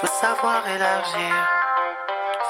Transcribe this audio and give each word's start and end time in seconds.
Faut 0.00 0.06
savoir 0.20 0.68
élargir. 0.68 1.34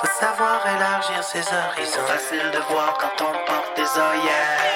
Faut 0.00 0.10
savoir 0.18 0.66
élargir 0.66 1.22
ses 1.22 1.38
horizons. 1.38 2.06
Facile 2.08 2.50
de 2.50 2.58
voir 2.68 2.98
quand 2.98 3.24
on 3.24 3.32
porte 3.46 3.76
des 3.76 3.82
œillères. 3.82 4.74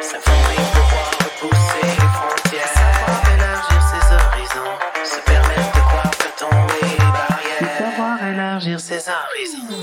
Ça 0.00 0.18
fait 0.20 0.54
pouvoir 0.72 1.10
repousser 1.20 1.93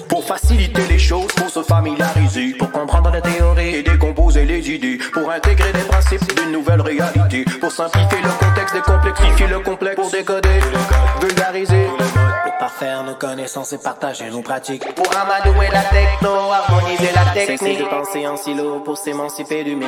Pour 0.10 0.24
faciliter 0.26 0.82
les 0.90 1.00
choses, 1.00 1.28
pour 1.34 1.50
se 1.50 1.64
familiariser, 1.64 2.54
pour 2.60 2.72
comprendre 2.72 3.12
les 3.12 3.22
théories 3.22 3.76
et 3.76 3.84
décomposer 3.84 4.46
les 4.46 4.70
idées, 4.70 4.98
pour 5.14 5.30
intégrer 5.32 5.72
les 5.74 5.84
principes 5.84 6.36
d'une 6.36 6.52
nouvelle 6.52 6.82
réalité, 6.82 7.46
pour 7.60 7.72
simplifier 7.72 8.20
le 8.22 8.30
contexte, 8.30 8.76
décomplexifier 8.76 9.48
le 9.48 9.60
complexe, 9.60 9.96
pour 9.96 10.10
décoder, 10.12 10.60
vulgariser, 11.22 11.88
Le 12.46 12.60
parfaire 12.60 13.04
nos 13.04 13.16
connaissances 13.16 13.74
et 13.74 13.78
partager 13.78 14.30
nos 14.30 14.42
pratiques. 14.42 14.94
pour 14.96 15.10
amadouer 15.18 15.70
la 15.72 15.82
techno, 15.84 16.52
harmoniser 16.52 17.10
la 17.16 17.34
Cesser 17.34 17.48
technique. 17.58 17.80
de 17.80 17.86
penser 17.86 18.28
en 18.28 18.36
silo 18.38 18.80
pour 18.82 18.98
s'émanciper 18.98 19.64
du 19.64 19.76
mythe. 19.76 19.88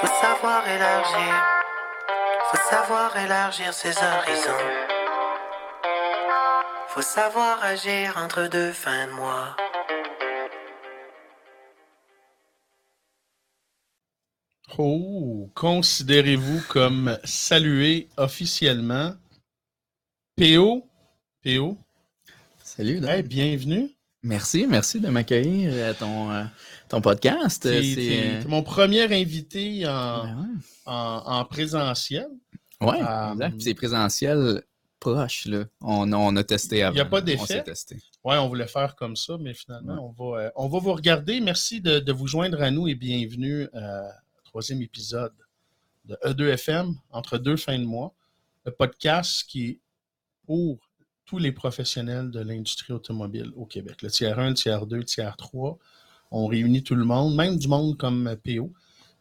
Faut 0.00 0.06
savoir 0.06 0.62
élargir. 0.68 1.34
Faut 2.50 2.70
savoir 2.70 3.16
élargir 3.24 3.72
ses 3.72 3.88
horizons. 3.90 4.95
Faut 6.96 7.02
savoir 7.02 7.62
agir 7.62 8.16
entre 8.16 8.48
deux 8.48 8.72
fins 8.72 9.06
de 9.06 9.12
mois. 9.12 9.54
Oh, 14.78 15.50
considérez-vous 15.54 16.60
comme 16.68 17.18
salué 17.24 18.08
officiellement? 18.16 19.14
PO, 20.36 20.86
PO, 21.44 21.78
Salut, 22.62 23.00
Dan. 23.00 23.10
hey, 23.10 23.22
bienvenue. 23.22 23.90
Merci, 24.22 24.66
merci 24.66 25.00
de 25.00 25.08
m'accueillir 25.08 25.86
à 25.90 25.94
ton, 25.94 26.30
euh, 26.32 26.44
ton 26.88 27.00
podcast. 27.00 27.62
T'es 27.62 27.82
C'est, 27.82 27.94
t'es- 27.94 28.22
euh, 28.38 28.42
t'es 28.42 28.48
mon 28.48 28.62
premier 28.62 29.04
invité 29.04 29.86
en, 29.86 30.24
ben 30.24 30.48
en, 30.84 31.22
en 31.26 31.44
présentiel. 31.44 32.26
Euh, 32.82 33.32
exact. 33.32 33.50
Puis 33.52 33.62
c'est 33.62 33.74
présentiel 33.74 34.62
proche, 35.14 35.46
là. 35.46 35.64
On, 35.80 36.12
on 36.12 36.36
a 36.36 36.44
testé 36.44 36.82
avant. 36.82 36.96
Y 36.96 37.00
a 37.00 37.04
pas 37.04 37.20
On 37.20 37.24
d'effet? 37.24 37.64
Ouais, 38.24 38.36
on 38.36 38.48
voulait 38.48 38.66
faire 38.66 38.96
comme 38.96 39.16
ça, 39.16 39.36
mais 39.38 39.54
finalement, 39.54 40.08
on, 40.08 40.10
va, 40.12 40.40
euh, 40.40 40.50
on 40.56 40.68
va 40.68 40.78
vous 40.78 40.92
regarder. 40.92 41.40
Merci 41.40 41.80
de, 41.80 41.98
de 41.98 42.12
vous 42.12 42.26
joindre 42.26 42.60
à 42.62 42.70
nous 42.70 42.88
et 42.88 42.94
bienvenue 42.94 43.68
euh, 43.74 44.08
au 44.08 44.42
troisième 44.44 44.82
épisode 44.82 45.32
de 46.04 46.16
E2FM, 46.24 46.94
entre 47.10 47.38
deux 47.38 47.56
fins 47.56 47.78
de 47.78 47.84
mois. 47.84 48.14
Le 48.64 48.72
podcast 48.72 49.44
qui 49.48 49.66
est 49.66 49.80
pour 50.46 50.78
tous 51.24 51.38
les 51.38 51.52
professionnels 51.52 52.30
de 52.30 52.40
l'industrie 52.40 52.92
automobile 52.92 53.50
au 53.56 53.66
Québec. 53.66 54.02
Le 54.02 54.10
tiers 54.10 54.38
1, 54.38 54.50
le 54.50 54.54
tiers 54.54 54.86
2, 54.86 54.96
le 54.96 55.04
tiers 55.04 55.36
3. 55.36 55.78
On 56.30 56.46
réunit 56.46 56.82
tout 56.82 56.94
le 56.94 57.04
monde, 57.04 57.34
même 57.36 57.58
du 57.58 57.68
monde 57.68 57.96
comme 57.96 58.36
PO 58.44 58.72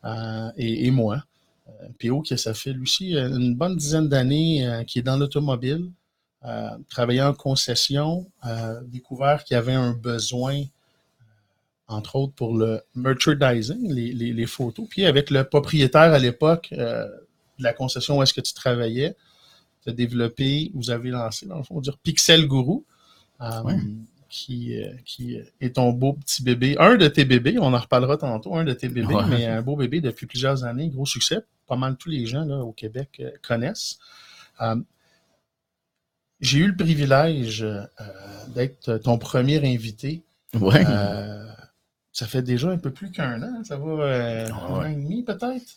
euh, 0.03 0.51
et, 0.57 0.87
et 0.87 0.91
moi. 0.91 1.23
Euh, 1.67 1.87
PO, 1.99 2.21
qui 2.21 2.37
ça 2.37 2.53
fait 2.53 2.73
lui 2.73 2.83
aussi 2.83 3.15
euh, 3.15 3.27
une 3.27 3.55
bonne 3.55 3.75
dizaine 3.75 4.07
d'années 4.07 4.67
euh, 4.67 4.83
qui 4.83 4.99
est 4.99 5.01
dans 5.01 5.17
l'automobile, 5.17 5.89
euh, 6.45 6.69
travaillé 6.89 7.21
en 7.23 7.33
concession, 7.33 8.27
euh, 8.45 8.79
découvert 8.85 9.43
qu'il 9.43 9.55
y 9.55 9.57
avait 9.57 9.73
un 9.73 9.93
besoin, 9.93 10.61
entre 11.87 12.15
autres 12.15 12.33
pour 12.33 12.55
le 12.57 12.81
merchandising, 12.95 13.91
les, 13.91 14.11
les- 14.13 14.33
les 14.33 14.45
photos. 14.45 14.87
Puis 14.89 15.05
avec 15.05 15.29
le 15.29 15.43
propriétaire 15.43 16.13
à 16.13 16.19
l'époque 16.19 16.69
de 16.71 17.07
la 17.59 17.73
concession 17.73 18.17
où 18.17 18.23
est-ce 18.23 18.33
que 18.33 18.41
tu 18.41 18.53
travaillais, 18.53 19.15
tu 19.83 19.89
as 19.89 19.93
développé, 19.93 20.71
vous 20.75 20.89
avez 20.91 21.09
lancé, 21.09 21.45
dans 21.47 21.57
le 21.57 21.63
fond, 21.63 21.79
dire 21.81 21.97
Pixel 21.97 22.47
Guru, 22.47 22.81
Ouais. 23.39 23.75
qui, 24.29 24.75
qui 25.05 25.37
est 25.61 25.75
ton 25.75 25.91
beau 25.91 26.13
petit 26.13 26.41
bébé. 26.43 26.75
Un 26.79 26.95
de 26.95 27.07
tes 27.07 27.25
bébés, 27.25 27.57
on 27.59 27.73
en 27.73 27.77
reparlera 27.79 28.17
tantôt, 28.17 28.55
un 28.55 28.63
de 28.63 28.73
tes 28.73 28.87
bébés, 28.89 29.13
Ouais. 29.13 29.25
mais 29.29 29.45
un 29.45 29.61
beau 29.61 29.75
bébé 29.75 29.99
depuis 30.01 30.25
plusieurs 30.25 30.63
années, 30.63 30.89
gros 30.89 31.05
succès. 31.05 31.39
Pas 31.67 31.75
mal 31.75 31.97
tous 31.97 32.09
les 32.09 32.25
gens 32.25 32.45
là, 32.45 32.59
au 32.59 32.71
Québec 32.73 33.17
euh, 33.19 33.31
connaissent. 33.41 33.97
Euh, 34.61 34.75
j'ai 36.39 36.59
eu 36.59 36.67
le 36.67 36.75
privilège 36.75 37.63
euh, 37.63 37.85
d'être 38.49 38.97
ton 38.97 39.17
premier 39.17 39.57
invité. 39.73 40.23
Ouais. 40.53 40.85
Euh, 40.87 41.45
ça 42.11 42.27
fait 42.27 42.41
déjà 42.41 42.69
un 42.69 42.77
peu 42.77 42.91
plus 42.91 43.11
qu'un 43.11 43.41
an, 43.43 43.63
ça 43.63 43.77
va 43.77 44.03
euh, 44.03 44.47
Ah 44.51 44.67
un 44.67 44.73
an 44.73 44.85
et 44.85 44.95
demi 44.95 45.23
peut-être. 45.23 45.75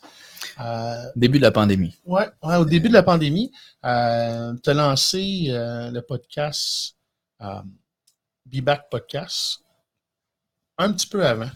Début 1.16 1.38
de 1.38 1.42
la 1.42 1.50
pandémie. 1.50 1.96
Ouais, 2.04 2.28
ouais, 2.42 2.56
au 2.56 2.64
début 2.64 2.88
de 2.88 2.92
la 2.92 3.02
pandémie, 3.02 3.50
tu 3.82 3.88
as 3.88 4.54
lancé 4.66 5.46
le 5.50 6.00
podcast 6.00 6.96
Be 7.40 8.60
Back 8.60 8.88
Podcast 8.90 9.60
un 10.78 10.92
petit 10.92 11.06
peu 11.06 11.24
avant 11.26 11.50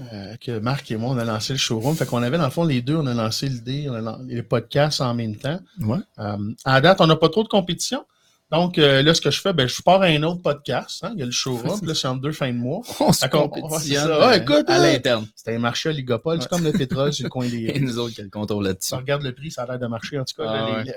euh, 0.00 0.36
que 0.36 0.58
Marc 0.58 0.90
et 0.90 0.96
moi, 0.96 1.10
on 1.14 1.18
a 1.18 1.24
lancé 1.24 1.52
le 1.54 1.58
showroom. 1.58 1.96
Fait 1.96 2.06
qu'on 2.06 2.22
avait, 2.22 2.38
dans 2.38 2.44
le 2.44 2.50
fond, 2.50 2.64
les 2.64 2.82
deux, 2.82 2.96
on 2.96 3.06
a 3.06 3.14
lancé 3.14 3.48
l'idée, 3.48 3.88
on 3.88 4.18
les 4.26 4.42
podcasts 4.42 5.00
en 5.00 5.12
même 5.14 5.36
temps. 5.36 5.60
Ouais. 5.80 5.98
Euh, 6.18 6.36
à 6.64 6.80
date, 6.80 7.00
on 7.00 7.06
n'a 7.06 7.16
pas 7.16 7.28
trop 7.28 7.42
de 7.42 7.48
compétition. 7.48 8.04
Donc, 8.50 8.78
euh, 8.78 9.02
là, 9.02 9.12
ce 9.12 9.20
que 9.20 9.30
je 9.30 9.40
fais, 9.40 9.52
ben, 9.52 9.68
je 9.68 9.82
pars 9.82 10.00
à 10.00 10.06
un 10.06 10.22
autre 10.22 10.40
podcast. 10.40 11.04
hein. 11.04 11.10
Il 11.14 11.20
y 11.20 11.22
a 11.22 11.26
le 11.26 11.32
showroom, 11.32 11.80
là, 11.84 11.94
c'est 11.94 12.08
en 12.08 12.16
deux 12.16 12.32
fins 12.32 12.48
de 12.50 12.56
mois. 12.56 12.80
On 13.00 13.12
se 13.12 13.26
compétitionne 13.26 14.08
ouais, 14.10 14.16
c'est 14.20 14.24
euh, 14.24 14.32
écoute, 14.42 14.70
à 14.70 14.78
l'interne. 14.78 15.26
C'était 15.36 15.54
un 15.54 15.58
marché 15.58 15.90
oligopole, 15.90 16.40
c'est 16.40 16.48
comme 16.48 16.64
le 16.64 16.72
pétrole 16.72 17.12
sur 17.12 17.24
le 17.24 17.28
coin 17.30 17.46
des 17.46 17.64
Et 17.74 17.80
nous 17.80 17.98
autres 17.98 18.14
qui 18.14 18.22
le 18.22 18.30
contrôle 18.30 18.64
là-dessus. 18.64 18.94
regardes 18.94 19.22
le 19.22 19.34
prix, 19.34 19.50
ça 19.50 19.64
a 19.64 19.66
l'air 19.66 19.78
de 19.78 19.86
marcher, 19.86 20.18
en 20.18 20.24
tout 20.24 20.34
cas. 20.40 20.48
Ah 20.48 20.54
là, 20.70 20.82
les- 20.84 20.94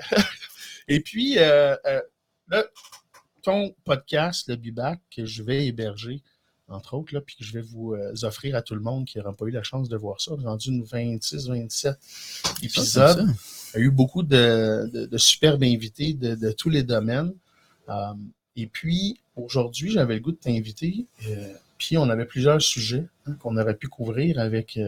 Et 0.88 1.00
puis, 1.00 1.34
là, 1.34 1.78
ton 3.42 3.74
podcast, 3.84 4.48
le 4.48 4.56
Bibac, 4.56 5.00
que 5.14 5.26
je 5.26 5.42
vais 5.42 5.66
héberger, 5.66 6.22
entre 6.68 6.94
autres, 6.94 7.12
là, 7.14 7.20
puis 7.20 7.36
que 7.36 7.44
je 7.44 7.52
vais 7.52 7.60
vous 7.60 7.92
euh, 7.94 8.12
offrir 8.22 8.56
à 8.56 8.62
tout 8.62 8.74
le 8.74 8.80
monde 8.80 9.04
qui 9.04 9.18
n'aura 9.18 9.32
pas 9.34 9.44
eu 9.46 9.50
la 9.50 9.62
chance 9.62 9.88
de 9.88 9.96
voir 9.96 10.20
ça, 10.20 10.32
rendu 10.42 10.68
une 10.70 10.84
26, 10.84 11.48
27 11.48 11.98
épisodes. 12.62 13.26
Il 13.74 13.80
y 13.80 13.82
a 13.82 13.86
eu 13.86 13.90
beaucoup 13.90 14.22
de, 14.22 14.88
de, 14.92 15.06
de 15.06 15.18
superbes 15.18 15.62
invités 15.64 16.14
de, 16.14 16.34
de 16.34 16.50
tous 16.52 16.70
les 16.70 16.82
domaines. 16.82 17.32
Euh, 17.88 17.94
et 18.56 18.66
puis, 18.66 19.18
aujourd'hui, 19.36 19.90
j'avais 19.90 20.14
le 20.14 20.20
goût 20.20 20.32
de 20.32 20.36
t'inviter. 20.36 21.06
euh, 21.28 21.52
puis, 21.78 21.96
on 21.98 22.08
avait 22.08 22.26
plusieurs 22.26 22.62
sujets 22.62 23.06
hein, 23.26 23.32
qu'on 23.40 23.56
aurait 23.56 23.76
pu 23.76 23.88
couvrir 23.88 24.38
avec 24.38 24.78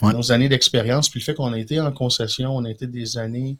Ouais. 0.00 0.12
nos 0.12 0.30
années 0.30 0.48
d'expérience. 0.48 1.08
Puis 1.08 1.18
le 1.18 1.24
fait 1.24 1.34
qu'on 1.34 1.52
a 1.52 1.58
été 1.58 1.80
en 1.80 1.90
concession, 1.90 2.54
on 2.56 2.64
a 2.64 2.70
été 2.70 2.86
des 2.86 3.18
années 3.18 3.56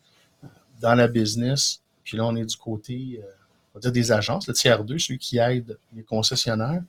dans 0.80 0.94
la 0.94 1.08
business. 1.08 1.80
Puis 2.04 2.16
là, 2.16 2.24
on 2.26 2.36
est 2.36 2.44
du 2.44 2.56
côté, 2.56 3.20
on 3.74 3.78
va 3.78 3.80
dire 3.80 3.90
des 3.90 4.12
agences, 4.12 4.46
le 4.46 4.54
tiers 4.54 4.84
2, 4.84 4.98
ceux 5.00 5.16
qui 5.16 5.38
aident 5.38 5.76
les 5.96 6.04
concessionnaires. 6.04 6.80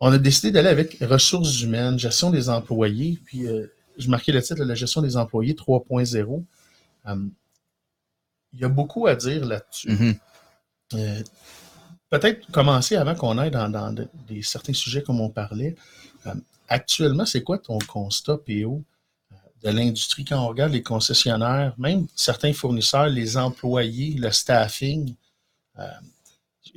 On 0.00 0.12
a 0.12 0.18
décidé 0.18 0.50
d'aller 0.52 0.68
avec 0.68 0.98
ressources 1.00 1.60
humaines, 1.62 1.98
gestion 1.98 2.30
des 2.30 2.48
employés. 2.50 3.18
Puis, 3.24 3.46
euh, 3.46 3.66
je 3.96 4.08
marquais 4.10 4.32
le 4.32 4.42
titre, 4.42 4.62
la 4.62 4.74
gestion 4.74 5.00
des 5.00 5.16
employés 5.16 5.54
3.0. 5.54 6.44
Euh, 7.06 7.16
il 8.52 8.60
y 8.60 8.64
a 8.64 8.68
beaucoup 8.68 9.06
à 9.06 9.14
dire 9.16 9.44
là-dessus. 9.44 9.90
Mhm. 9.90 10.14
Euh, 10.94 11.22
Peut-être 12.08 12.48
commencer 12.52 12.94
avant 12.94 13.16
qu'on 13.16 13.36
aille 13.36 13.50
dans, 13.50 13.68
dans 13.68 13.92
de- 13.92 14.08
des, 14.28 14.40
certains 14.42 14.72
sujets 14.72 15.02
comme 15.02 15.20
on 15.20 15.28
parlait. 15.28 15.74
Euh, 16.26 16.34
actuellement, 16.68 17.26
c'est 17.26 17.42
quoi 17.42 17.58
ton 17.58 17.78
constat, 17.78 18.36
PO, 18.38 18.84
euh, 19.32 19.36
de 19.64 19.70
l'industrie? 19.70 20.24
Quand 20.24 20.38
on 20.40 20.46
regarde 20.46 20.72
les 20.72 20.84
concessionnaires, 20.84 21.74
même 21.78 22.06
certains 22.14 22.52
fournisseurs, 22.52 23.08
les 23.08 23.36
employés, 23.36 24.14
le 24.18 24.30
staffing? 24.30 25.14
euh, 25.78 25.88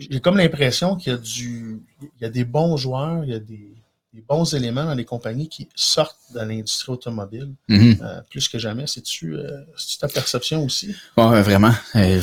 J'ai 0.09 0.19
comme 0.21 0.37
l'impression 0.37 0.95
qu'il 0.95 1.11
y 1.11 1.15
a 1.15 1.17
du, 1.19 1.79
il 2.01 2.21
y 2.21 2.25
a 2.25 2.29
des 2.29 2.45
bons 2.45 2.77
joueurs, 2.77 3.23
il 3.25 3.31
y 3.31 3.33
a 3.33 3.39
des, 3.39 3.73
des 4.13 4.21
bons 4.27 4.53
éléments 4.53 4.85
dans 4.85 4.95
les 4.95 5.05
compagnies 5.05 5.49
qui 5.49 5.67
sortent 5.75 6.17
de 6.33 6.39
l'industrie 6.39 6.93
automobile 6.93 7.49
Mhm. 7.67 7.97
euh, 8.01 8.21
plus 8.29 8.47
que 8.47 8.57
jamais. 8.57 8.85
C'est-tu 8.87 9.35
euh, 9.35 9.61
ta 9.99 10.07
perception 10.07 10.63
aussi? 10.63 10.95
Ouais, 11.17 11.41
vraiment. 11.41 11.73
Euh, 11.95 12.21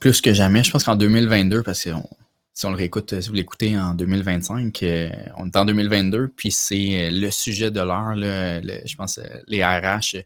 plus 0.00 0.20
que 0.20 0.32
jamais. 0.32 0.64
Je 0.64 0.70
pense 0.70 0.84
qu'en 0.84 0.96
2022, 0.96 1.62
parce 1.62 1.84
que 1.84 1.90
on- 1.90 2.08
si 2.54 2.66
on 2.66 2.70
le 2.70 2.76
réécoute, 2.76 3.20
si 3.20 3.28
vous 3.28 3.34
l'écoutez 3.34 3.78
en 3.78 3.94
2025, 3.94 4.82
euh, 4.82 5.10
on 5.36 5.46
est 5.46 5.56
en 5.56 5.64
2022, 5.64 6.26
puis 6.34 6.50
c'est 6.50 7.08
le 7.12 7.30
sujet 7.30 7.70
de 7.70 7.80
l'heure, 7.80 8.16
je 8.16 8.96
pense, 8.96 9.20
les 9.46 9.62
RH, 9.64 10.16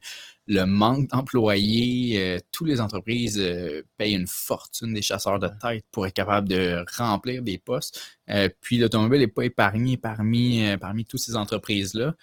le 0.53 0.67
manque 0.67 1.09
d'employés, 1.09 2.21
euh, 2.21 2.39
toutes 2.53 2.69
les 2.69 2.81
entreprises 2.81 3.39
euh, 3.41 3.83
payent 3.97 4.15
une 4.15 4.27
fortune 4.27 4.93
des 4.93 5.01
chasseurs 5.01 5.39
de 5.39 5.49
tête 5.61 5.85
pour 5.91 6.07
être 6.07 6.13
capable 6.13 6.49
de 6.49 6.85
remplir 6.97 7.43
des 7.43 7.59
postes. 7.59 8.01
Euh, 8.29 8.49
puis 8.61 8.79
l'automobile 8.79 9.21
n'est 9.21 9.29
pas 9.29 9.45
épargné 9.45 9.97
parmi, 9.97 10.65
euh, 10.67 10.77
parmi 10.77 11.05
toutes 11.07 11.21
ces 11.21 11.37
entreprises-là. 11.37 12.15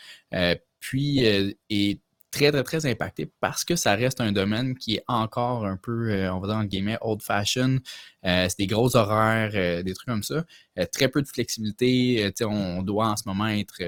Puis 0.79 1.19
est 1.19 2.01
très, 2.31 2.51
très, 2.51 2.63
très 2.63 2.85
impacté 2.85 3.31
parce 3.41 3.65
que 3.65 3.75
ça 3.75 3.95
reste 3.95 4.21
un 4.21 4.31
domaine 4.31 4.75
qui 4.77 4.95
est 4.95 5.03
encore 5.07 5.65
un 5.65 5.75
peu, 5.75 6.29
on 6.29 6.39
va 6.39 6.47
dire 6.47 6.57
entre 6.57 6.69
guillemets, 6.69 6.97
old-fashioned. 7.01 7.81
Euh, 8.25 8.47
c'est 8.47 8.59
des 8.59 8.67
gros 8.67 8.95
horaires, 8.95 9.83
des 9.83 9.93
trucs 9.93 10.07
comme 10.07 10.23
ça. 10.23 10.45
Très 10.93 11.09
peu 11.09 11.21
de 11.21 11.27
flexibilité. 11.27 12.31
Sais, 12.35 12.45
on 12.45 12.83
doit 12.83 13.07
en 13.09 13.17
ce 13.17 13.23
moment 13.25 13.47
être, 13.47 13.81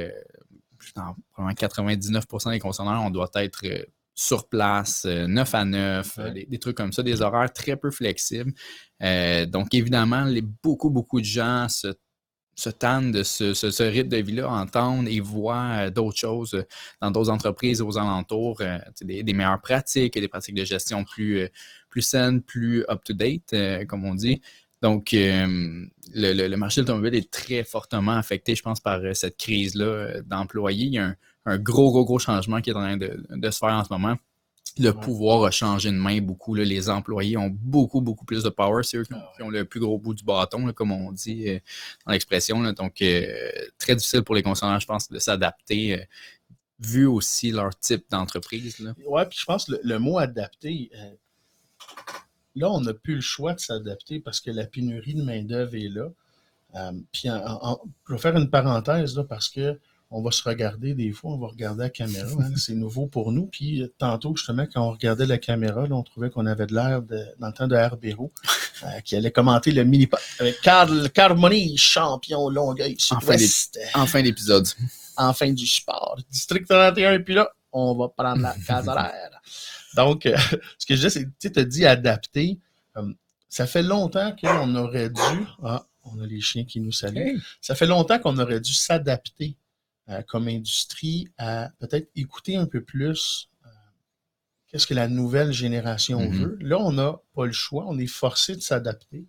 dans 0.95 1.15
probablement 1.31 1.53
99% 1.53 2.51
des 2.51 2.59
concessionnaires, 2.59 3.01
on 3.03 3.11
doit 3.11 3.29
être 3.35 3.63
sur 4.13 4.47
place, 4.49 5.05
9 5.05 5.55
à 5.55 5.65
9, 5.65 6.17
Ouais. 6.17 6.31
des, 6.31 6.45
des 6.45 6.59
trucs 6.59 6.77
comme 6.77 6.91
ça, 6.93 7.03
des 7.03 7.21
horaires 7.21 7.51
très 7.53 7.75
peu 7.77 7.91
flexibles. 7.91 8.53
Euh, 9.01 9.45
donc, 9.45 9.73
évidemment, 9.73 10.25
les, 10.25 10.41
beaucoup, 10.41 10.89
beaucoup 10.89 11.19
de 11.21 11.25
gens 11.25 11.67
se, 11.69 11.93
se 12.55 12.69
tannent 12.69 13.11
de 13.11 13.23
ce, 13.23 13.53
ce- 13.53 13.71
ce 13.71 13.83
rythme 13.83 14.09
de 14.09 14.17
vie-là, 14.17 14.49
entendent 14.51 15.07
et 15.07 15.19
voient 15.21 15.85
euh, 15.87 15.89
d'autres 15.89 16.17
choses 16.17 16.53
euh, 16.53 16.63
dans 17.01 17.09
d'autres 17.11 17.29
entreprises 17.31 17.81
aux 17.81 17.97
alentours, 17.97 18.61
euh, 18.61 18.77
des, 19.01 19.23
des 19.23 19.33
meilleures 19.33 19.61
pratiques, 19.61 20.13
des 20.19 20.27
pratiques 20.27 20.55
de 20.55 20.65
gestion 20.65 21.03
plus, 21.05 21.39
euh, 21.39 21.47
plus 21.89 22.01
saines, 22.01 22.41
plus 22.41 22.83
up-to-date, 22.89 23.53
euh, 23.53 23.85
comme 23.85 24.05
on 24.05 24.13
dit. 24.15 24.41
Donc, 24.81 25.13
euh, 25.13 25.85
le, 26.13 26.33
le- 26.33 26.47
le 26.47 26.57
marché 26.57 26.81
de 26.81 26.87
l'automobile 26.87 27.15
est 27.15 27.31
très 27.31 27.63
fortement 27.63 28.13
affecté, 28.17 28.55
je 28.55 28.61
pense, 28.63 28.79
par 28.81 28.99
euh, 28.99 29.13
cette 29.13 29.37
crise-là 29.37 29.85
euh, 29.85 30.21
d'employés. 30.25 30.85
Il 30.87 30.93
y 30.93 30.97
a 30.99 31.05
un, 31.05 31.15
un 31.45 31.57
gros, 31.57 31.91
gros, 31.91 32.05
gros 32.05 32.19
changement 32.19 32.61
qui 32.61 32.69
est 32.69 32.73
en 32.73 32.81
train 32.81 32.97
de, 32.97 33.23
de 33.29 33.51
se 33.51 33.57
faire 33.59 33.69
en 33.73 33.83
ce 33.83 33.91
moment. 33.91 34.15
Le 34.79 34.91
Ouais. 34.91 35.01
pouvoir 35.01 35.43
a 35.43 35.51
changé 35.51 35.89
de 35.91 35.95
main 35.97 36.21
beaucoup. 36.21 36.55
là. 36.55 36.63
Les 36.63 36.89
employés 36.89 37.35
ont 37.35 37.49
beaucoup, 37.49 37.99
beaucoup 37.99 38.23
plus 38.23 38.43
de 38.43 38.49
power. 38.49 38.83
C'est 38.83 38.97
eux 38.97 39.03
qui 39.03 39.13
ont, 39.13 39.21
qui 39.35 39.43
ont 39.43 39.49
le 39.49 39.65
plus 39.65 39.81
gros 39.81 39.97
bout 39.97 40.13
du 40.13 40.23
bâton, 40.23 40.65
là, 40.65 40.71
comme 40.71 40.91
on 40.93 41.11
dit 41.11 41.49
euh, 41.49 41.59
dans 42.05 42.13
l'expression. 42.13 42.61
Donc, 42.73 43.01
euh, 43.01 43.51
très 43.77 43.95
difficile 43.95 44.21
pour 44.21 44.33
les 44.33 44.43
consommateurs, 44.43 44.79
je 44.79 44.87
pense, 44.87 45.09
de 45.09 45.19
s'adapter, 45.19 45.99
euh, 45.99 46.03
vu 46.79 47.05
aussi 47.05 47.51
leur 47.51 47.77
type 47.77 48.05
d'entreprise. 48.09 48.77
Ouais, 49.05 49.25
puis 49.25 49.37
je 49.39 49.45
pense 49.45 49.65
que 49.65 49.73
le, 49.73 49.81
le 49.83 49.99
mot 49.99 50.17
adapté, 50.19 50.89
euh, 50.95 51.15
là, 52.55 52.71
on 52.71 52.79
n'a 52.81 52.93
plus 52.93 53.15
le 53.15 53.21
choix 53.21 53.53
de 53.53 53.59
s'adapter 53.59 54.19
parce 54.21 54.39
que 54.39 54.51
la 54.51 54.65
pénurie 54.65 55.15
de 55.15 55.23
main-d'œuvre 55.23 55.75
est 55.75 55.89
là. 55.89 56.09
Puis, 57.11 57.23
je 57.27 58.13
vais 58.13 58.17
faire 58.19 58.37
une 58.37 58.49
parenthèse 58.49 59.17
là, 59.17 59.25
parce 59.25 59.49
que 59.49 59.77
on 60.13 60.21
va 60.21 60.31
se 60.31 60.43
regarder 60.43 60.93
des 60.93 61.11
fois, 61.13 61.31
on 61.31 61.37
va 61.37 61.47
regarder 61.47 61.83
la 61.83 61.89
caméra. 61.89 62.29
hein, 62.39 62.51
c'est 62.57 62.73
nouveau 62.75 63.07
pour 63.07 63.31
nous. 63.31 63.45
Puis, 63.47 63.81
euh, 63.81 63.93
tantôt, 63.97 64.35
justement, 64.35 64.65
quand 64.71 64.85
on 64.85 64.91
regardait 64.91 65.25
la 65.25 65.37
caméra, 65.37 65.87
là, 65.87 65.95
on 65.95 66.03
trouvait 66.03 66.29
qu'on 66.29 66.45
avait 66.45 66.67
de 66.67 66.75
l'air 66.75 67.01
de- 67.01 67.25
dans 67.39 67.47
le 67.47 67.53
temps 67.53 67.67
de 67.67 67.75
Herbero, 67.75 68.31
euh, 68.83 68.99
qui 69.05 69.15
allait 69.15 69.31
commenter 69.31 69.71
le 69.71 69.83
mini 69.85 70.09
avec 70.39 70.59
Carl 70.61 71.09
Carmoni, 71.11 71.77
champion 71.77 72.49
Longueuil 72.49 72.97
En 73.95 74.05
fin 74.05 74.21
d'épisode. 74.21 74.67
en 75.17 75.33
fin 75.33 75.51
du 75.53 75.65
sport. 75.65 76.19
District 76.29 76.67
31, 76.67 77.19
puis 77.21 77.33
là, 77.35 77.49
on 77.71 77.95
va 77.95 78.09
prendre 78.09 78.41
la 78.41 78.53
case 78.67 78.87
horaire. 78.87 79.41
Donc, 79.95 80.25
euh, 80.25 80.35
ce 80.77 80.85
que 80.85 80.95
je 80.95 81.07
dis, 81.07 81.11
c'est, 81.11 81.25
tu 81.39 81.51
sais, 81.53 81.65
dit 81.65 81.85
adapter. 81.85 82.59
Euh, 82.97 83.13
ça 83.47 83.65
fait 83.67 83.83
longtemps 83.83 84.33
qu'on 84.41 84.75
aurait 84.75 85.09
dû. 85.09 85.21
Ah, 85.63 85.85
on 86.05 86.19
a 86.21 86.25
les 86.25 86.41
chiens 86.41 86.65
qui 86.65 86.79
nous 86.81 86.91
saluent. 86.91 87.39
Ça 87.61 87.75
fait 87.75 87.85
longtemps 87.87 88.17
qu'on 88.19 88.37
aurait 88.39 88.59
dû 88.61 88.73
s'adapter 88.73 89.55
euh, 89.55 89.60
comme 90.27 90.47
industrie 90.47 91.27
à 91.37 91.69
peut-être 91.79 92.09
écouter 92.15 92.55
un 92.57 92.65
peu 92.65 92.81
plus 92.83 93.49
euh, 93.65 93.69
qu'est-ce 94.67 94.87
que 94.87 94.93
la 94.93 95.07
nouvelle 95.07 95.51
génération 95.51 96.19
Mhm. 96.29 96.37
veut. 96.37 96.57
Là, 96.61 96.77
on 96.79 96.91
n'a 96.91 97.19
pas 97.33 97.45
le 97.45 97.51
choix, 97.51 97.85
on 97.87 97.97
est 97.97 98.07
forcé 98.07 98.55
de 98.55 98.61
s'adapter. 98.61 99.25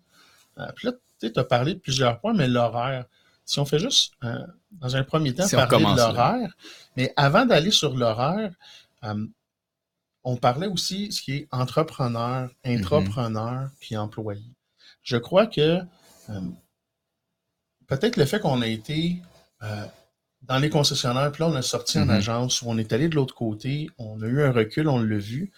Euh, 0.57 0.71
puis 0.75 0.87
là, 0.87 0.93
tu 1.19 1.31
as 1.39 1.43
parlé 1.43 1.73
de 1.75 1.79
plusieurs 1.79 2.19
points, 2.19 2.33
mais 2.33 2.47
l'horaire, 2.47 3.05
si 3.45 3.59
on 3.59 3.65
fait 3.65 3.79
juste, 3.79 4.13
euh, 4.23 4.45
dans 4.71 4.95
un 4.95 5.03
premier 5.03 5.33
temps, 5.33 5.47
Si 5.47 5.55
parler 5.55 5.77
de 5.77 5.97
l'horaire, 5.97 6.55
mais 6.97 7.13
avant 7.15 7.45
d'aller 7.45 7.71
sur 7.71 7.95
l'horaire, 7.95 8.53
euh, 9.03 9.25
on 10.25 10.37
parlait 10.37 10.67
aussi 10.67 11.11
ce 11.11 11.21
qui 11.21 11.33
est 11.33 11.47
entrepreneur, 11.51 12.49
intrapreneur, 12.63 13.69
puis 13.79 13.97
employé. 13.97 14.43
Je 15.01 15.17
crois 15.17 15.47
que 15.47 15.79
euh, 16.29 16.41
peut-être 17.87 18.15
le 18.17 18.25
fait 18.25 18.39
qu'on 18.39 18.61
a 18.61 18.67
été 18.67 19.21
euh, 19.63 19.85
dans 20.47 20.59
les 20.59 20.69
concessionnaires, 20.69 21.31
puis 21.31 21.41
là, 21.43 21.49
on 21.49 21.55
a 21.55 21.61
sorti 21.61 21.97
en 21.99 22.05
Mhm. 22.05 22.09
agence, 22.11 22.61
ou 22.61 22.65
on 22.69 22.77
est 22.77 22.91
allé 22.93 23.07
de 23.07 23.15
l'autre 23.15 23.35
côté, 23.35 23.89
on 23.97 24.21
a 24.21 24.25
eu 24.25 24.43
un 24.43 24.51
recul, 24.51 24.87
on 24.89 24.99
l'a 24.99 25.17
vu. 25.17 25.51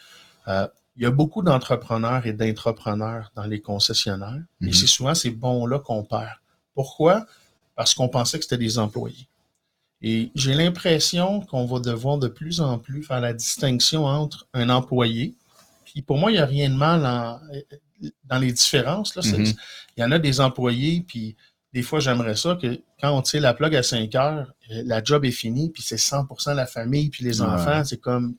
Euh, 0.47 0.67
il 0.95 1.03
y 1.03 1.05
a 1.05 1.11
beaucoup 1.11 1.41
d'entrepreneurs 1.41 2.25
et 2.25 2.33
d'intrapreneurs 2.33 3.31
dans 3.35 3.45
les 3.45 3.61
concessionnaires, 3.61 4.41
et 4.61 4.67
Mhm. 4.67 4.73
c'est 4.73 4.87
souvent 4.87 5.15
ces 5.15 5.31
bons-là 5.31 5.79
qu'on 5.79 6.03
perd. 6.03 6.37
Pourquoi? 6.73 7.25
Parce 7.75 7.93
qu'on 7.93 8.07
pensait 8.09 8.37
que 8.37 8.43
c'était 8.45 8.57
des 8.57 8.77
employés. 8.79 9.27
Et 10.01 10.31
j'ai 10.35 10.53
l'impression 10.53 11.41
qu'on 11.41 11.65
va 11.65 11.79
devoir 11.79 12.17
de 12.17 12.27
plus 12.27 12.61
en 12.61 12.77
plus 12.77 13.01
faire 13.03 13.21
la 13.21 13.33
distinction 13.33 14.05
entre 14.05 14.45
un 14.53 14.69
employé, 14.69 15.35
puis 15.83 16.01
pour 16.01 16.17
moi, 16.17 16.31
il 16.31 16.35
n'y 16.35 16.39
a 16.39 16.45
rien 16.45 16.69
de 16.69 16.75
mal 16.75 17.05
en- 17.05 17.39
dans 18.25 18.37
les 18.37 18.51
différences. 18.51 19.15
Là, 19.15 19.21
Mhm. 19.25 19.53
Il 19.97 20.01
y 20.01 20.03
en 20.03 20.11
a 20.11 20.19
des 20.19 20.41
employés, 20.41 21.03
puis 21.07 21.35
des 21.75 21.81
fois, 21.81 22.00
j'aimerais 22.00 22.38
ça 22.38 22.56
que 22.56 22.80
quand 23.01 23.12
on 23.12 23.22
tire 23.22 23.42
la 23.42 23.54
plug 23.54 23.75
à 23.75 23.83
5 23.83 24.16
heures, 24.16 24.54
euh, 24.72 24.81
la 24.86 25.04
job 25.04 25.25
est 25.25 25.31
finie, 25.31 25.69
puis 25.69 25.83
c'est 25.83 25.98
100% 25.98 26.54
la 26.54 26.66
famille, 26.66 27.10
puis 27.10 27.25
les 27.25 27.42
Ouais. 27.42 27.48
enfants, 27.48 27.83
c'est 27.83 28.00
comme... 28.00 28.36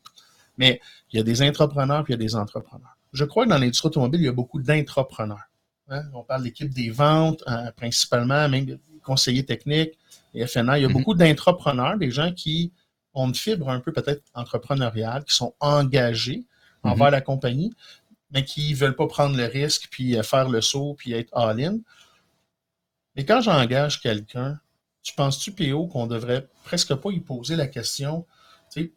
Mais 0.56 0.81
il 1.12 1.19
y 1.19 1.21
a 1.21 1.23
des 1.23 1.43
intrapreneurs, 1.43 2.03
puis 2.03 2.15
il 2.15 2.17
y 2.17 2.21
a 2.23 2.27
des 2.27 2.35
entrepreneurs. 2.35 2.97
Je 3.12 3.25
crois 3.27 3.44
que 3.44 3.50
dans 3.50 3.59
l'industrie 3.59 3.88
automobile, 3.88 4.23
il 4.23 4.25
y 4.25 4.29
a 4.29 4.33
beaucoup 4.33 4.59
d'intrapreneurs. 4.61 5.50
Hein? 5.91 6.03
On 6.15 6.23
parle 6.25 6.41
de 6.41 6.47
l'équipe 6.47 6.73
des 6.73 6.88
ventes, 6.88 7.43
euh, 7.47 7.71
principalement, 7.77 8.49
même 8.49 8.79
conseillers 9.05 9.44
techniques, 9.44 9.99
les 10.32 10.47
FNA. 10.47 10.79
Il 10.79 10.82
y 10.82 10.85
a 10.85 10.89
Mhm. 10.89 10.94
beaucoup 10.94 11.15
d'intrapreneurs, 11.15 11.99
des 11.99 12.11
gens 12.11 12.32
qui 12.32 12.73
ont 13.12 13.29
une 13.29 13.35
fibre 13.35 13.69
un 13.69 13.81
peu 13.81 13.93
peut-être 13.93 14.23
entrepreneuriale, 14.35 15.25
qui 15.25 15.35
sont 15.35 15.53
engagés 15.61 16.44
Mhm. 16.85 16.93
envers 16.93 17.11
la 17.11 17.21
compagnie, 17.21 17.75
mais 18.31 18.44
qui 18.47 18.71
ne 18.73 18.77
veulent 18.77 18.97
pas 18.97 19.06
prendre 19.06 19.37
le 19.37 19.44
risque, 19.44 19.89
puis 19.91 20.17
euh, 20.17 20.23
faire 20.23 20.49
le 20.49 20.62
saut, 20.62 20.94
puis 20.97 21.12
être 21.12 21.37
all-in. 21.37 21.77
Mais 23.17 23.25
quand 23.25 23.41
j'engage 23.41 24.01
quelqu'un, 24.01 24.59
tu 25.03 25.15
penses-tu, 25.15 25.53
PO, 25.53 25.87
qu'on 25.87 26.07
devrait 26.07 26.49
presque 26.65 26.95
pas 26.95 27.11
y 27.11 27.21
poser 27.21 27.57
la 27.57 27.67
question, 27.67 28.27
tu 28.73 28.83
sais, 28.83 28.93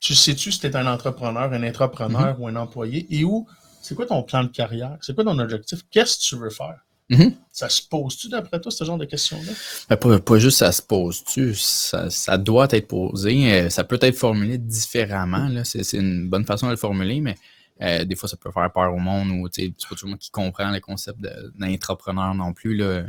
tu 0.00 0.14
sais-tu 0.14 0.52
si 0.52 0.60
tu 0.60 0.66
es 0.66 0.76
un 0.76 0.86
entrepreneur, 0.86 1.52
un 1.52 1.62
intrapreneur 1.62 2.40
ou 2.40 2.48
un 2.48 2.56
employé, 2.56 3.06
et 3.10 3.24
où, 3.24 3.46
c'est 3.82 3.94
quoi 3.94 4.06
ton 4.06 4.22
plan 4.22 4.44
de 4.44 4.48
carrière? 4.48 4.98
C'est 5.00 5.14
quoi 5.14 5.24
ton 5.24 5.38
objectif? 5.38 5.80
Qu'est-ce 5.90 6.18
que 6.18 6.22
tu 6.22 6.36
veux 6.36 6.50
faire? 6.50 6.80
Mhm. 7.10 7.34
Ça 7.50 7.68
se 7.68 7.82
pose-tu 7.82 8.28
d'après 8.28 8.60
toi, 8.60 8.70
ce 8.70 8.84
genre 8.84 8.98
de 8.98 9.04
questions-là? 9.04 9.52
Ben, 9.88 9.96
pas, 9.96 10.20
pas 10.20 10.38
juste 10.38 10.58
ça 10.58 10.70
se 10.70 10.80
pose-tu, 10.80 11.54
ça, 11.54 12.08
ça 12.08 12.38
doit 12.38 12.68
être 12.70 12.86
posé. 12.86 13.52
euh, 13.52 13.70
ça 13.70 13.84
peut 13.84 13.98
être 14.00 14.16
formulé 14.16 14.58
différemment. 14.58 15.48
c'est 15.64 15.92
une 15.94 16.28
bonne 16.28 16.44
façon 16.44 16.66
de 16.66 16.72
le 16.72 16.76
formuler, 16.76 17.20
mais 17.20 17.36
euh, 17.82 18.04
des 18.04 18.14
fois, 18.16 18.28
ça 18.28 18.36
peut 18.36 18.50
faire 18.50 18.70
peur 18.72 18.92
au 18.94 18.98
monde 18.98 19.30
ou 19.30 19.48
c'est 19.50 19.68
pas 19.88 19.94
tout 19.96 20.04
le 20.06 20.10
monde 20.10 20.18
qui 20.18 20.30
comprend 20.30 20.70
le 20.70 20.80
concept 20.80 21.20
de- 21.20 21.52
d'intrapreneur 21.56 22.34
non 22.34 22.52
plus. 22.52 22.76
Là, 22.76 22.84
euh, 22.84 23.06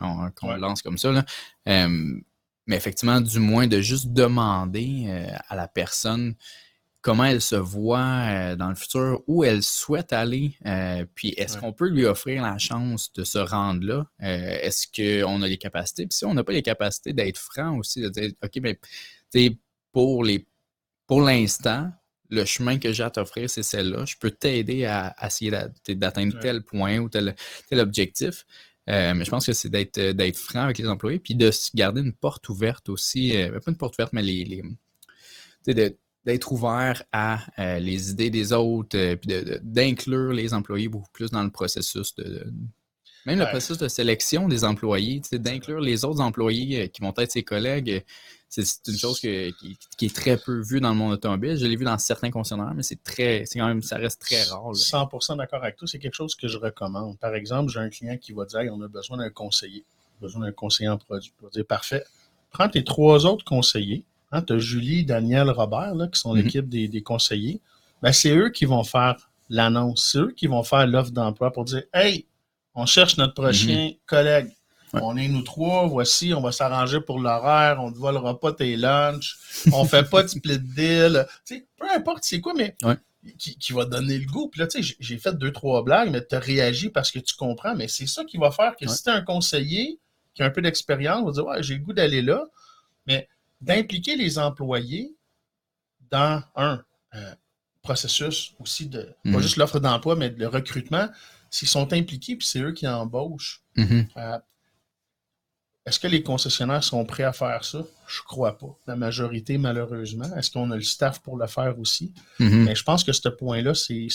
qu'on 0.00 0.48
Ouais. 0.48 0.54
le 0.54 0.60
lance 0.60 0.82
comme 0.82 0.98
ça. 0.98 1.12
Là. 1.12 1.24
Euh, 1.68 2.20
mais 2.66 2.76
effectivement, 2.76 3.20
du 3.20 3.38
moins 3.38 3.66
de 3.66 3.80
juste 3.80 4.12
demander 4.12 5.04
euh, 5.08 5.26
à 5.48 5.56
la 5.56 5.68
personne 5.68 6.34
comment 7.00 7.24
elle 7.24 7.42
se 7.42 7.54
voit 7.56 8.56
dans 8.56 8.70
le 8.70 8.74
futur, 8.74 9.22
où 9.26 9.44
elle 9.44 9.62
souhaite 9.62 10.14
aller, 10.14 10.56
puis 11.14 11.34
est-ce 11.36 11.56
Ouais. 11.56 11.60
qu'on 11.60 11.72
peut 11.74 11.88
lui 11.90 12.06
offrir 12.06 12.42
la 12.42 12.56
chance 12.56 13.12
de 13.12 13.24
se 13.24 13.36
rendre 13.36 13.84
là? 13.84 14.06
Est-ce 14.20 14.86
qu'on 14.88 15.42
a 15.42 15.46
les 15.46 15.58
capacités? 15.58 16.06
Puis 16.06 16.16
si 16.16 16.24
on 16.24 16.32
n'a 16.32 16.42
pas 16.44 16.52
les 16.54 16.62
capacités 16.62 17.12
d'être 17.12 17.36
franc 17.36 17.76
aussi, 17.76 18.00
de 18.00 18.08
dire, 18.08 18.30
OK, 18.42 18.52
mais 18.62 18.78
sais, 19.30 19.58
pour 19.92 20.24
les 20.24 20.46
pour 21.06 21.20
l'instant, 21.20 21.92
le 22.34 22.44
chemin 22.44 22.78
que 22.78 22.92
j'ai 22.92 23.02
à 23.04 23.10
t'offrir, 23.10 23.48
c'est 23.48 23.62
celle-là. 23.62 24.04
Je 24.04 24.16
peux 24.18 24.30
t'aider 24.30 24.84
à, 24.84 25.06
à 25.06 25.26
essayer 25.28 25.50
d'a- 25.50 25.70
d'atteindre 25.88 26.34
Ouais. 26.34 26.40
tel 26.40 26.62
point 26.62 26.98
ou 26.98 27.08
tel, 27.08 27.34
tel 27.70 27.80
objectif. 27.80 28.44
Euh, 28.90 29.14
mais 29.14 29.24
je 29.24 29.30
pense 29.30 29.46
que 29.46 29.54
c'est 29.54 29.70
d'être 29.70 29.98
d'être 29.98 30.36
franc 30.36 30.62
avec 30.64 30.76
les 30.78 30.86
employés, 30.88 31.18
puis 31.18 31.34
de 31.34 31.50
garder 31.74 32.02
une 32.02 32.12
porte 32.12 32.48
ouverte 32.50 32.90
aussi. 32.90 33.34
euh, 33.36 33.58
pas 33.60 33.70
une 33.70 33.78
porte 33.78 33.94
ouverte, 33.94 34.12
mais 34.12 34.22
les, 34.22 34.62
d'être 36.24 36.52
ouvert 36.52 37.02
à 37.12 37.40
euh, 37.58 37.78
les 37.78 38.10
idées 38.10 38.30
des 38.30 38.52
autres, 38.52 38.96
euh, 38.98 39.16
puis 39.16 39.30
d'inclure 39.62 40.32
les 40.32 40.54
employés 40.54 40.88
beaucoup 40.88 41.10
plus 41.12 41.30
dans 41.30 41.42
le 41.42 41.50
processus 41.50 42.14
de. 42.16 42.24
de- 42.24 42.52
même 43.26 43.38
le 43.38 43.46
processus 43.46 43.78
de 43.78 43.88
sélection 43.88 44.48
des 44.48 44.64
employés, 44.64 45.22
d'inclure 45.32 45.80
les 45.80 46.04
autres 46.04 46.20
employés 46.20 46.82
euh, 46.82 46.86
qui 46.88 47.00
vont 47.00 47.14
être 47.16 47.32
ses 47.32 47.42
collègues, 47.42 47.90
euh, 47.90 48.00
c'est 48.62 48.86
une 48.92 48.98
chose 48.98 49.18
que- 49.20 49.50
qui, 49.58 49.76
qui 49.96 50.06
est 50.06 50.14
très 50.14 50.36
peu 50.36 50.60
vue 50.62 50.80
dans 50.80 50.90
le 50.90 50.94
monde 50.96 51.12
automobile. 51.12 51.56
Je 51.56 51.66
l'ai 51.66 51.76
vu 51.76 51.84
dans 51.84 51.98
certains 51.98 52.30
concessionnaires, 52.30 52.72
mais 52.74 52.82
c'est 52.82 53.02
très, 53.02 53.44
c'est 53.46 53.58
quand 53.58 53.66
même, 53.66 53.82
ça 53.82 53.96
reste 53.96 54.20
très 54.20 54.42
rare. 54.44 54.68
là. 54.68 54.72
100% 54.74 55.36
d'accord 55.36 55.62
avec 55.62 55.76
toi. 55.76 55.88
C'est 55.88 55.98
quelque 55.98 56.14
chose 56.14 56.34
que 56.34 56.46
je 56.48 56.58
recommande. 56.58 57.18
Par 57.18 57.34
exemple, 57.34 57.72
j'ai 57.72 57.80
un 57.80 57.88
client 57.90 58.16
qui 58.16 58.32
va 58.32 58.44
dire 58.44 58.60
Hey, 58.60 58.70
on 58.70 58.80
a 58.82 58.88
besoin 58.88 59.16
d'un 59.18 59.30
conseiller. 59.30 59.84
On 60.20 60.24
a 60.24 60.28
besoin 60.28 60.42
d'un 60.46 60.52
conseiller 60.52 60.88
en 60.88 60.98
produit. 60.98 61.32
Je 61.40 61.44
vais 61.46 61.50
dire 61.50 61.66
parfait. 61.66 62.04
Prends 62.50 62.68
tes 62.68 62.84
trois 62.84 63.26
autres 63.26 63.44
conseillers. 63.44 64.04
tu 64.46 64.52
as 64.52 64.58
Julie, 64.58 65.04
Daniel, 65.04 65.50
Robert, 65.50 65.94
là, 65.94 66.06
qui 66.08 66.18
sont 66.20 66.34
Mhm. 66.34 66.42
l'équipe 66.42 66.68
des, 66.68 66.88
des 66.88 67.02
conseillers. 67.02 67.60
Ben, 68.02 68.12
c'est 68.12 68.36
eux 68.36 68.50
qui 68.50 68.64
vont 68.64 68.82
faire 68.84 69.16
l'annonce. 69.48 70.10
C'est 70.12 70.18
eux 70.18 70.32
qui 70.36 70.46
vont 70.46 70.62
faire 70.62 70.86
l'offre 70.86 71.10
d'emploi 71.12 71.52
pour 71.52 71.64
dire 71.64 71.82
Hey, 71.92 72.26
on 72.74 72.86
cherche 72.86 73.16
notre 73.16 73.34
prochain 73.34 73.92
collègue. 74.06 74.50
Ouais. 74.94 75.00
On 75.02 75.16
est 75.16 75.28
nous 75.28 75.42
trois, 75.42 75.86
voici, 75.86 76.32
on 76.34 76.40
va 76.40 76.52
s'arranger 76.52 77.00
pour 77.00 77.18
l'horaire, 77.18 77.78
on 77.80 77.88
ne 77.90 77.94
te 77.94 77.98
volera 77.98 78.38
pas 78.38 78.52
tes 78.52 78.76
lunchs, 78.76 79.36
on 79.72 79.84
fait 79.84 80.08
pas 80.08 80.22
de 80.22 80.28
split 80.28 80.58
deal. 80.58 81.26
Peu 81.48 81.86
importe 81.94 82.24
c'est 82.24 82.40
quoi, 82.40 82.54
mais 82.54 82.74
Ouais. 82.82 82.96
qui, 83.38 83.56
qui 83.58 83.72
va 83.72 83.84
donner 83.84 84.18
le 84.18 84.26
goût. 84.26 84.48
Puis 84.48 84.60
là, 84.60 84.66
tu 84.66 84.82
sais, 84.82 84.96
j'ai- 85.00 85.18
fait 85.18 85.36
deux, 85.36 85.52
trois 85.52 85.82
blagues, 85.82 86.10
mais 86.10 86.24
tu 86.24 86.34
as 86.34 86.38
réagi 86.40 86.90
parce 86.90 87.10
que 87.10 87.18
tu 87.18 87.34
comprends. 87.36 87.74
Mais 87.74 87.88
c'est 87.88 88.06
ça 88.06 88.24
qui 88.24 88.36
va 88.36 88.50
faire 88.50 88.76
que 88.76 88.84
Ouais. 88.86 88.92
si 88.94 89.02
tu 89.02 89.10
un 89.10 89.22
conseiller 89.22 89.98
qui 90.34 90.42
a 90.42 90.46
un 90.46 90.50
peu 90.50 90.60
d'expérience, 90.62 91.20
on 91.22 91.26
va 91.26 91.32
dire 91.32 91.46
Ouais, 91.46 91.62
j'ai 91.62 91.74
le 91.74 91.80
goût 91.84 91.92
d'aller 91.92 92.22
là. 92.22 92.44
Mais 93.06 93.28
d'impliquer 93.60 94.16
les 94.16 94.38
employés 94.38 95.14
dans 96.10 96.42
un, 96.56 96.82
euh, 97.14 97.34
processus 97.82 98.54
aussi 98.60 98.86
de, 98.86 99.14
Mhm. 99.24 99.34
pas 99.34 99.40
juste 99.40 99.56
l'offre 99.56 99.78
d'emploi, 99.80 100.16
mais 100.16 100.30
le 100.30 100.46
recrutement, 100.48 101.08
s'ils 101.50 101.68
sont 101.68 101.92
impliqués, 101.92 102.36
puis 102.36 102.46
c'est 102.46 102.60
eux 102.60 102.72
qui 102.72 102.86
embauchent, 102.88 103.62
Mhm. 103.76 104.06
euh, 104.16 104.38
est-ce 105.86 106.00
que 106.00 106.06
les 106.06 106.22
concessionnaires 106.22 106.82
sont 106.82 107.04
prêts 107.04 107.24
à 107.24 107.32
faire 107.32 107.62
ça? 107.64 107.84
Je 108.06 108.22
crois 108.22 108.56
pas. 108.58 108.74
La 108.86 108.96
majorité, 108.96 109.58
malheureusement. 109.58 110.34
Est-ce 110.36 110.50
qu'on 110.50 110.70
a 110.70 110.76
le 110.76 110.82
staff 110.82 111.20
pour 111.20 111.36
le 111.36 111.46
faire 111.46 111.78
aussi? 111.78 112.12
Mhm. 112.38 112.64
Mais 112.64 112.74
je 112.74 112.82
pense 112.84 113.04
que 113.04 113.12
ce 113.12 113.28
point-là, 113.28 113.74
c'est, 113.74 114.08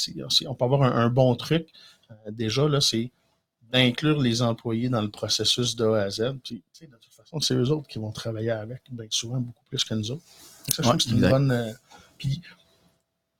on 0.47 0.55
peut 0.55 0.65
avoir 0.65 0.83
un, 0.83 0.91
un 0.91 1.09
bon 1.09 1.35
truc. 1.35 1.67
euh, 2.11 2.15
déjà, 2.31 2.67
là, 2.67 2.81
c'est 2.81 3.11
d'inclure 3.71 4.19
les 4.19 4.41
employés 4.41 4.89
dans 4.89 5.01
le 5.01 5.11
processus 5.11 5.75
de 5.75 5.85
A 5.85 6.03
à 6.03 6.09
Z. 6.09 6.33
Puis, 6.43 6.63
de 6.81 6.87
toute 6.87 7.13
façon, 7.13 7.39
c'est 7.39 7.53
eux 7.53 7.69
autres 7.69 7.87
qui 7.87 7.99
vont 7.99 8.11
travailler 8.11 8.49
avec, 8.49 8.81
bien 8.91 9.05
souvent 9.11 9.39
beaucoup 9.39 9.63
plus 9.69 9.83
que 9.83 9.93
nous 9.93 10.09
autres. 10.11 10.23
Ça, 10.73 10.81
je 10.81 10.89
Ouais, 10.89 10.95
c'est 10.99 11.11
une 11.11 11.29
bonne. 11.29 11.51
euh, 11.51 11.71
puis, 12.17 12.41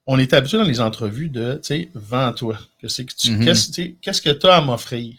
on 0.05 0.19
est 0.19 0.33
habitué 0.33 0.57
dans 0.59 0.63
les 0.65 0.81
entrevues 0.81 1.29
de, 1.29 1.53
tu 1.55 1.67
sais, 1.67 1.89
vends-toi. 1.95 2.57
Qu'est-ce 2.79 3.01
que 3.03 3.13
tu 3.13 3.31
Mhm. 3.31 3.53
sais, 3.55 3.95
qu'est-ce 4.01 4.21
que 4.21 4.29
tu 4.29 4.45
as 4.47 4.57
à 4.57 4.61
m'offrir? 4.61 5.15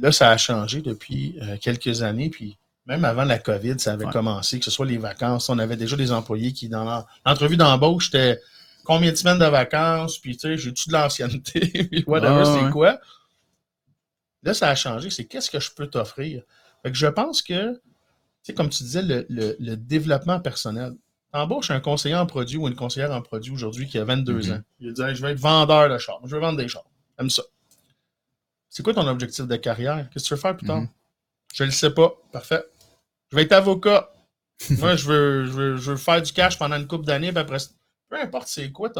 Là, 0.00 0.12
ça 0.12 0.30
a 0.30 0.36
changé 0.36 0.80
depuis 0.82 1.36
euh, 1.42 1.56
quelques 1.60 2.02
années. 2.02 2.30
Puis, 2.30 2.56
même 2.86 3.04
avant 3.04 3.24
la 3.24 3.38
COVID, 3.38 3.78
ça 3.78 3.92
avait 3.92 4.06
Ouais. 4.06 4.12
commencé, 4.12 4.58
que 4.58 4.64
ce 4.64 4.70
soit 4.70 4.86
les 4.86 4.98
vacances. 4.98 5.48
On 5.48 5.58
avait 5.58 5.76
déjà 5.76 5.96
des 5.96 6.12
employés 6.12 6.52
qui, 6.52 6.68
dans 6.68 6.84
leur- 6.84 7.06
l'entrevue 7.26 7.56
d'embauche, 7.56 8.06
c'était 8.06 8.40
combien 8.84 9.10
de 9.10 9.16
semaines 9.16 9.38
de 9.38 9.44
vacances, 9.44 10.18
puis 10.18 10.36
tu 10.36 10.48
sais, 10.48 10.56
j'ai-tu 10.56 10.88
de 10.88 10.94
l'ancienneté, 10.94 11.60
puis 11.90 12.04
whatever, 12.06 12.44
c'est 12.44 12.64
ouais. 12.64 12.70
quoi? 12.70 12.98
Là, 14.42 14.54
ça 14.54 14.68
a 14.68 14.74
changé. 14.74 15.10
C'est 15.10 15.24
qu'est-ce 15.26 15.50
que 15.50 15.60
je 15.60 15.70
peux 15.74 15.88
t'offrir? 15.88 16.42
Fait 16.82 16.90
que 16.92 16.96
je 16.96 17.06
pense 17.08 17.42
que, 17.42 17.74
tu 17.74 17.80
sais, 18.42 18.54
comme 18.54 18.68
tu 18.70 18.82
disais, 18.84 19.02
le, 19.02 19.26
le- 19.28 19.56
le 19.58 19.76
développement 19.76 20.40
personnel. 20.40 20.94
Embauche 21.32 21.70
un 21.70 21.80
conseiller 21.80 22.14
en 22.14 22.24
produit 22.24 22.56
ou 22.56 22.68
une 22.68 22.74
conseillère 22.74 23.10
en 23.10 23.20
produit 23.20 23.52
aujourd'hui 23.52 23.86
qui 23.86 23.98
a 23.98 24.04
22 24.04 24.46
Mhm. 24.46 24.52
ans. 24.52 24.60
Il 24.80 24.92
dit 24.94 25.02
Hey, 25.02 25.14
Je 25.14 25.20
vais 25.20 25.32
être 25.32 25.38
vendeur 25.38 25.90
de 25.90 25.98
chars. 25.98 26.20
Je 26.24 26.34
vais 26.34 26.40
vendre 26.40 26.56
des 26.56 26.68
chars. 26.68 26.86
J'aime 27.18 27.28
ça. 27.28 27.42
C'est 28.70 28.82
quoi 28.82 28.94
ton 28.94 29.06
objectif 29.06 29.46
de 29.46 29.56
carrière? 29.56 30.08
Qu'est-ce 30.10 30.24
que 30.24 30.28
tu 30.28 30.34
veux 30.34 30.40
faire 30.40 30.56
plus 30.56 30.66
tard? 30.66 30.80
Mhm. 30.82 30.88
Je 31.54 31.64
le 31.64 31.70
sais 31.70 31.90
pas. 31.90 32.12
Parfait. 32.32 32.62
Je 33.30 33.36
vais 33.36 33.42
être 33.42 33.52
avocat. 33.52 34.12
Moi, 34.78 34.96
je 34.96 35.06
veux, 35.06 35.44
je, 35.46 35.50
veux, 35.52 35.76
je 35.76 35.90
veux 35.92 35.96
faire 35.96 36.20
du 36.20 36.32
cash 36.32 36.58
pendant 36.58 36.76
une 36.76 36.86
couple 36.86 37.04
d'années, 37.06 37.30
puis 37.30 37.38
après, 37.38 37.58
peu 38.08 38.20
importe 38.20 38.48
c'est 38.48 38.70
quoi, 38.72 38.90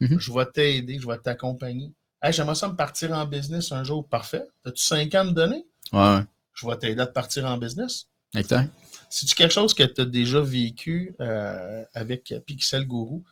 Mhm. 0.00 0.18
je 0.18 0.32
vais 0.32 0.46
t'aider, 0.46 0.98
je 0.98 1.06
vais 1.06 1.18
t'accompagner. 1.18 1.92
Hey, 2.20 2.32
J'aimerais 2.32 2.54
ça 2.56 2.68
me 2.68 2.74
partir 2.74 3.12
en 3.12 3.24
business 3.26 3.70
un 3.72 3.84
jour. 3.84 4.08
Parfait. 4.08 4.42
As-tu 4.64 4.82
5 4.82 5.14
ans 5.14 5.20
à 5.20 5.24
me 5.24 5.32
donner? 5.32 5.64
Ouais, 5.92 5.98
ouais. 6.16 6.22
Je 6.54 6.66
vais 6.66 6.76
t'aider 6.76 7.00
à 7.00 7.06
te 7.06 7.12
partir 7.12 7.44
en 7.46 7.56
business. 7.58 8.06
Exact. 8.34 8.70
C'est-tu 9.10 9.34
quelque 9.34 9.52
chose 9.52 9.74
que 9.74 9.82
tu 9.82 10.00
as 10.00 10.04
déjà 10.04 10.40
vécu 10.40 11.14
euh, 11.20 11.84
avec 11.94 12.34
Pixel 12.46 12.86
Guru? 12.86 13.22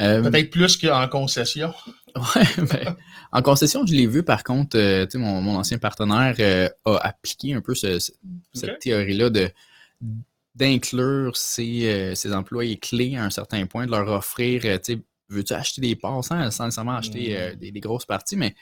Euh, 0.00 0.22
Peut-être 0.30 0.50
plus 0.50 0.76
qu'en 0.76 1.06
concession. 1.08 1.72
Ouais, 2.34 2.64
ben, 2.64 2.96
en 3.30 3.42
concession, 3.42 3.86
je 3.86 3.92
l'ai 3.94 4.06
vu, 4.06 4.22
par 4.24 4.42
contre, 4.42 4.76
euh, 4.76 5.06
mon, 5.14 5.40
mon 5.40 5.56
ancien 5.56 5.78
partenaire 5.78 6.34
euh, 6.40 6.68
a 6.86 6.96
appliqué 7.06 7.52
un 7.54 7.60
peu 7.60 7.74
ce- 7.76 7.98
ce- 8.00 8.12
cette 8.54 8.78
théorie-là 8.80 9.30
de 9.30 9.50
d'inclure 10.54 11.36
ses, 11.36 12.14
ses 12.16 12.32
employés 12.32 12.78
clés 12.78 13.16
à 13.16 13.24
un 13.24 13.30
certain 13.30 13.66
point, 13.66 13.86
de 13.86 13.92
leur 13.92 14.08
offrir, 14.08 14.62
veux-tu 15.28 15.52
acheter 15.52 15.80
des 15.80 15.94
parts 15.94 16.24
sans, 16.24 16.50
sans 16.50 16.64
nécessairement 16.64 16.96
acheter 16.96 17.30
Mm. 17.30 17.36
euh, 17.36 17.54
des, 17.54 17.70
des 17.70 17.80
grosses 17.80 18.06
parties, 18.06 18.36
mais 18.36 18.56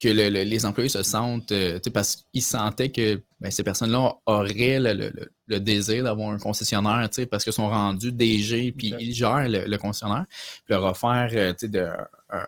que 0.00 0.08
le- 0.08 0.30
le- 0.30 0.42
les 0.44 0.64
employés 0.64 0.88
se 0.88 1.02
sentent, 1.02 1.52
parce 1.92 2.24
qu'ils 2.32 2.42
sentaient 2.42 2.90
que 2.90 3.20
ben, 3.42 3.50
ces 3.50 3.62
personnes-là 3.64 4.14
auraient 4.26 4.78
le, 4.80 4.92
le- 4.94 5.30
le- 5.48 5.60
désir 5.60 6.04
d'avoir 6.04 6.30
un 6.30 6.38
concessionnaire, 6.38 7.08
parce 7.30 7.44
qu'ils 7.44 7.52
sont 7.52 7.68
rendus 7.68 8.12
DG, 8.12 8.72
puis 8.72 8.94
ils 8.98 9.12
gèrent 9.14 9.48
le, 9.48 9.64
le 9.66 9.78
concessionnaire, 9.78 10.26
puis 10.64 10.74
leur 10.74 10.84
offrir, 10.84 11.28
euh, 11.32 11.52
de, 11.62 11.86
un- 12.30 12.46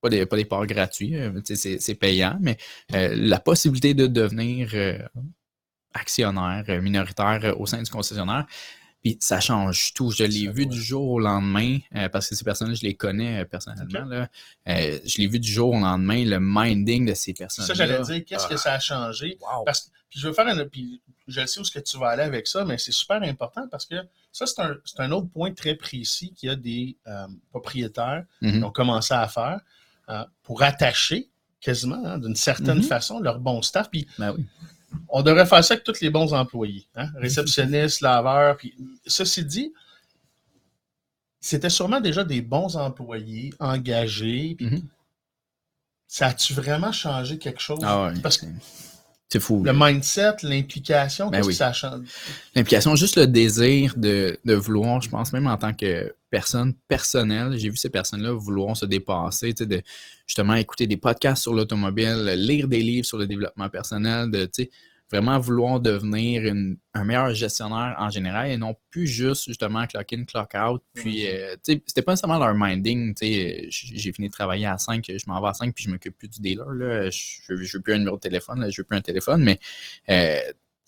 pas, 0.00 0.08
des, 0.08 0.24
pas 0.26 0.36
des 0.36 0.44
parts 0.44 0.66
gratuits, 0.66 1.16
euh, 1.16 1.32
c'est 1.44 1.94
payant, 1.96 2.38
mais 2.40 2.56
euh, 2.94 3.14
la 3.16 3.40
possibilité 3.40 3.94
de 3.94 4.06
devenir 4.06 4.70
euh, 4.74 4.98
actionnaire 5.94 6.64
minoritaire 6.80 7.54
au 7.58 7.66
sein 7.66 7.82
du 7.82 7.90
concessionnaire. 7.90 8.46
Puis 9.08 9.16
ça 9.20 9.40
change 9.40 9.94
tout. 9.94 10.10
Je 10.10 10.24
l'ai 10.24 10.48
vu 10.48 10.66
du 10.66 10.80
jour 10.82 11.08
au 11.12 11.18
lendemain, 11.20 11.78
euh, 11.94 12.08
parce 12.10 12.28
que 12.28 12.34
ces 12.34 12.44
personnes-là, 12.44 12.74
je 12.74 12.82
les 12.82 12.94
connais 12.94 13.40
euh, 13.40 13.44
personnellement. 13.46 14.04
Là. 14.04 14.28
Euh, 14.68 14.98
je 15.06 15.18
l'ai 15.18 15.26
vu 15.26 15.38
du 15.40 15.50
jour 15.50 15.70
au 15.74 15.80
lendemain, 15.80 16.24
le 16.26 16.38
minding 16.40 17.06
de 17.06 17.14
ces 17.14 17.32
C'est 17.32 17.34
personnes-là. 17.34 17.66
ça, 17.68 17.74
j'allais 17.74 18.02
dire. 18.02 18.24
Qu'est-ce 18.26 18.46
que 18.46 18.56
ça 18.58 18.74
a 18.74 18.78
changé? 18.80 19.38
Wow. 19.40 19.64
Parce 19.64 19.80
que, 19.82 19.90
puis 20.10 20.20
je 20.20 20.28
veux 20.28 20.34
faire 20.34 20.46
un. 20.46 20.64
Puis 20.66 21.00
je 21.26 21.46
sais 21.46 21.58
où 21.60 21.64
ce 21.64 21.70
que 21.70 21.78
tu 21.78 21.96
vas 21.98 22.08
aller 22.08 22.22
avec 22.22 22.46
ça, 22.46 22.64
mais 22.66 22.76
c'est 22.76 22.92
super 22.92 23.22
important 23.22 23.66
parce 23.70 23.86
que 23.86 23.94
ça, 24.30 24.44
c'est 24.46 24.60
un, 24.60 24.76
un 24.98 25.10
autre 25.12 25.28
point 25.28 25.52
très 25.54 25.74
précis 25.74 26.34
qu'il 26.34 26.48
y 26.50 26.52
a 26.52 26.56
des 26.56 26.96
propriétaires 27.50 28.24
qui 28.40 28.46
Mhm. 28.48 28.64
ont 28.64 28.70
commencé 28.70 29.14
à 29.14 29.26
faire 29.28 29.60
pour 30.42 30.62
attacher 30.62 31.30
quasiment, 31.60 32.02
hein, 32.04 32.18
d'une 32.18 32.36
certaine 32.36 32.78
Mhm. 32.78 32.82
façon, 32.84 33.20
leur 33.20 33.40
bon 33.40 33.62
staff. 33.62 33.90
Puis 33.90 34.06
Ben 34.18 34.32
oui. 34.36 34.44
On 35.08 35.22
devrait 35.22 35.46
faire 35.46 35.62
ça 35.64 35.74
avec 35.74 35.84
tous 35.84 36.00
les 36.00 36.10
bons 36.10 36.32
employés. 36.32 36.86
Hein? 36.96 37.08
Réceptionnistes, 37.16 38.00
laveurs. 38.00 38.56
Puis, 38.56 38.74
ceci 39.06 39.44
dit, 39.44 39.72
c'était 41.40 41.70
sûrement 41.70 42.00
déjà 42.00 42.24
des 42.24 42.40
bons 42.42 42.76
employés, 42.76 43.52
engagés. 43.58 44.54
Puis, 44.56 44.66
Mhm. 44.66 44.82
ça 46.06 46.28
a-tu 46.28 46.52
vraiment 46.54 46.92
changé 46.92 47.38
quelque 47.38 47.60
chose? 47.60 47.80
Ah 47.82 48.04
ouais, 48.04 48.20
Parce 48.20 48.38
que 48.38 48.46
c'est- 49.28 49.38
c'est 49.38 49.40
fou. 49.40 49.62
le 49.62 49.72
mindset, 49.74 50.36
l'implication, 50.42 51.28
Ben 51.30 51.38
qu'est-ce 51.38 51.46
oui. 51.48 51.52
que 51.54 51.58
ça 51.58 51.72
change? 51.72 52.06
L'implication, 52.54 52.96
juste 52.96 53.16
le 53.16 53.26
désir 53.26 53.94
de, 53.96 54.38
de 54.44 54.54
vouloir, 54.54 55.00
je 55.02 55.08
pense 55.10 55.32
même 55.32 55.46
en 55.46 55.56
tant 55.56 55.72
que 55.74 56.14
personne 56.30 56.74
personnelle, 56.88 57.54
j'ai 57.56 57.70
vu 57.70 57.76
ces 57.76 57.90
personnes-là 57.90 58.32
vouloir 58.32 58.76
se 58.76 58.86
dépasser, 58.86 59.52
tu 59.54 59.64
sais, 59.64 59.66
de 59.66 59.82
justement 60.26 60.54
écouter 60.54 60.86
des 60.86 60.96
podcasts 60.96 61.42
sur 61.42 61.54
l'automobile, 61.54 62.24
lire 62.36 62.68
des 62.68 62.80
livres 62.80 63.06
sur 63.06 63.18
le 63.18 63.26
développement 63.26 63.68
personnel, 63.68 64.30
de 64.30 64.44
tu 64.44 64.64
sais, 64.64 64.70
vraiment 65.10 65.38
vouloir 65.38 65.80
devenir 65.80 66.44
une- 66.44 66.76
un 66.94 67.04
meilleur 67.04 67.32
gestionnaire 67.34 67.96
en 67.98 68.10
général 68.10 68.50
et 68.50 68.56
non 68.56 68.74
plus 68.90 69.06
juste 69.06 69.46
justement 69.46 69.86
clock 69.86 70.12
in, 70.12 70.24
clock 70.24 70.52
out. 70.54 70.82
Puis, 70.94 71.26
euh, 71.26 71.54
tu 71.64 71.74
sais, 71.74 71.82
c'était 71.86 72.02
pas 72.02 72.12
nécessairement 72.12 72.38
leur 72.38 72.54
minding. 72.54 73.14
tu 73.14 73.26
sais, 73.26 73.66
J'ai 73.70 74.12
fini 74.12 74.28
de 74.28 74.32
travailler 74.32 74.66
à 74.66 74.76
5, 74.78 75.04
je 75.08 75.24
m'en 75.26 75.40
vais 75.40 75.48
à 75.48 75.54
5 75.54 75.74
puis 75.74 75.84
je 75.84 75.90
m'occupe 75.90 76.16
plus 76.18 76.28
du 76.28 76.40
dealer. 76.40 76.70
Là. 76.74 77.10
Je, 77.10 77.54
je, 77.56 77.76
veux 77.76 77.82
plus 77.82 77.94
un 77.94 77.98
numéro 77.98 78.16
de 78.16 78.20
téléphone, 78.20 78.60
là, 78.60 78.70
je 78.70 78.80
veux 78.80 78.84
plus 78.84 78.96
un 78.96 79.00
téléphone, 79.00 79.42
mais 79.42 79.58
euh, 80.10 80.38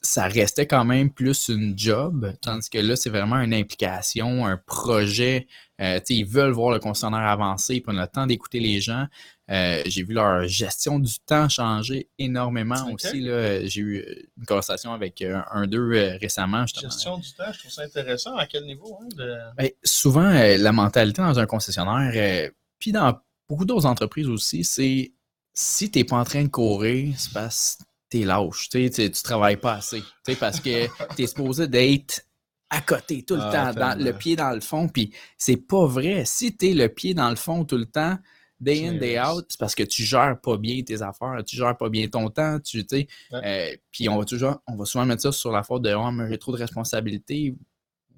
ça 0.02 0.26
restait 0.28 0.66
quand 0.66 0.84
même 0.84 1.10
plus 1.10 1.48
une 1.48 1.78
job, 1.78 2.32
tandis 2.40 2.70
que 2.70 2.78
là, 2.78 2.96
c'est 2.96 3.10
vraiment 3.10 3.36
une 3.40 3.52
implication, 3.52 4.46
un 4.46 4.56
projet. 4.56 5.46
Euh, 5.80 5.98
tu 5.98 6.06
sais, 6.06 6.14
ils 6.20 6.26
veulent 6.26 6.52
voir 6.52 6.72
le 6.72 6.78
concessionnaire 6.78 7.20
avancer, 7.20 7.76
ils 7.76 7.80
prennent 7.82 8.00
le 8.00 8.06
temps 8.06 8.26
d'écouter 8.26 8.60
les 8.60 8.80
gens. 8.80 9.06
Euh, 9.50 9.82
j'ai 9.86 10.04
vu 10.04 10.14
leur 10.14 10.46
gestion 10.46 11.00
du 11.00 11.18
temps 11.26 11.48
changer 11.48 12.08
énormément 12.18 12.88
aussi. 12.92 13.20
là. 13.20 13.64
J'ai 13.66 13.80
eu 13.80 14.28
une 14.38 14.46
conversation 14.46 14.92
avec 14.92 15.20
euh, 15.22 15.40
un 15.50 15.66
d'eux 15.66 15.92
euh, 15.92 16.16
récemment. 16.20 16.62
justement. 16.66 16.90
Gestion 16.90 17.18
du 17.18 17.32
temps, 17.32 17.52
je 17.52 17.58
trouve 17.58 17.72
ça 17.72 17.82
intéressant. 17.82 18.36
À 18.36 18.46
quel 18.46 18.64
niveau? 18.64 18.98
Hein, 19.02 19.08
de... 19.16 19.36
Ben, 19.56 19.70
souvent, 19.82 20.30
la 20.30 20.72
mentalité 20.72 21.20
dans 21.20 21.38
un 21.38 21.46
concessionnaire, 21.46 22.50
puis 22.78 22.92
dans 22.92 23.18
beaucoup 23.48 23.64
d'autres 23.64 23.86
entreprises 23.86 24.28
aussi, 24.28 24.62
c'est 24.62 25.12
si 25.52 25.90
tu 25.90 25.98
n'es 25.98 26.04
pas 26.04 26.16
en 26.18 26.24
train 26.24 26.44
de 26.44 26.48
courir, 26.48 27.14
c'est 27.18 27.32
parce 27.32 27.76
que 27.80 27.84
tu 28.10 28.22
es 28.22 28.24
lâche, 28.24 28.68
tu 28.68 28.88
tu 28.90 29.10
travailles 29.10 29.56
pas 29.56 29.74
assez. 29.74 30.02
tu 30.24 30.36
Parce 30.36 30.60
que 30.60 30.86
tu 31.16 31.22
es 31.22 31.26
supposé 31.26 31.66
d'être 31.66 32.22
à 32.70 32.80
côté 32.80 33.24
tout 33.24 33.34
le 33.34 33.42
Ah, 33.42 33.72
temps, 33.74 33.80
dans, 33.80 33.98
le 33.98 34.12
pied 34.12 34.36
dans 34.36 34.52
le 34.52 34.60
fond, 34.60 34.88
puis 34.88 35.12
c'est 35.36 35.56
pas 35.56 35.86
vrai. 35.86 36.24
Si 36.24 36.56
tu 36.56 36.70
es 36.70 36.74
le 36.74 36.88
pied 36.88 37.14
dans 37.14 37.30
le 37.30 37.36
fond 37.36 37.64
tout 37.64 37.76
le 37.76 37.86
temps, 37.86 38.16
day 38.60 38.86
in, 38.86 38.94
day 38.94 39.18
out, 39.20 39.46
c'est 39.48 39.58
parce 39.58 39.74
que 39.74 39.82
tu 39.82 40.02
gères 40.02 40.38
pas 40.40 40.56
bien 40.56 40.82
tes 40.82 41.00
affaires, 41.02 41.42
tu 41.46 41.56
gères 41.56 41.76
pas 41.76 41.88
bien 41.88 42.06
ton 42.08 42.28
temps, 42.28 42.58
tu 42.60 42.84
sais. 42.88 43.06
Ouais. 43.32 43.40
euh, 43.72 43.76
puis 43.90 44.08
on 44.08 44.18
va 44.18 44.24
toujours, 44.24 44.60
on 44.66 44.76
va 44.76 44.84
souvent 44.84 45.06
mettre 45.06 45.22
ça 45.22 45.32
sur 45.32 45.50
la 45.52 45.62
faute 45.62 45.82
de 45.82 45.94
oh, 45.94 46.10
mais 46.10 46.28
j'ai 46.28 46.38
trop 46.38 46.52
de 46.52 46.58
responsabilités. 46.58 47.54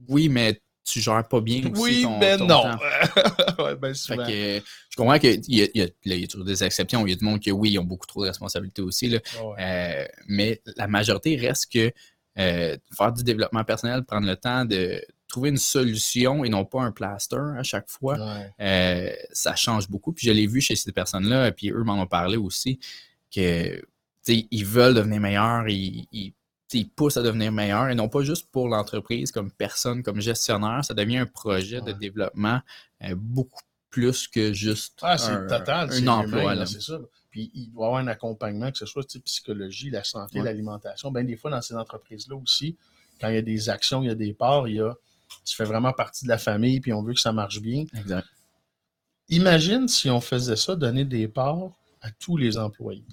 Oui, 0.08 0.28
mais 0.28 0.60
tu 0.84 1.00
gères 1.00 1.26
pas 1.28 1.40
bien 1.40 1.62
aussi 1.70 1.80
Oui, 1.80 2.02
ton, 2.02 2.18
mais 2.18 2.36
ton 2.36 2.46
non. 2.46 2.62
temps. 2.62 2.78
ouais, 3.64 3.76
ben 3.76 3.88
Fait 3.88 3.94
souvent. 3.94 4.26
que, 4.26 4.58
euh, 4.58 4.60
je 4.90 4.96
comprends 4.96 5.18
qu'il 5.18 5.40
y 5.46 5.70
y, 5.74 5.82
a, 5.82 5.86
y 6.16 6.26
toujours 6.28 6.44
des 6.44 6.64
exceptions. 6.64 7.06
Il 7.06 7.10
y 7.10 7.12
a 7.12 7.16
du 7.16 7.24
monde 7.24 7.38
qui, 7.38 7.52
oui, 7.52 7.70
ils 7.70 7.78
ont 7.78 7.84
beaucoup 7.84 8.06
trop 8.06 8.22
de 8.22 8.28
responsabilités 8.28 8.82
aussi. 8.82 9.08
Là. 9.08 9.18
Ouais. 9.44 9.54
Euh, 9.60 10.06
mais 10.26 10.60
la 10.76 10.88
majorité 10.88 11.36
reste 11.36 11.72
que 11.72 11.92
euh, 12.38 12.76
faire 12.96 13.12
du 13.12 13.22
développement 13.22 13.62
personnel, 13.62 14.04
prendre 14.04 14.26
le 14.26 14.34
temps 14.36 14.64
de 14.64 15.00
trouver 15.32 15.48
une 15.48 15.56
solution 15.56 16.44
et 16.44 16.48
non 16.48 16.64
pas 16.64 16.82
un 16.82 16.92
plaster 16.92 17.40
à 17.58 17.62
chaque 17.64 17.88
fois, 17.88 18.16
Ouais. 18.18 18.50
euh, 18.60 19.12
ça 19.32 19.56
change 19.56 19.88
beaucoup. 19.88 20.12
Puis 20.12 20.26
je 20.28 20.32
l'ai 20.32 20.46
vu 20.46 20.60
chez 20.60 20.76
ces 20.76 20.92
personnes-là, 20.92 21.50
puis 21.50 21.70
eux 21.70 21.82
m'en 21.82 22.00
ont 22.00 22.06
parlé 22.06 22.36
aussi, 22.36 22.78
que 23.34 23.82
ils 24.28 24.64
veulent 24.64 24.94
devenir 24.94 25.20
meilleurs, 25.20 25.68
ils, 25.68 26.06
ils, 26.12 26.88
poussent 26.90 27.16
à 27.16 27.22
devenir 27.22 27.50
meilleurs, 27.50 27.88
et 27.88 27.94
non 27.96 28.08
pas 28.08 28.22
juste 28.22 28.48
pour 28.52 28.68
l'entreprise 28.68 29.32
comme 29.32 29.50
personne, 29.50 30.02
comme 30.04 30.20
gestionnaire, 30.20 30.84
ça 30.84 30.94
devient 30.94 31.18
un 31.18 31.26
projet 31.26 31.80
de 31.80 31.90
développement 31.92 32.60
euh, 33.02 33.14
beaucoup 33.16 33.60
plus 33.90 34.28
que 34.28 34.52
juste 34.52 34.98
Ah, 35.02 35.16
un, 35.28 35.46
total. 35.48 35.88
un 35.90 35.92
c'est 35.92 36.08
emploi. 36.08 36.66
C'est 36.66 36.80
ça. 36.80 36.98
Puis 37.30 37.50
il 37.54 37.70
doit 37.72 37.84
y 37.84 37.88
avoir 37.88 38.00
un 38.02 38.06
accompagnement, 38.06 38.70
que 38.70 38.78
ce 38.78 38.86
soit 38.86 39.06
psychologie, 39.24 39.90
la 39.90 40.04
santé, 40.04 40.38
Ouais. 40.38 40.44
l'alimentation. 40.44 41.10
Bien, 41.10 41.24
des 41.24 41.36
fois, 41.36 41.50
dans 41.50 41.60
ces 41.62 41.74
entreprises-là 41.74 42.36
aussi, 42.36 42.76
quand 43.20 43.28
il 43.28 43.34
y 43.34 43.38
a 43.38 43.42
des 43.42 43.68
actions, 43.68 44.02
il 44.02 44.06
y 44.08 44.10
a 44.10 44.14
des 44.14 44.32
parts, 44.34 44.68
il 44.68 44.76
y 44.76 44.80
a 44.80 44.94
tu 45.44 45.54
fais 45.56 45.64
vraiment 45.64 45.92
partie 45.92 46.24
de 46.24 46.30
la 46.30 46.38
famille, 46.38 46.80
puis 46.80 46.92
on 46.92 47.02
veut 47.02 47.14
que 47.14 47.20
ça 47.20 47.32
marche 47.32 47.60
bien. 47.60 47.84
Exact. 47.96 48.26
Imagine 49.28 49.88
si 49.88 50.10
on 50.10 50.20
faisait 50.20 50.56
ça, 50.56 50.76
donner 50.76 51.04
des 51.04 51.28
parts 51.28 51.70
à 52.00 52.10
tous 52.10 52.36
les 52.36 52.58
employés. 52.58 53.04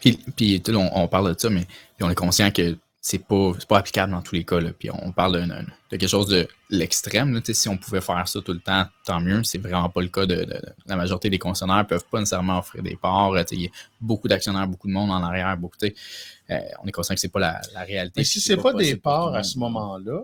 Puis, 0.00 0.18
puis 0.36 0.62
on, 0.70 0.90
on 1.02 1.08
parle 1.08 1.34
de 1.34 1.38
ça, 1.38 1.50
mais 1.50 1.64
puis 1.64 2.02
on 2.02 2.10
est 2.10 2.14
conscient 2.14 2.50
que 2.50 2.76
c'est 3.02 3.18
pas, 3.26 3.52
pas 3.66 3.78
applicable 3.78 4.12
dans 4.12 4.20
tous 4.20 4.34
les 4.34 4.44
cas. 4.44 4.60
Là. 4.60 4.72
Puis 4.78 4.90
on 4.90 5.10
parle 5.10 5.40
de, 5.40 5.46
de- 5.46 5.64
quelque 5.88 6.06
chose 6.06 6.26
de 6.28 6.46
l'extrême. 6.68 7.40
Si 7.44 7.68
on 7.68 7.78
pouvait 7.78 8.02
faire 8.02 8.28
ça 8.28 8.40
tout 8.42 8.52
le 8.52 8.60
temps, 8.60 8.86
tant 9.06 9.20
mieux. 9.20 9.42
C'est 9.42 9.56
vraiment 9.58 9.88
pas 9.88 10.02
le 10.02 10.08
cas 10.08 10.26
de, 10.26 10.34
de- 10.36 10.44
de- 10.44 10.62
la 10.86 10.96
majorité 10.96 11.30
des 11.30 11.38
concessionnaires 11.38 11.86
peuvent 11.86 12.04
pas 12.10 12.18
nécessairement 12.18 12.58
offrir 12.58 12.82
des 12.82 12.96
parts. 12.96 13.32
Sais, 13.48 13.56
Il 13.56 13.62
y 13.62 13.66
a 13.66 13.70
beaucoup 14.02 14.28
d'actionnaires, 14.28 14.68
beaucoup 14.68 14.86
de 14.86 14.92
monde 14.92 15.10
en 15.10 15.22
arrière. 15.22 15.56
Beaucoup. 15.56 15.78
Euh, 15.82 16.58
on 16.82 16.86
est 16.86 16.92
conscient 16.92 17.14
que 17.14 17.20
c'est 17.20 17.28
pas 17.32 17.40
la, 17.40 17.60
la 17.72 17.80
réalité. 17.84 18.20
Mais 18.20 18.24
si 18.24 18.38
c'est 18.38 18.56
pas 18.58 18.74
des 18.74 18.90
pour 18.90 18.94
tout 18.96 19.00
parts 19.02 19.34
à 19.34 19.42
ce 19.44 19.58
moment-là, 19.58 20.22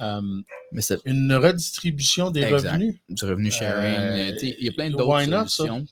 euh, 0.00 0.20
Mais 0.72 0.82
une 1.04 1.32
redistribution 1.34 2.30
des 2.30 2.42
Exact. 2.42 2.72
revenus. 2.72 2.96
du 3.08 3.24
revenu 3.24 3.50
sharing. 3.50 3.94
Euh, 3.94 4.16
euh, 4.28 4.32
tu 4.32 4.38
sais, 4.38 4.56
il 4.58 4.66
y 4.66 4.68
a 4.68 4.72
plein 4.72 4.90
d'autres 4.90 5.20
solutions 5.48 5.84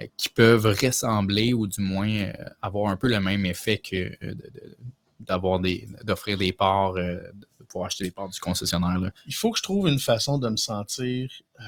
euh, 0.00 0.06
qui 0.16 0.28
peuvent 0.30 0.64
ressembler 0.66 1.52
ou 1.52 1.66
du 1.66 1.80
moins 1.82 2.08
euh, 2.10 2.32
avoir 2.62 2.90
un 2.90 2.96
peu 2.96 3.08
le 3.08 3.20
même 3.20 3.44
effet 3.46 3.78
que 3.78 3.96
euh, 3.96 4.14
de- 4.22 4.34
de- 4.34 4.76
d'avoir 5.20 5.60
des 5.60 5.86
d'offrir 6.02 6.36
des 6.38 6.52
parts, 6.52 6.96
euh, 6.96 7.20
de 7.60 7.64
pouvoir 7.64 7.86
acheter 7.86 8.04
des 8.04 8.10
parts 8.10 8.28
du 8.28 8.40
concessionnaire. 8.40 8.98
Là. 8.98 9.10
il 9.26 9.34
faut 9.34 9.50
que 9.52 9.58
je 9.58 9.62
trouve 9.62 9.86
une 9.88 10.00
façon 10.00 10.38
de 10.38 10.48
me 10.48 10.56
sentir 10.56 11.30
euh, 11.60 11.64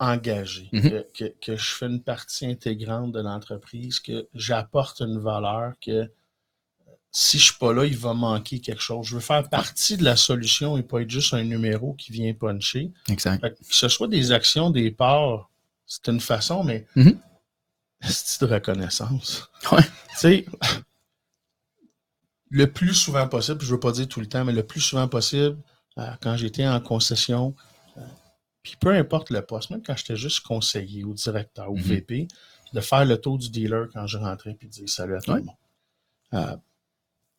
engagé, 0.00 0.68
Mhm. 0.72 0.82
que, 0.90 1.06
que- 1.12 1.34
que 1.40 1.56
je 1.56 1.70
fais 1.74 1.86
une 1.86 2.02
partie 2.02 2.46
intégrante 2.46 3.12
de 3.12 3.20
l'entreprise, 3.20 3.98
que 4.00 4.28
j'apporte 4.34 5.00
une 5.00 5.18
valeur, 5.18 5.72
que 5.84 5.90
euh, 5.90 6.06
si 7.10 7.38
je 7.38 7.44
suis 7.44 7.54
pas 7.58 7.72
là, 7.72 7.84
il 7.84 7.96
va 7.96 8.12
manquer 8.14 8.60
quelque 8.60 8.82
chose. 8.82 9.06
Je 9.06 9.14
veux 9.14 9.20
faire 9.20 9.48
partie 9.48 9.96
de 9.96 10.04
la 10.04 10.16
solution 10.16 10.76
et 10.76 10.82
pas 10.82 11.00
être 11.02 11.10
juste 11.10 11.32
un 11.34 11.42
numéro 11.44 11.94
qui 11.94 12.12
vient 12.12 12.32
puncher. 12.34 12.92
Exact. 13.08 13.40
Fait 13.40 13.50
que, 13.52 13.56
ce 13.70 13.88
soit 13.88 14.08
des 14.08 14.30
actions, 14.32 14.70
des 14.70 14.90
parts, 14.90 15.50
c'est 15.86 16.08
une 16.08 16.20
façon, 16.20 16.62
mais 16.64 16.86
Mhm. 16.96 17.18
c'est 18.02 18.42
de 18.46 18.52
reconnaissance. 18.52 19.48
Ouais. 19.72 19.82
Tu 19.82 20.16
sais, 20.18 20.46
le 22.50 22.70
plus 22.72 22.94
souvent 22.94 23.26
possible, 23.28 23.60
je 23.62 23.70
veux 23.72 23.80
pas 23.80 23.92
dire 23.92 24.08
tout 24.08 24.20
le 24.20 24.26
temps, 24.28 24.44
mais 24.44 24.52
le 24.52 24.62
plus 24.66 24.80
souvent 24.80 25.08
possible, 25.08 25.58
euh, 25.98 26.10
quand 26.22 26.36
j'étais 26.36 26.66
en 26.66 26.80
concession, 26.80 27.54
euh, 27.96 28.00
puis 28.62 28.76
peu 28.80 28.90
importe 28.94 29.30
le 29.30 29.42
poste, 29.42 29.70
même 29.70 29.82
quand 29.82 29.96
j'étais 29.96 30.16
juste 30.16 30.40
conseiller 30.40 31.04
ou 31.04 31.14
directeur 31.14 31.70
ou 31.70 31.76
Mhm. 31.76 31.82
VP, 31.82 32.28
de 32.72 32.80
faire 32.80 33.04
le 33.04 33.18
tour 33.18 33.38
du 33.38 33.48
dealer 33.50 33.88
quand 33.92 34.06
je 34.06 34.18
rentrais 34.18 34.54
puis 34.54 34.68
de 34.68 34.72
dire 34.72 34.88
salut 34.88 35.16
à 35.16 35.20
tout 35.22 35.32
le 35.32 35.42
monde. 35.42 36.60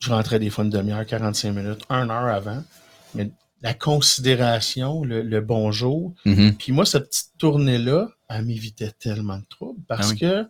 Euh, 0.02 0.06
je 0.06 0.12
rentrais 0.12 0.40
des 0.40 0.50
fois 0.50 0.64
une 0.64 0.70
demi-heure, 0.70 1.06
45 1.06 1.52
minutes, 1.54 1.82
une 1.90 2.10
heure 2.12 2.34
avant, 2.34 2.64
mais 3.16 3.30
la 3.62 3.74
considération, 3.74 5.04
le, 5.04 5.22
le 5.22 5.42
bonjour, 5.42 6.14
Mhm. 6.26 6.56
puis 6.56 6.72
moi, 6.72 6.86
cette 6.86 7.10
petite 7.10 7.32
tournée-là, 7.38 8.08
elle 8.30 8.46
m'évitait 8.46 8.92
tellement 8.92 9.38
de 9.38 9.46
troubles 9.50 9.82
parce 9.88 10.10
Ah 10.10 10.12
oui. 10.14 10.20
que 10.20 10.48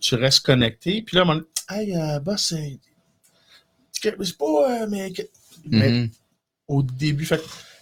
tu 0.00 0.14
restes 0.16 0.44
connecté. 0.44 1.02
Puis 1.02 1.16
là, 1.16 1.24
moment 1.24 1.40
donné, 1.40 1.82
hey, 1.82 1.96
euh, 1.96 2.20
boss, 2.20 2.46
c'est 2.48 2.78
c'est 3.92 4.36
pas. 4.36 4.82
euh, 4.82 4.86
mais, 4.90 5.12
mais 5.64 5.90
Mhm. 5.90 6.10
au 6.68 6.82
début, 6.82 7.24
fait, 7.24 7.40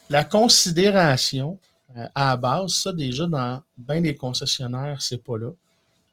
la 0.08 0.22
considération 0.24 1.58
euh, 1.96 2.06
à 2.14 2.28
la 2.30 2.36
base, 2.36 2.74
ça 2.74 2.92
déjà 2.92 3.26
dans 3.26 3.60
bien 3.76 4.00
des 4.00 4.14
concessionnaires, 4.14 5.02
c'est 5.02 5.22
pas 5.22 5.36
là. 5.36 5.50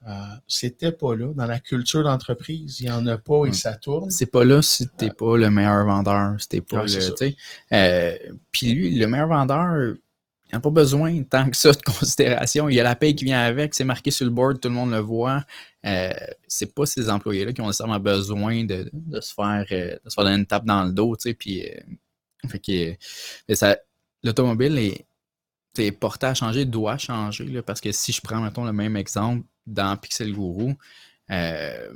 Euh, 0.08 0.12
C'était 0.48 0.91
pas 0.91 1.15
là. 1.15 1.34
Dans 1.34 1.46
la 1.46 1.60
culture 1.60 2.03
d'entreprise, 2.03 2.79
il 2.79 2.86
n'y 2.86 2.91
en 2.91 3.06
a 3.08 3.18
pas 3.18 3.46
et 3.46 3.53
ça 3.53 3.75
tourne. 3.75 4.10
C'est 4.12 4.32
pas 4.32 4.46
là 4.46 4.62
si 4.62 4.88
t'es 4.88 5.10
pas 5.12 5.38
le 5.38 5.50
meilleur 5.50 5.86
vendeur, 5.86 6.38
t'es 6.50 6.62
pas. 6.62 6.86
Euh, 7.74 8.18
Puis 8.51 8.74
lui, 8.74 8.96
le 8.96 9.08
meilleur 9.08 9.27
vendeur, 9.27 9.96
il 10.51 10.56
n'a 10.56 10.60
pas 10.62 10.70
besoin 10.70 11.22
tant 11.24 11.50
que 11.50 11.56
ça 11.56 11.72
de 11.72 11.82
considération. 12.00 12.70
Il 12.70 12.75
y 12.75 12.79
a 12.79 12.84
la 12.84 12.96
paye 12.96 13.13
qui 13.15 13.25
vient 13.25 13.41
avec, 13.41 13.75
c'est 13.75 13.84
marqué 13.84 14.10
sur 14.10 14.25
le 14.25 14.32
board, 14.32 14.60
tout 14.60 14.70
le 14.70 14.75
monde 14.75 14.91
le 14.91 15.00
voit. 15.00 15.44
Euh, 15.86 16.12
c'est 16.48 16.74
pas 16.74 16.85
ces 16.85 17.09
employés-là 17.09 17.53
qui 17.53 17.62
ont 17.62 17.68
nécessairement 17.68 18.00
besoin 18.00 18.64
de, 18.64 18.90
de 18.94 19.22
se 19.22 19.33
faire 19.33 19.66
euh, 19.72 19.98
de 20.03 20.09
se 20.09 20.16
faire 20.16 20.24
donner 20.24 20.38
une 20.38 20.46
tape 20.46 20.66
dans 20.66 20.83
le 20.85 20.92
dos, 20.92 21.16
tu 21.16 21.29
sais. 21.29 21.33
Puis, 21.35 21.66
euh, 21.68 21.79
fait 22.48 22.59
que, 22.59 22.96
mais 23.48 23.55
ça, 23.55 23.77
l'automobile 24.24 24.77
est, 24.77 25.05
est 25.77 25.92
porté 25.92 26.25
à 26.27 26.33
changer, 26.33 26.66
doit 26.66 26.98
changer, 26.98 27.46
là, 27.46 27.62
parce 27.62 27.79
que 27.81 27.92
si 27.92 28.12
je 28.12 28.22
prends, 28.22 28.42
mettons, 28.42 28.66
le 28.66 28.74
même 28.74 28.96
exemple 28.98 29.46
dans 29.70 29.98
Pixel 29.98 30.34
Guru, 30.34 30.75
euh, 31.32 31.94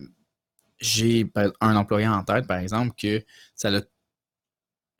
j'ai 0.79 1.31
un 1.61 1.75
employé 1.75 2.07
en 2.07 2.23
tête, 2.23 2.47
par 2.47 2.57
exemple, 2.57 2.93
que 2.97 3.23
ça 3.55 3.69
l'a 3.69 3.81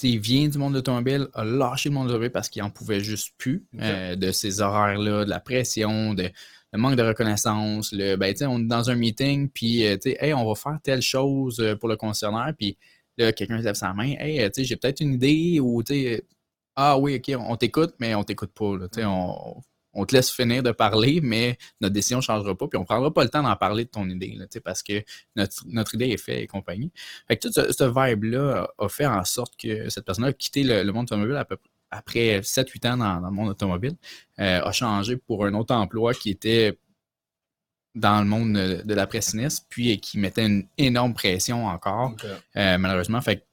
il 0.03 0.19
vient 0.19 0.47
du 0.47 0.57
monde 0.57 0.73
de 0.73 0.77
l'automobile, 0.77 1.27
a 1.33 1.43
lâché 1.43 1.89
le 1.89 1.95
monde 1.95 2.07
de 2.07 2.09
l'automobile 2.09 2.31
parce 2.31 2.49
qu'il 2.49 2.61
en 2.61 2.69
pouvait 2.69 2.99
juste 2.99 3.33
plus 3.37 3.65
euh, 3.79 4.15
de 4.15 4.31
ces 4.31 4.61
horaires-là, 4.61 5.25
de 5.25 5.29
la 5.29 5.39
pression, 5.39 6.13
de, 6.13 6.29
le 6.71 6.79
manque 6.79 6.95
de 6.95 7.03
reconnaissance. 7.03 7.91
Le, 7.91 8.15
ben, 8.15 8.35
on 8.47 8.59
est 8.59 8.67
dans 8.67 8.89
un 8.89 8.95
meeting, 8.95 9.49
puis, 9.49 9.85
euh, 9.85 9.97
hey, 10.05 10.33
on 10.33 10.47
va 10.47 10.55
faire 10.55 10.79
telle 10.83 11.01
chose 11.01 11.59
euh, 11.59 11.75
pour 11.75 11.89
le 11.89 11.95
concessionnaire, 11.95 12.53
puis 12.57 12.77
là, 13.17 13.31
quelqu'un 13.31 13.57
lève 13.57 13.75
sa 13.75 13.93
main, 13.93 14.15
hey, 14.19 14.49
j'ai 14.57 14.75
peut-être 14.75 15.01
une 15.01 15.13
idée, 15.13 15.59
ou, 15.59 15.83
tu 15.83 15.93
sais, 15.93 16.25
ah 16.75 16.97
oui, 16.97 17.15
ok, 17.15 17.35
on 17.39 17.55
t'écoute, 17.55 17.93
mais 17.99 18.15
on 18.15 18.23
t'écoute 18.23 18.51
pas, 18.53 18.75
là, 18.77 18.87
on, 19.07 19.61
on 19.93 20.05
te 20.05 20.15
laisse 20.15 20.31
finir 20.31 20.63
de 20.63 20.71
parler, 20.71 21.19
mais 21.21 21.57
notre 21.81 21.93
décision 21.93 22.17
ne 22.17 22.23
changera 22.23 22.55
pas, 22.55 22.67
puis 22.67 22.77
on 22.77 22.85
prendra 22.85 23.13
pas 23.13 23.23
le 23.23 23.29
temps 23.29 23.43
d'en 23.43 23.55
parler 23.55 23.85
de 23.85 23.89
ton 23.89 24.09
idée, 24.09 24.35
là, 24.37 24.45
parce 24.63 24.83
que 24.83 25.03
notre, 25.35 25.63
notre 25.67 25.95
idée 25.95 26.09
est 26.09 26.17
faite 26.17 26.41
et 26.41 26.47
compagnie. 26.47 26.91
Fait 27.27 27.37
que 27.37 27.47
tout 27.47 27.53
ce, 27.53 27.71
ce 27.71 27.83
vibe-là 27.83 28.67
a, 28.77 28.89
fait 28.89 29.05
en 29.05 29.23
sorte 29.23 29.53
que 29.57 29.89
cette 29.89 30.05
personne-là 30.05 30.29
a 30.29 30.33
quitté 30.33 30.63
le, 30.63 30.83
le 30.83 30.91
monde 30.91 31.05
automobile 31.05 31.35
à 31.35 31.45
peu 31.45 31.57
près 31.57 31.69
après 31.93 32.39
7-8 32.39 32.87
ans 32.87 32.97
dans, 32.97 33.21
dans 33.21 33.29
le 33.29 33.33
monde 33.33 33.49
automobile, 33.49 33.95
euh, 34.39 34.61
a 34.63 34.71
changé 34.71 35.17
pour 35.17 35.45
un 35.45 35.53
autre 35.53 35.73
emploi 35.75 36.13
qui 36.13 36.31
était 36.31 36.77
dans 37.95 38.19
le 38.19 38.25
monde 38.25 38.53
de, 38.53 38.93
la 38.93 39.05
presse 39.05 39.29
sinistre, 39.29 39.65
puis 39.69 39.99
qui 39.99 40.17
mettait 40.17 40.45
une 40.45 40.67
énorme 40.79 41.13
pression 41.13 41.67
encore, 41.67 42.15
euh, 42.55 42.77
malheureusement. 42.79 43.21
Fait 43.21 43.37
que 43.37 43.43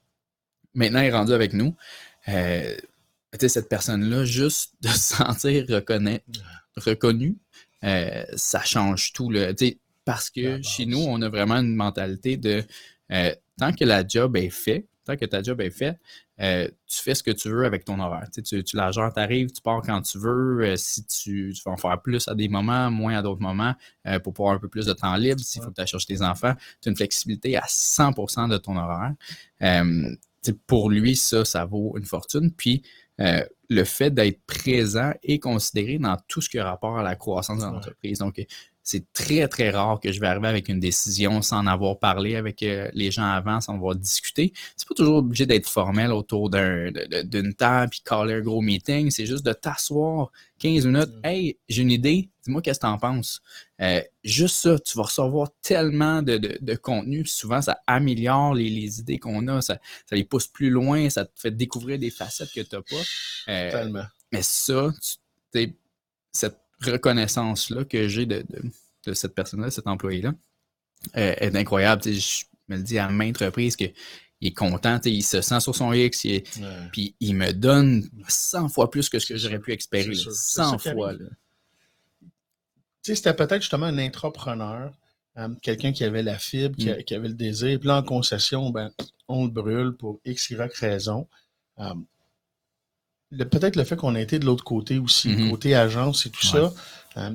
maintenant, 0.73 1.01
il 1.01 1.07
est 1.07 1.11
rendu 1.11 1.33
avec 1.33 1.53
nous. 1.53 1.75
Euh, 2.27 2.75
cette 3.39 3.69
personne-là, 3.69 4.25
juste 4.25 4.73
de 4.81 4.89
se 4.89 5.15
sentir 5.15 5.65
reconna- 5.65 6.21
reconnu, 6.77 7.37
euh, 7.83 8.23
ça 8.35 8.61
change 8.63 9.13
tout. 9.13 9.29
Là. 9.29 9.53
Tu 9.53 9.67
sais, 9.67 9.79
Parce 10.05 10.29
que 10.29 10.61
chez 10.61 10.85
nous, 10.85 10.99
on 10.99 11.21
a 11.21 11.29
vraiment 11.29 11.55
une 11.57 11.75
mentalité 11.75 12.37
de 12.37 12.63
euh, 13.11 13.33
tant 13.57 13.73
que 13.73 13.83
la 13.85 14.07
job 14.07 14.35
est 14.37 14.49
faite, 14.49 14.87
tant 15.05 15.17
que 15.17 15.25
ta 15.25 15.41
job 15.41 15.59
est 15.61 15.71
faite, 15.71 15.97
euh, 16.39 16.67
tu 16.87 17.01
fais 17.01 17.13
ce 17.13 17.21
que 17.23 17.31
tu 17.31 17.49
veux 17.49 17.65
avec 17.65 17.85
ton 17.85 17.99
horaire. 17.99 18.27
Tu, 18.33 18.41
tu, 18.41 18.63
tu 18.63 18.75
la 18.75 18.91
gères, 18.91 19.11
tu 19.13 19.61
pars 19.63 19.81
quand 19.83 20.01
tu 20.01 20.17
veux. 20.17 20.61
euh, 20.63 20.75
si 20.75 21.05
tu, 21.05 21.53
tu 21.55 21.61
vas 21.65 21.71
en 21.71 21.77
faire 21.77 22.01
plus 22.01 22.27
à 22.27 22.35
des 22.35 22.47
moments, 22.47 22.89
moins 22.89 23.17
à 23.17 23.21
d'autres 23.21 23.41
moments, 23.41 23.75
euh, 24.07 24.19
pour 24.19 24.33
pouvoir 24.33 24.55
un 24.55 24.59
peu 24.59 24.67
plus 24.67 24.85
de 24.85 24.93
temps 24.93 25.15
libre, 25.15 25.39
s'il 25.41 25.61
faut 25.61 25.69
que 25.69 25.75
tu 25.75 25.81
ailles 25.81 25.87
chercher 25.87 26.07
tes 26.07 26.21
enfants, 26.21 26.53
tu 26.81 26.89
as 26.89 26.91
une 26.91 26.95
flexibilité 26.95 27.57
à 27.57 27.65
100% 27.67 28.47
de 28.47 28.57
ton 28.57 28.75
horaire. 28.77 29.13
Tu 29.59 30.17
sais, 30.41 30.53
pour 30.65 30.89
lui, 30.89 31.15
ça, 31.15 31.45
ça 31.45 31.65
vaut 31.65 31.95
une 31.97 32.05
fortune. 32.05 32.51
Puis, 32.51 32.81
euh, 33.21 33.45
le 33.69 33.83
fait 33.85 34.11
d'être 34.11 34.41
présent 34.45 35.13
et 35.23 35.39
considéré 35.39 35.97
dans 35.97 36.17
tout 36.27 36.41
ce 36.41 36.49
qui 36.49 36.59
a 36.59 36.65
rapport 36.65 36.97
à 36.97 37.03
la 37.03 37.15
croissance 37.15 37.59
de 37.59 37.63
l'entreprise. 37.63 38.19
Donc, 38.19 38.45
c'est 38.83 39.11
très, 39.13 39.47
très 39.47 39.69
rare 39.69 39.99
que 39.99 40.11
je 40.11 40.19
vais 40.19 40.27
arriver 40.27 40.47
avec 40.47 40.67
une 40.69 40.79
décision 40.79 41.41
sans 41.41 41.59
en 41.59 41.67
avoir 41.67 41.99
parlé 41.99 42.35
avec 42.35 42.63
euh, 42.63 42.89
les 42.93 43.11
gens 43.11 43.25
avant, 43.29 43.61
sans 43.61 43.75
avoir 43.75 43.95
discuté. 43.95 44.53
C'est 44.75 44.87
pas 44.87 44.95
toujours 44.95 45.17
obligé 45.17 45.45
d'être 45.45 45.67
formel 45.69 46.11
autour 46.11 46.49
d'une 46.49 47.53
table 47.53 47.89
puis 47.91 48.01
caller 48.03 48.33
un 48.33 48.41
gros 48.41 48.61
meeting. 48.61 49.11
C'est 49.11 49.25
juste 49.25 49.45
de 49.45 49.53
t'asseoir 49.53 50.31
15 50.59 50.85
minutes. 50.87 51.09
Hey, 51.23 51.57
j'ai 51.69 51.81
une 51.83 51.91
idée. 51.91 52.29
Dis-moi 52.43 52.61
qu'est-ce 52.63 52.79
que 52.79 52.87
t'en 52.87 52.97
penses. 52.97 53.41
Euh, 53.81 54.01
juste 54.23 54.55
ça, 54.55 54.79
tu 54.79 54.97
vas 54.97 55.03
recevoir 55.03 55.49
tellement 55.61 56.23
de, 56.23 56.37
de- 56.37 56.57
de 56.59 56.75
contenu. 56.75 57.23
Souvent, 57.25 57.61
ça 57.61 57.79
améliore 57.85 58.55
les, 58.55 58.69
les 58.69 58.99
idées 58.99 59.19
qu'on 59.19 59.47
a. 59.47 59.61
Ça, 59.61 59.77
ça 60.09 60.15
les 60.15 60.23
pousse 60.23 60.47
plus 60.47 60.71
loin. 60.71 61.07
Ça 61.11 61.25
te 61.25 61.39
fait 61.39 61.51
découvrir 61.51 61.99
des 61.99 62.09
facettes 62.09 62.51
que 62.51 62.61
tu 62.61 62.75
n'as 62.75 62.81
pas. 62.81 63.51
Euh, 63.51 63.71
Tellement. 63.71 64.05
mais 64.31 64.41
ça, 64.41 64.91
tu- 65.53 65.75
cette 66.33 66.60
reconnaissance-là 66.85 67.85
que 67.85 68.07
j'ai 68.07 68.25
de, 68.25 68.43
de- 68.49 68.63
de 69.07 69.13
cette 69.13 69.33
personne-là, 69.33 69.71
cet 69.71 69.87
employé-là, 69.87 70.33
euh, 71.17 71.33
est 71.37 71.55
incroyable. 71.55 72.01
T'sais, 72.01 72.13
Je 72.13 72.45
me 72.67 72.77
le 72.77 72.83
dis 72.83 72.97
à 72.99 73.09
maintes 73.09 73.37
reprises 73.39 73.75
qu'il 73.75 73.91
est 74.41 74.53
content, 74.53 74.99
il 75.05 75.23
se 75.23 75.41
sent 75.41 75.59
sur 75.59 75.75
son 75.75 75.91
X, 75.93 76.23
il 76.23 76.31
est- 76.35 76.57
Ouais. 76.59 76.87
puis 76.91 77.15
il 77.19 77.35
me 77.35 77.51
donne 77.51 78.07
100 78.27 78.69
fois 78.69 78.89
plus 78.89 79.09
que 79.09 79.19
ce 79.19 79.25
que 79.25 79.37
j'aurais 79.37 79.59
pu 79.59 79.73
espérer. 79.73 80.03
C'est 80.03 80.09
là. 80.09 80.15
sûr. 80.15 80.31
C'est 80.33 80.61
100 80.61 80.77
ça 80.77 80.89
qui 80.91 80.95
fois. 80.95 81.13
c'était 83.03 83.33
peut-être 83.33 83.61
justement 83.61 83.87
un 83.87 83.97
intrapreneur, 83.97 84.93
euh, 85.37 85.49
quelqu'un 85.61 85.91
qui 85.91 86.03
avait 86.03 86.23
la 86.23 86.37
fibre, 86.37 86.75
qui, 86.75 86.89
a- 86.89 87.01
qui 87.03 87.15
avait 87.15 87.27
le 87.29 87.33
désir. 87.33 87.79
Puis 87.79 87.87
là, 87.87 87.97
en 87.97 88.03
concession, 88.03 88.69
ben, 88.69 88.91
on 89.27 89.45
le 89.45 89.51
brûle 89.51 89.93
pour 89.93 90.19
X, 90.25 90.49
Y 90.51 90.73
raison. 90.77 91.27
Euh, 91.79 91.93
peut-être 93.37 93.75
le 93.75 93.83
fait 93.83 93.95
qu'on 93.95 94.15
a 94.15 94.19
été 94.21 94.39
de 94.39 94.45
l'autre 94.45 94.63
côté 94.63 94.99
aussi, 94.99 95.29
Mhm. 95.29 95.49
côté 95.51 95.75
agence 95.75 96.25
et 96.25 96.29
tout 96.29 96.45
ça, 96.45 96.71
euh, 97.17 97.31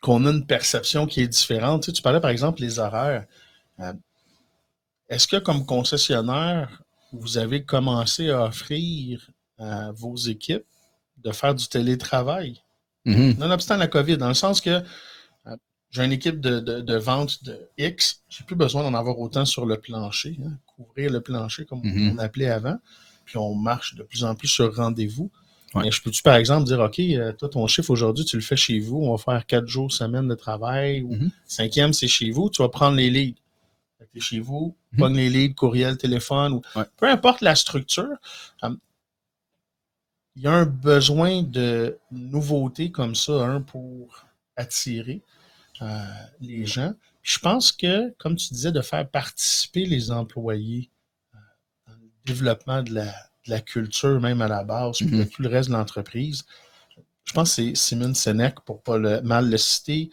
qu'on 0.00 0.26
a 0.26 0.30
une 0.30 0.46
perception 0.46 1.06
qui 1.06 1.20
est 1.20 1.28
différente. 1.28 1.82
Tu, 1.82 1.86
sais, 1.86 1.92
tu 1.92 2.02
parlais 2.02 2.20
par 2.20 2.30
exemple 2.30 2.60
les 2.60 2.78
horaires. 2.78 3.26
Euh, 3.80 3.92
Est-ce 5.08 5.28
que 5.28 5.36
comme 5.36 5.66
concessionnaire 5.66 6.82
vous 7.12 7.38
avez 7.38 7.62
commencé 7.64 8.30
à 8.30 8.44
offrir 8.44 9.30
à 9.58 9.92
vos 9.92 10.16
équipes 10.16 10.64
de 11.18 11.30
faire 11.30 11.54
du 11.54 11.68
télétravail? 11.68 12.60
Mhm. 13.04 13.34
Nonobstant 13.38 13.76
la 13.76 13.86
COVID, 13.86 14.16
dans 14.16 14.28
le 14.28 14.34
sens 14.34 14.60
que 14.62 14.70
euh, 14.70 15.56
j'ai 15.90 16.04
une 16.04 16.12
équipe 16.12 16.40
de, 16.40 16.58
de- 16.58 16.80
de 16.80 16.96
vente 16.96 17.44
de 17.44 17.68
X, 17.78 18.22
j'ai 18.30 18.44
plus 18.44 18.56
besoin 18.56 18.82
d'en 18.82 18.94
avoir 18.94 19.18
autant 19.18 19.44
sur 19.44 19.66
le 19.66 19.78
plancher, 19.78 20.38
hein, 20.44 20.52
couvrir 20.74 21.10
le 21.10 21.20
plancher 21.20 21.66
comme 21.66 21.82
Mhm. 21.84 22.14
on 22.14 22.18
appelait 22.18 22.48
avant, 22.50 22.78
puis 23.24 23.36
on 23.38 23.54
marche 23.54 23.94
de 23.94 24.02
plus 24.02 24.24
en 24.24 24.34
plus 24.34 24.48
sur 24.48 24.74
rendez-vous. 24.74 25.30
Ouais. 25.74 25.82
Mais 25.84 25.90
je 25.90 26.00
peux-tu, 26.02 26.22
par 26.22 26.36
exemple, 26.36 26.66
dire, 26.66 26.78
OK, 26.80 27.00
euh, 27.00 27.32
toi, 27.32 27.48
ton 27.48 27.66
chiffre 27.66 27.90
aujourd'hui, 27.90 28.24
tu 28.24 28.36
le 28.36 28.42
fais 28.42 28.56
chez 28.56 28.78
vous, 28.78 28.98
on 28.98 29.14
va 29.16 29.18
faire 29.22 29.44
quatre 29.46 29.66
jours 29.66 29.92
semaine 29.92 30.28
de 30.28 30.34
travail, 30.36 31.02
ou 31.02 31.14
Mhm. 31.14 31.30
cinquième, 31.46 31.92
c'est 31.92 32.06
chez 32.08 32.30
vous, 32.30 32.48
tu 32.48 32.62
vas 32.62 32.68
prendre 32.68 32.96
les 32.96 33.10
leads. 33.10 33.38
T'es 34.12 34.20
chez 34.20 34.38
vous, 34.38 34.76
pogne 34.96 35.16
les 35.16 35.28
leads, 35.30 35.54
courriel, 35.54 35.96
téléphone, 35.96 36.52
ou 36.52 36.62
Ouais. 36.76 36.84
peu 36.96 37.08
importe 37.08 37.40
la 37.40 37.56
structure, 37.56 38.14
euh, 38.62 38.76
il 40.36 40.42
y 40.42 40.46
a 40.46 40.52
un 40.52 40.66
besoin 40.66 41.42
de 41.42 41.98
nouveautés 42.12 42.90
comme 42.92 43.14
ça, 43.16 43.44
hein, 43.44 43.60
pour 43.60 44.24
attirer 44.56 45.22
euh, 45.82 46.04
les 46.40 46.66
gens. 46.66 46.94
Je 47.22 47.38
pense 47.40 47.72
que, 47.72 48.10
comme 48.18 48.36
tu 48.36 48.52
disais, 48.54 48.70
de 48.70 48.80
faire 48.80 49.08
participer 49.08 49.86
les 49.86 50.10
employés 50.12 50.90
développement 52.24 52.82
de 52.82 52.94
la, 52.94 53.04
de 53.04 53.50
la 53.50 53.60
culture, 53.60 54.20
même 54.20 54.40
à 54.42 54.48
la 54.48 54.64
base, 54.64 54.98
puis 54.98 55.06
de 55.06 55.16
Mhm. 55.16 55.28
tout 55.28 55.42
le 55.42 55.48
reste 55.48 55.68
de 55.68 55.74
l'entreprise. 55.74 56.42
Je 57.24 57.32
pense 57.32 57.50
que 57.50 57.62
c'est 57.62 57.74
Simon 57.74 58.14
Sinek, 58.14 58.60
pour 58.60 58.82
pas 58.82 58.98
le, 58.98 59.20
mal 59.22 59.50
le 59.50 59.56
citer. 59.58 60.10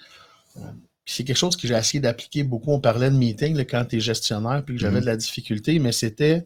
Euh, 0.58 0.62
c'est 1.06 1.24
quelque 1.24 1.38
chose 1.38 1.56
que 1.58 1.68
j'ai 1.68 1.74
essayé 1.76 2.00
d'appliquer 2.00 2.44
beaucoup. 2.44 2.72
On 2.72 2.80
parlait 2.80 3.10
de 3.10 3.16
meeting 3.16 3.56
là, 3.56 3.66
quand 3.66 3.86
tu 3.86 3.98
es 3.98 4.00
gestionnaire, 4.00 4.64
puis 4.66 4.76
que 4.76 4.82
j'avais 4.82 4.96
Mhm. 4.98 5.02
de 5.02 5.06
la 5.08 5.18
difficulté, 5.18 5.80
mais 5.80 5.92
c'était 5.92 6.46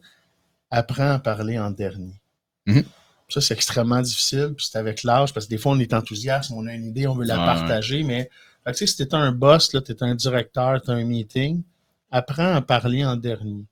apprends 0.70 1.12
à 1.12 1.18
parler 1.18 1.58
en 1.58 1.70
dernier. 1.70 2.20
Mhm. 2.66 2.84
Ça, 3.28 3.40
c'est 3.40 3.54
extrêmement 3.54 4.00
difficile, 4.02 4.54
puis 4.56 4.66
c'est 4.70 4.78
avec 4.78 5.02
l'âge, 5.02 5.32
parce 5.34 5.46
que 5.46 5.50
des 5.50 5.58
fois, 5.58 5.72
on 5.72 5.78
est 5.80 5.92
enthousiaste, 5.94 6.50
on 6.52 6.66
a 6.66 6.74
une 6.74 6.84
idée, 6.86 7.06
on 7.08 7.14
veut 7.14 7.24
la 7.24 7.36
partager, 7.36 8.02
mais 8.04 8.30
fait 8.64 8.72
que, 8.72 8.78
tu 8.78 8.78
sais, 8.78 8.86
si 8.86 8.96
t'es 8.96 9.14
un 9.14 9.32
boss, 9.32 9.68
tu 9.68 9.76
es 9.76 10.02
un 10.02 10.14
directeur, 10.14 10.80
tu 10.82 10.90
as 10.90 10.94
un 10.94 11.04
meeting, 11.04 11.62
apprends 12.10 12.54
à 12.54 12.62
parler 12.62 13.04
en 13.04 13.16
dernier. 13.16 13.64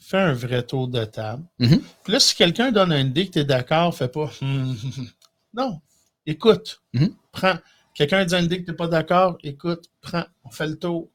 Fais 0.00 0.18
un 0.18 0.32
vrai 0.32 0.62
tour 0.66 0.88
de 0.88 1.04
table. 1.04 1.44
Mhm. 1.58 1.82
Puis 2.04 2.12
là, 2.12 2.20
si 2.20 2.34
quelqu'un 2.34 2.72
donne 2.72 2.92
une 2.92 3.08
idée 3.08 3.26
que 3.26 3.32
tu 3.32 3.38
es 3.40 3.44
d'accord, 3.44 3.94
fais 3.94 4.08
pas 4.08 4.30
Hum, 4.42 4.70
hum, 4.82 4.90
hum. 4.98 5.08
Non, 5.54 5.80
écoute. 6.26 6.82
Mhm. 6.94 7.14
Prends. 7.32 7.58
Quelqu'un 7.94 8.24
dit 8.24 8.34
une 8.34 8.44
idée 8.46 8.60
que 8.60 8.64
tu 8.64 8.70
n'es 8.70 8.76
pas 8.76 8.88
d'accord, 8.88 9.36
écoute, 9.42 9.90
prends, 10.00 10.24
on 10.44 10.50
fait 10.50 10.66
le 10.66 10.76
tour. 10.78 11.10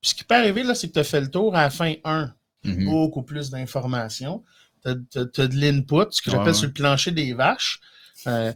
Puis 0.00 0.10
ce 0.10 0.14
qui 0.14 0.24
peut 0.24 0.36
arriver, 0.36 0.62
là, 0.62 0.74
c'est 0.74 0.88
que 0.88 0.92
tu 0.92 0.98
as 1.00 1.04
fait 1.04 1.20
le 1.20 1.30
tour 1.30 1.56
à 1.56 1.62
la 1.62 1.70
fin 1.70 1.94
1 2.04 2.32
Mhm. 2.64 2.84
beaucoup 2.86 3.22
plus 3.22 3.50
d'informations. 3.50 4.44
Tu 4.84 4.90
as, 4.90 4.94
de 4.94 5.60
l'input, 5.60 6.06
ce 6.10 6.22
que 6.22 6.30
j'appelle 6.30 6.48
ouais. 6.48 6.54
sur 6.54 6.66
le 6.66 6.72
plancher 6.72 7.10
des 7.10 7.32
vaches. 7.32 7.80
Euh, 8.26 8.52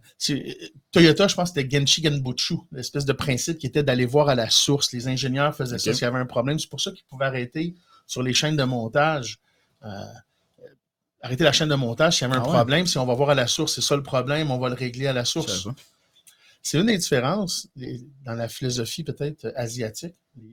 Toyota, 0.91 1.29
je 1.29 1.35
pense 1.35 1.53
que 1.53 1.61
c'était 1.61 1.79
Genshi 1.79 2.03
Genbutsu, 2.03 2.55
l'espèce 2.73 3.05
de 3.05 3.13
principe 3.13 3.59
qui 3.59 3.67
était 3.67 3.83
d'aller 3.83 4.07
voir 4.07 4.29
à 4.29 4.35
la 4.35 4.51
source. 4.51 4.93
Les 4.93 5.07
ingénieurs 5.07 5.55
faisaient 5.55 5.79
ça 5.79 5.93
s'il 5.93 6.03
y 6.03 6.07
avait 6.07 6.19
un 6.19 6.27
problème. 6.27 6.59
C'est 6.59 6.69
pour 6.71 6.81
ça 6.81 6.91
qu'ils 6.93 7.05
pouvaient 7.05 7.27
arrêter 7.27 7.75
sur 8.11 8.23
les 8.25 8.35
chaînes 8.35 8.57
de 8.57 8.65
montage. 8.65 9.39
euh, 9.85 9.89
arrêter 11.23 11.45
la 11.45 11.53
chaîne 11.53 11.69
de 11.69 11.75
montage 11.75 12.17
s'il 12.17 12.23
y 12.27 12.31
avait 12.31 12.39
un 12.41 12.43
Ah 12.43 12.47
ouais? 12.49 12.53
problème. 12.55 12.87
Si 12.87 12.99
on 12.99 13.07
va 13.07 13.15
voir 13.15 13.31
à 13.31 13.35
la 13.35 13.47
source, 13.47 13.75
c'est 13.75 13.81
ça 13.83 13.95
le 13.97 14.03
problème, 14.03 14.51
on 14.51 14.59
va 14.59 14.69
le 14.69 14.75
régler 14.75 15.07
à 15.07 15.13
la 15.13 15.25
source. 15.25 15.69
C'est 16.63 16.79
une 16.79 16.87
des 16.87 16.99
différences 16.99 17.69
dans 18.25 18.35
la 18.35 18.49
philosophie 18.49 19.05
peut-être 19.05 19.53
asiatique. 19.55 20.15
Les, 20.37 20.51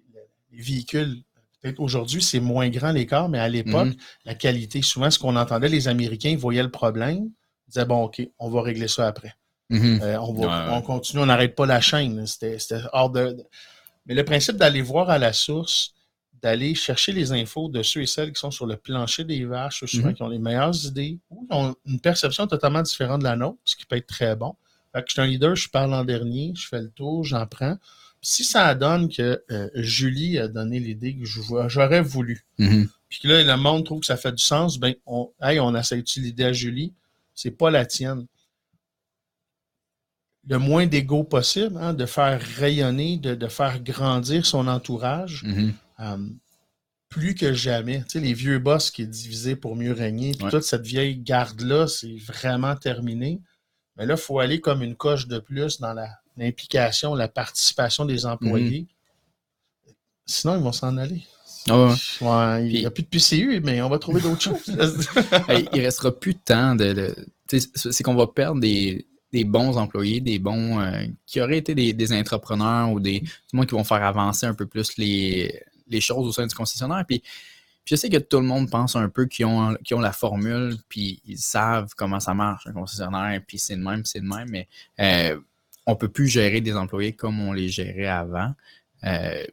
les 0.51 0.61
véhicules, 0.61 1.23
peut-être 1.61 1.79
aujourd'hui, 1.79 2.21
c'est 2.21 2.39
moins 2.39 2.69
grand 2.69 2.91
l'écart, 2.91 3.27
mais 3.27 3.39
à 3.39 3.49
l'époque, 3.49 3.87
Mhm. 3.89 3.95
la 4.25 4.35
qualité, 4.35 4.81
souvent, 4.81 5.09
ce 5.09 5.17
qu'on 5.19 5.35
entendait, 5.35 5.67
les 5.69 5.87
Américains 5.87 6.35
voyaient 6.37 6.63
le 6.63 6.71
problème, 6.71 7.29
ils 7.67 7.71
disaient, 7.71 7.85
bon, 7.85 8.03
OK, 8.03 8.21
on 8.39 8.49
va 8.49 8.61
régler 8.61 8.87
ça 8.87 9.07
après. 9.07 9.33
Mhm. 9.69 9.99
Euh, 10.01 10.19
on, 10.21 10.33
va, 10.33 10.67
Ouais, 10.67 10.73
on 10.77 10.81
continue, 10.81 11.21
on 11.23 11.25
n'arrête 11.25 11.55
pas 11.55 11.65
la 11.65 11.81
chaîne. 11.81 12.25
C'était 12.27 12.57
hors 12.93 13.09
de... 13.09 13.35
Mais 14.05 14.13
le 14.13 14.23
principe 14.23 14.55
d'aller 14.57 14.81
voir 14.81 15.09
à 15.09 15.17
la 15.17 15.33
source, 15.33 15.93
d'aller 16.41 16.75
chercher 16.75 17.11
les 17.13 17.31
infos 17.31 17.67
de 17.69 17.81
ceux 17.83 18.01
et 18.01 18.05
celles 18.05 18.31
qui 18.31 18.39
sont 18.39 18.51
sur 18.51 18.65
le 18.65 18.77
plancher 18.77 19.23
des 19.23 19.43
vaches, 19.45 19.79
ceux 19.81 19.87
souvent 19.87 20.09
Mhm. 20.09 20.13
qui 20.15 20.23
ont 20.23 20.27
les 20.29 20.39
meilleures 20.39 20.85
idées, 20.85 21.17
ou 21.29 21.41
qui 21.47 21.53
ont 21.53 21.75
une 21.85 21.99
perception 21.99 22.45
totalement 22.47 22.81
différente 22.81 23.19
de 23.19 23.23
la 23.25 23.35
nôtre, 23.35 23.57
ce 23.65 23.75
qui 23.75 23.85
peut 23.85 23.95
être 23.97 24.07
très 24.07 24.35
bon. 24.35 24.55
Fait 24.93 25.01
que 25.01 25.07
je 25.09 25.13
suis 25.13 25.21
un 25.21 25.25
leader, 25.27 25.55
je 25.55 25.69
parle 25.69 25.93
en 25.93 26.03
dernier, 26.05 26.53
je 26.55 26.67
fais 26.67 26.81
le 26.81 26.89
tour, 26.89 27.23
j'en 27.23 27.45
prends. 27.47 27.77
Si 28.21 28.43
ça 28.43 28.73
donne 28.75 29.09
que 29.09 29.43
euh, 29.51 29.69
Julie 29.75 30.37
a 30.39 30.47
donné 30.47 30.79
l'idée 30.79 31.15
que 31.15 31.25
j'aurais 31.25 32.01
voulu, 32.01 32.45
Mhm. 32.57 32.87
puis 33.09 33.19
que 33.19 33.27
là, 33.27 33.43
le 33.43 33.61
monde 33.61 33.85
trouve 33.85 33.99
que 34.01 34.05
ça 34.05 34.17
fait 34.17 34.31
du 34.31 34.43
sens, 34.43 34.79
ben, 34.79 34.93
on, 35.05 35.29
hey, 35.41 35.59
on 35.59 35.75
essaie-tu 35.75 36.21
l'idée 36.21 36.45
à 36.45 36.53
Julie? 36.53 36.93
C'est 37.35 37.51
pas 37.51 37.69
la 37.69 37.85
tienne. 37.85 38.25
Le 40.49 40.57
moins 40.59 40.85
d'ego 40.87 41.23
possible, 41.23 41.77
hein, 41.79 41.93
de 41.93 42.05
faire 42.05 42.39
rayonner, 42.57 43.17
de, 43.17 43.35
de 43.35 43.47
faire 43.47 43.79
grandir 43.83 44.45
son 44.45 44.67
entourage, 44.67 45.43
Mhm. 45.43 45.73
Euh, 45.99 46.17
plus 47.09 47.35
que 47.35 47.53
jamais. 47.53 47.99
Tu 48.03 48.09
sais, 48.09 48.19
les 48.19 48.33
vieux 48.33 48.59
boss 48.59 48.91
qui 48.91 49.03
est 49.03 49.07
divisé 49.07 49.55
pour 49.55 49.75
mieux 49.75 49.93
régner, 49.93 50.31
puis 50.33 50.45
Ouais. 50.45 50.51
toute 50.51 50.63
cette 50.63 50.85
vieille 50.85 51.17
garde-là, 51.17 51.87
c'est 51.87 52.15
vraiment 52.17 52.75
terminé. 52.75 53.39
Mais 53.95 54.05
là, 54.05 54.15
il 54.15 54.19
faut 54.21 54.39
aller 54.39 54.59
comme 54.61 54.83
une 54.83 54.95
coche 54.95 55.27
de 55.27 55.39
plus 55.39 55.79
dans 55.79 55.95
l'implication, 56.35 57.15
la 57.15 57.27
participation 57.27 58.05
des 58.05 58.25
employés. 58.25 58.87
Sinon, 60.25 60.57
ils 60.57 60.63
vont 60.63 60.71
s'en 60.73 60.97
aller. 60.97 61.23
Ah 61.69 61.87
ouais. 61.87 61.93
Ouais, 62.21 62.67
il 62.69 62.79
n'y 62.79 62.85
a 62.85 62.91
plus 62.91 63.03
de 63.03 63.07
PCU, 63.07 63.61
mais 63.63 63.81
on 63.81 63.89
va 63.89 63.99
trouver 63.99 64.21
d'autres 64.21 64.41
choses. 64.41 64.63
Hey, 65.49 65.67
il 65.73 65.81
restera 65.81 66.17
plus 66.17 66.33
de 66.33 66.39
temps 66.43 66.75
de. 66.75 67.15
c'est 67.47 68.03
qu'on 68.03 68.15
va 68.15 68.27
perdre 68.27 68.59
des, 68.61 69.07
des 69.31 69.43
bons 69.45 69.77
employés, 69.77 70.19
des 70.21 70.39
bons 70.39 70.79
euh, 70.79 71.05
qui 71.25 71.41
auraient 71.41 71.57
été 71.57 71.73
des, 71.75 71.93
des 71.93 72.13
entrepreneurs 72.13 72.91
ou 72.91 72.99
des 72.99 73.21
du 73.21 73.29
moins 73.53 73.65
qui 73.65 73.75
vont 73.75 73.83
faire 73.83 74.03
avancer 74.03 74.45
un 74.45 74.53
peu 74.53 74.65
plus 74.65 74.97
les, 74.97 75.61
les 75.89 76.01
choses 76.01 76.27
au 76.27 76.31
sein 76.31 76.45
du 76.47 76.55
concessionnaire. 76.55 77.03
Puis, 77.07 77.19
puis 77.19 77.95
je 77.95 77.95
sais 77.95 78.09
que 78.09 78.17
tout 78.17 78.39
le 78.39 78.45
monde 78.45 78.69
pense 78.69 78.95
un 78.95 79.09
peu 79.09 79.25
qu'ils 79.25 79.45
ont, 79.45 79.75
qu'ils 79.83 79.95
ont 79.95 80.01
la 80.01 80.11
formule, 80.11 80.75
puis 80.89 81.21
ils 81.25 81.37
savent 81.37 81.93
comment 81.95 82.19
ça 82.19 82.33
marche 82.33 82.67
un 82.67 82.73
concessionnaire, 82.73 83.41
puis 83.47 83.59
c'est 83.59 83.75
de 83.77 83.81
même, 83.81 84.03
c'est 84.05 84.19
de 84.19 84.25
même, 84.25 84.49
mais 84.49 84.67
euh, 84.99 85.39
on 85.85 85.95
peut 85.95 86.09
plus 86.09 86.27
gérer 86.27 86.59
des 86.61 86.75
employés 86.75 87.13
comme 87.13 87.39
on 87.39 87.53
les 87.53 87.69
gérait 87.69 88.07
avant. 88.07 88.53
Euh, 89.05 89.43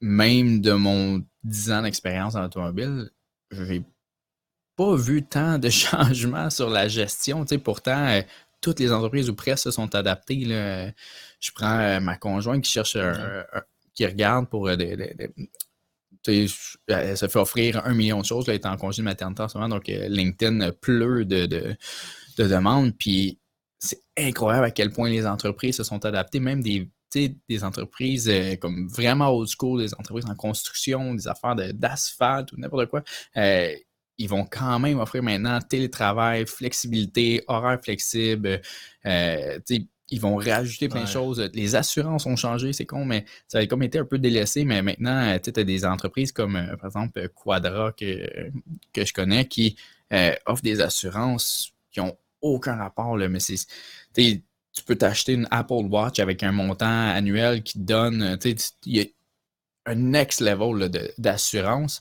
même 0.00 0.60
de 0.60 0.72
mon 0.72 1.24
10 1.42 1.72
ans 1.72 1.82
d'expérience 1.82 2.36
en 2.36 2.44
automobile, 2.44 3.10
j'ai 3.50 3.82
pas 4.76 4.94
vu 4.94 5.24
tant 5.24 5.58
de 5.58 5.68
changements 5.70 6.50
sur 6.50 6.70
la 6.70 6.86
gestion. 6.86 7.44
Pourtant, 7.64 8.06
euh, 8.06 8.22
toutes 8.60 8.78
les 8.78 8.92
entreprises 8.92 9.28
ou 9.28 9.34
presque 9.34 9.64
se 9.64 9.70
sont 9.72 9.92
adaptées. 9.94 10.44
là. 10.44 10.90
Je 11.40 11.50
prends 11.52 11.78
euh, 11.80 11.98
ma 12.00 12.16
conjointe 12.16 12.62
qui 12.62 12.70
cherche 12.70 12.94
un- 12.96 13.40
un- 13.52 13.62
qui 13.96 14.06
regarde 14.06 14.48
pour 14.48 14.68
euh, 14.68 14.76
des- 14.76 15.16
elle 16.88 17.16
se 17.16 17.28
fait 17.28 17.38
offrir 17.38 17.84
un 17.84 17.94
million 17.94 18.20
de 18.20 18.24
choses. 18.26 18.46
Là, 18.46 18.54
elle 18.54 18.60
est 18.60 18.66
en 18.66 18.76
congé 18.76 19.02
de 19.02 19.04
maternité 19.04 19.42
en 19.42 19.48
ce 19.48 19.58
moment, 19.58 19.68
donc 19.68 19.88
euh, 19.88 20.08
LinkedIn 20.08 20.72
pleut 20.80 21.24
de, 21.24 21.46
de, 21.46 21.76
de 22.38 22.44
demandes. 22.48 22.96
Puis 22.98 23.38
c'est 23.78 24.02
incroyable 24.18 24.66
à 24.66 24.70
quel 24.70 24.90
point 24.90 25.08
les 25.08 25.26
entreprises 25.26 25.76
se 25.76 25.84
sont 25.84 26.04
adaptées, 26.04 26.40
même 26.40 26.62
des, 26.62 26.90
des 27.48 27.64
entreprises 27.64 28.28
euh, 28.28 28.56
comme 28.56 28.88
vraiment 28.88 29.30
old 29.30 29.48
school, 29.48 29.80
des 29.82 29.94
entreprises 29.94 30.26
en 30.28 30.34
construction, 30.34 31.14
des 31.14 31.28
affaires 31.28 31.54
d'asphalte 31.74 32.52
ou 32.52 32.56
n'importe 32.58 32.86
quoi. 32.90 33.02
Euh, 33.36 33.72
ils 34.18 34.28
vont 34.28 34.46
quand 34.46 34.78
même 34.78 34.98
offrir 34.98 35.22
maintenant 35.22 35.60
télétravail, 35.60 36.46
flexibilité, 36.46 37.44
horaire 37.48 37.78
flexible. 37.82 38.62
euh, 39.04 39.58
ils 40.10 40.20
vont 40.20 40.36
rajouter 40.36 40.88
plein 40.88 41.00
de 41.02 41.06
Ouais. 41.06 41.12
choses. 41.12 41.50
Les 41.52 41.74
assurances 41.74 42.26
ont 42.26 42.36
changé, 42.36 42.72
c'est 42.72 42.86
con, 42.86 43.04
mais 43.04 43.24
ça 43.48 43.58
a 43.58 43.66
comme 43.66 43.82
été 43.82 43.98
un 43.98 44.04
peu 44.04 44.18
délaissé. 44.18 44.64
Mais 44.64 44.80
maintenant, 44.82 45.36
tu 45.38 45.50
as 45.54 45.64
des 45.64 45.84
entreprises 45.84 46.32
comme, 46.32 46.56
euh, 46.56 46.76
par 46.76 46.86
exemple, 46.86 47.28
Quadra 47.34 47.92
que, 47.92 48.50
que 48.92 49.04
je 49.04 49.12
connais 49.12 49.46
qui 49.46 49.76
euh, 50.12 50.32
offrent 50.46 50.62
des 50.62 50.80
assurances 50.80 51.72
qui 51.90 52.00
ont 52.00 52.16
aucun 52.40 52.76
rapport. 52.76 53.16
Là, 53.16 53.28
mais 53.28 53.40
c'est, 53.40 53.56
tu 54.14 54.82
peux 54.84 54.96
t'acheter 54.96 55.32
une 55.32 55.48
Apple 55.50 55.86
Watch 55.90 56.20
avec 56.20 56.42
un 56.42 56.52
montant 56.52 56.86
annuel 57.08 57.62
qui 57.62 57.74
te 57.74 57.84
donne, 57.84 58.38
tu 58.38 58.56
sais, 58.56 58.70
il 58.84 58.96
y 58.96 59.00
a 59.00 59.04
un 59.86 59.94
next 59.96 60.40
level 60.40 60.76
là, 60.78 60.88
de- 60.88 61.12
d'assurance. 61.18 62.00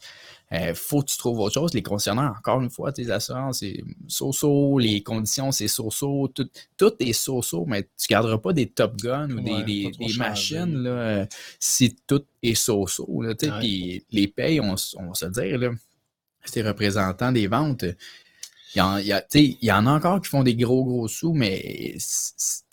Euh, 0.55 0.73
faut 0.73 1.01
que 1.01 1.07
tu 1.11 1.17
trouves 1.17 1.39
autre 1.39 1.53
chose. 1.55 1.73
Les 1.73 1.81
concessionnaires, 1.81 2.35
encore 2.37 2.61
une 2.61 2.69
fois, 2.69 2.91
tes 2.91 3.09
assurances, 3.11 3.59
c'est 3.59 3.83
so-so, 4.07 4.77
les 4.79 5.01
conditions, 5.03 5.51
c'est 5.51 5.67
so-so, 5.67 6.27
tout, 6.29 6.49
tout 6.77 6.93
est 6.99 7.13
so-so, 7.13 7.65
mais 7.65 7.83
tu 7.83 8.07
garderas 8.09 8.37
pas 8.37 8.53
des 8.53 8.67
Top 8.67 8.95
Gun 8.97 9.29
ou 9.31 9.41
des, 9.41 9.85
Ouais, 9.99 10.17
machines 10.17 10.77
là, 10.83 10.89
euh, 10.89 11.25
si 11.59 11.95
tout 12.07 12.23
est 12.41 12.55
so-so. 12.55 13.05
Ouais. 13.07 13.35
Les 14.11 14.27
payes, 14.27 14.59
on, 14.61 14.71
va 14.71 14.77
se 14.77 15.25
dire, 15.25 15.57
là, 15.57 15.71
ces 16.45 16.61
représentants 16.61 17.31
des 17.31 17.47
ventes, 17.47 17.83
il 18.75 18.79
y, 18.79 18.81
en, 18.81 18.97
il 18.97 19.07
y 19.07 19.13
a- 19.13 19.21
tu 19.21 19.39
sais, 19.39 19.57
il 19.61 19.65
y 19.65 19.71
en 19.71 19.87
a 19.87 19.91
encore 19.93 20.21
qui 20.21 20.29
font 20.29 20.43
des 20.43 20.55
gros, 20.55 20.83
gros 20.83 21.07
sous, 21.07 21.33
mais 21.33 21.95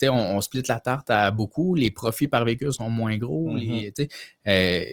on, 0.03 0.09
on 0.11 0.41
split 0.41 0.63
la 0.69 0.81
tarte 0.81 1.11
à 1.11 1.31
beaucoup. 1.31 1.75
Les 1.75 1.91
profits 1.91 2.29
par 2.29 2.45
véhicule 2.45 2.73
sont 2.73 2.91
moins 2.91 3.17
gros. 3.17 3.51
Mhm. 3.51 3.59
les- 3.59 3.93
sais, 3.97 4.09
euh, 4.47 4.85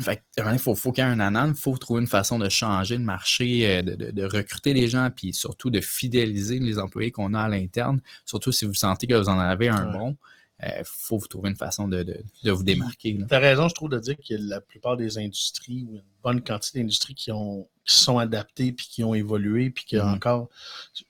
Fait 0.00 0.22
il 0.36 0.58
faut, 0.58 0.74
faut 0.74 0.92
qu'il 0.92 1.04
y 1.04 1.06
ait 1.06 1.10
un 1.10 1.20
anan, 1.20 1.48
il 1.48 1.54
faut 1.54 1.76
trouver 1.76 2.00
une 2.00 2.06
façon 2.06 2.38
de 2.38 2.48
changer 2.48 2.96
le 2.96 3.04
marché, 3.04 3.66
euh, 3.78 3.82
de, 3.82 3.94
de- 3.94 4.10
de 4.10 4.24
recruter 4.24 4.72
les 4.74 4.88
gens, 4.88 5.10
puis 5.14 5.32
surtout 5.34 5.70
de 5.70 5.80
fidéliser 5.80 6.58
les 6.58 6.78
employés 6.78 7.10
qu'on 7.12 7.34
a 7.34 7.40
à 7.42 7.48
l'interne. 7.48 8.00
Surtout 8.24 8.52
si 8.52 8.64
vous 8.64 8.74
sentez 8.74 9.06
que 9.06 9.14
vous 9.14 9.28
en 9.28 9.38
avez 9.38 9.68
un 9.68 9.86
Ouais. 9.92 9.98
bon, 9.98 10.16
il 10.62 10.82
faut 10.84 11.16
vous 11.16 11.26
trouver 11.26 11.48
une 11.48 11.56
façon 11.56 11.88
de, 11.88 12.22
vous 12.44 12.62
démarquer. 12.62 13.16
Tu 13.26 13.34
as 13.34 13.38
raison, 13.38 13.68
je 13.68 13.74
trouve, 13.74 13.88
de 13.88 13.98
dire 13.98 14.16
que 14.16 14.34
la 14.38 14.60
plupart 14.60 14.96
des 14.98 15.16
industries, 15.16 15.86
ou 15.88 15.94
une 15.94 16.02
bonne 16.22 16.42
quantité 16.42 16.80
d'industries 16.80 17.14
qui, 17.14 17.32
ont, 17.32 17.66
qui 17.86 17.94
se 17.94 18.00
sont 18.04 18.18
adaptées, 18.18 18.72
puis 18.72 18.86
qui 18.90 19.02
ont 19.02 19.14
évolué, 19.14 19.70
puis 19.70 19.84
qui 19.86 19.96
Mhm. 19.96 20.02
encore. 20.14 20.50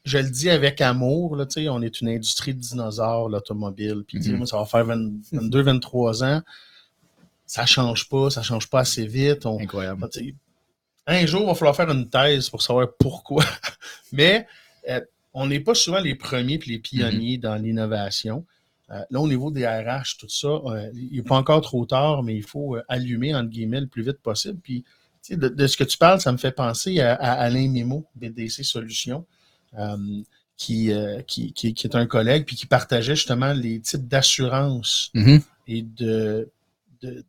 Je 0.04 0.18
le 0.18 0.30
dis 0.30 0.50
avec 0.50 0.80
amour, 0.80 1.34
là, 1.34 1.46
on 1.68 1.82
est 1.82 2.00
une 2.00 2.08
industrie 2.10 2.54
de 2.54 2.60
dinosaures, 2.60 3.28
l'automobile. 3.28 4.04
Puis, 4.06 4.20
Mhm. 4.20 4.36
moi, 4.36 4.46
ça 4.46 4.56
va 4.56 4.66
faire 4.66 4.84
20 4.84 5.10
22, 5.32 5.62
23 5.62 6.22
ans. 6.22 6.42
Ça 7.50 7.66
change 7.66 8.08
pas, 8.08 8.30
ça 8.30 8.44
change 8.44 8.68
pas 8.70 8.78
assez 8.78 9.04
vite. 9.08 9.44
On, 9.44 9.58
Incroyable. 9.58 10.08
un 11.08 11.26
jour, 11.26 11.40
il 11.42 11.46
va 11.46 11.54
falloir 11.56 11.74
faire 11.74 11.90
une 11.90 12.08
thèse 12.08 12.48
pour 12.48 12.62
savoir 12.62 12.86
pourquoi. 12.96 13.44
Mais 14.12 14.46
euh, 14.88 15.00
on 15.34 15.48
n'est 15.48 15.58
pas 15.58 15.74
souvent 15.74 15.98
les 15.98 16.14
premiers 16.14 16.58
puis 16.58 16.70
les 16.70 16.78
pionniers 16.78 17.38
dans 17.38 17.56
l'innovation. 17.56 18.46
Euh, 18.90 19.00
là, 19.10 19.18
au 19.20 19.26
niveau 19.26 19.50
des 19.50 19.66
RH, 19.66 20.16
tout 20.20 20.28
ça, 20.28 20.46
euh, 20.46 20.92
il 20.94 21.16
n'est 21.16 21.22
pas 21.24 21.34
encore 21.34 21.60
trop 21.60 21.84
tard, 21.86 22.22
mais 22.22 22.36
il 22.36 22.44
faut 22.44 22.76
allumer, 22.88 23.34
entre 23.34 23.48
guillemets, 23.50 23.80
le 23.80 23.88
plus 23.88 24.04
vite 24.04 24.18
possible. 24.22 24.60
Puis, 24.62 24.84
de, 25.28 25.48
de 25.48 25.66
ce 25.66 25.76
que 25.76 25.82
tu 25.82 25.98
parles, 25.98 26.20
ça 26.20 26.30
me 26.30 26.38
fait 26.38 26.52
penser 26.52 27.00
à, 27.00 27.14
à 27.16 27.32
Alain 27.32 27.66
Mimo, 27.68 28.06
BDC 28.14 28.62
Solutions, 28.62 29.26
qui, 30.56 30.92
qui, 31.26 31.52
qui, 31.52 31.74
qui 31.74 31.86
est 31.86 31.96
un 31.96 32.06
collègue, 32.06 32.44
puis 32.46 32.54
qui 32.54 32.66
partageait 32.66 33.16
justement 33.16 33.52
les 33.52 33.80
types 33.80 34.06
d'assurance 34.06 35.10
Mhm. 35.14 35.40
et 35.66 35.82
de, 35.82 36.48
de, 37.02 37.24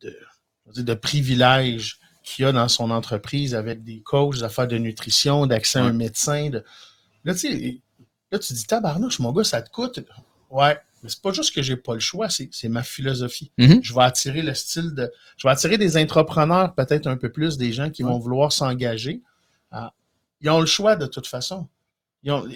de, 0.76 0.94
privilèges 0.94 2.00
qu'il 2.24 2.44
y 2.44 2.48
a 2.48 2.52
dans 2.52 2.68
son 2.68 2.92
entreprise 2.92 3.56
avec 3.56 3.84
des 3.84 4.02
coachs, 4.02 4.36
des 4.36 4.44
affaires 4.44 4.68
de 4.68 4.78
nutrition, 4.78 5.48
d'accès 5.48 5.80
à 5.80 5.84
un 5.84 5.94
médecin. 5.94 6.50
De... 6.50 6.64
Là, 7.26 7.34
tu 7.34 7.40
sais, 7.40 7.82
là, 8.32 8.40
tu 8.40 8.54
dis, 8.54 8.66
tabarnouche, 8.66 9.20
mon 9.20 9.32
gars, 9.32 9.44
ça 9.44 9.62
te 9.62 9.70
coûte. 9.70 10.00
Ouais, 10.50 10.78
mais 11.04 11.10
c'est 11.10 11.22
pas 11.22 11.32
juste 11.32 11.56
que 11.56 11.62
j'ai 11.62 11.78
pas 11.78 11.94
le 11.94 12.00
choix, 12.00 12.28
c'est 12.30 12.70
ma 12.70 12.84
philosophie. 12.84 13.52
Mhm. 13.58 13.84
Je 13.84 13.94
vais 13.94 14.04
attirer 14.04 14.42
le 14.42 14.54
style 14.54 14.94
de. 14.94 15.12
Je 15.38 15.48
vais 15.48 15.52
attirer 15.52 15.78
des 15.78 15.98
entrepreneurs, 15.98 16.76
peut-être 16.76 17.08
un 17.08 17.18
peu 17.18 17.32
plus, 17.32 17.58
des 17.58 17.72
gens 17.72 17.90
qui 17.90 18.04
vont 18.04 18.20
vouloir 18.20 18.52
s'engager. 18.52 19.22
Ah, 19.72 19.94
ils 20.42 20.50
ont 20.50 20.60
le 20.60 20.66
choix 20.66 20.96
de 20.96 21.06
toute 21.06 21.28
façon. 21.28 21.68
Ils 22.24 22.32
ont- 22.32 22.48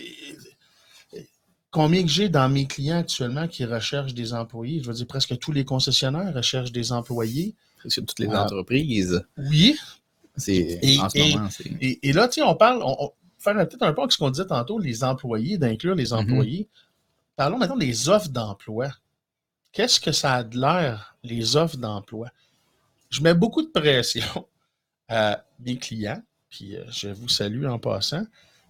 Combien 1.76 2.04
que 2.04 2.08
j'ai 2.08 2.30
dans 2.30 2.48
mes 2.48 2.68
clients 2.68 3.00
actuellement 3.00 3.50
qui 3.50 3.66
recherchent 3.66 4.14
des 4.14 4.34
employés? 4.34 4.82
Je 4.82 4.88
veux 4.88 4.94
dire, 4.94 5.06
presque 5.08 5.38
tous 5.40 5.52
les 5.52 5.66
concessionnaires 5.66 6.34
recherchent 6.34 6.72
des 6.72 6.94
employés. 6.94 7.54
Presque 7.80 8.06
toutes 8.06 8.20
les 8.20 8.30
Ah. 8.32 8.46
entreprises. 8.46 9.22
Oui. 9.38 9.76
C'est, 10.38 10.56
Et- 10.82 10.98
en 11.02 11.10
ce 11.10 11.18
et- 11.18 11.36
moment, 11.36 11.50
c'est. 11.50 11.66
Et, 11.82 12.08
et 12.08 12.14
là, 12.14 12.30
tu 12.30 12.36
sais, 12.36 12.42
on 12.44 12.56
parle, 12.56 12.82
on, 12.82 12.96
on- 12.98 13.12
faire 13.40 13.58
un- 13.58 13.66
peut-être 13.66 13.84
un 13.84 13.92
peu 13.92 14.02
avec 14.04 14.14
ce 14.14 14.18
qu'on 14.18 14.30
disait 14.32 14.46
tantôt, 14.48 14.80
les 14.80 15.04
employés, 15.04 15.58
d'inclure 15.58 15.96
les 15.96 16.14
employés. 16.14 16.70
Parlons 17.36 17.58
maintenant 17.58 17.76
des 17.78 18.08
offres 18.08 18.30
d'emploi. 18.30 18.88
Qu'est-ce 19.74 20.00
que 20.00 20.14
ça 20.14 20.36
a 20.36 20.44
de 20.46 20.58
l'air, 20.58 21.18
les 21.24 21.58
offres 21.58 21.76
d'emploi? 21.76 22.30
Je 23.10 23.22
mets 23.22 23.34
beaucoup 23.34 23.62
de 23.62 23.68
pression 23.68 24.48
à 25.10 25.44
mes 25.60 25.78
clients, 25.78 26.22
puis 26.50 26.78
euh, 26.78 26.86
je 26.90 27.10
vous 27.10 27.28
salue 27.28 27.66
en 27.66 27.80
passant. 27.80 28.24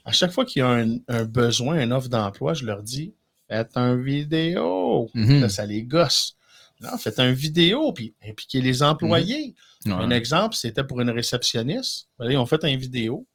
À 0.05 0.11
chaque 0.11 0.31
fois 0.31 0.45
qu'il 0.45 0.59
y 0.61 0.63
a 0.63 0.69
un, 0.69 0.97
un 1.07 1.25
besoin, 1.25 1.81
une 1.81 1.91
offre 1.91 2.09
d'emploi, 2.09 2.53
je 2.53 2.65
leur 2.65 2.83
dis 2.83 3.13
faites 3.49 3.75
un 3.75 3.95
vidéo. 3.95 5.09
Mhm. 5.13 5.41
Là, 5.41 5.49
ça 5.49 5.65
les 5.65 5.83
gosse. 5.83 6.35
Non, 6.81 6.97
faites 6.97 7.19
un 7.19 7.31
vidéo, 7.31 7.91
puis 7.93 8.13
impliquez 8.27 8.61
les 8.61 8.83
employés. 8.83 9.55
Ouais. 9.85 9.91
Un 9.93 10.09
exemple, 10.09 10.55
c'était 10.55 10.83
pour 10.83 10.99
une 11.01 11.09
réceptionniste. 11.09 12.07
Ben, 12.19 12.29
Ils 12.31 12.37
ont 12.37 12.45
fait 12.45 12.63
une 12.63 12.77
vidéo. 12.79 13.25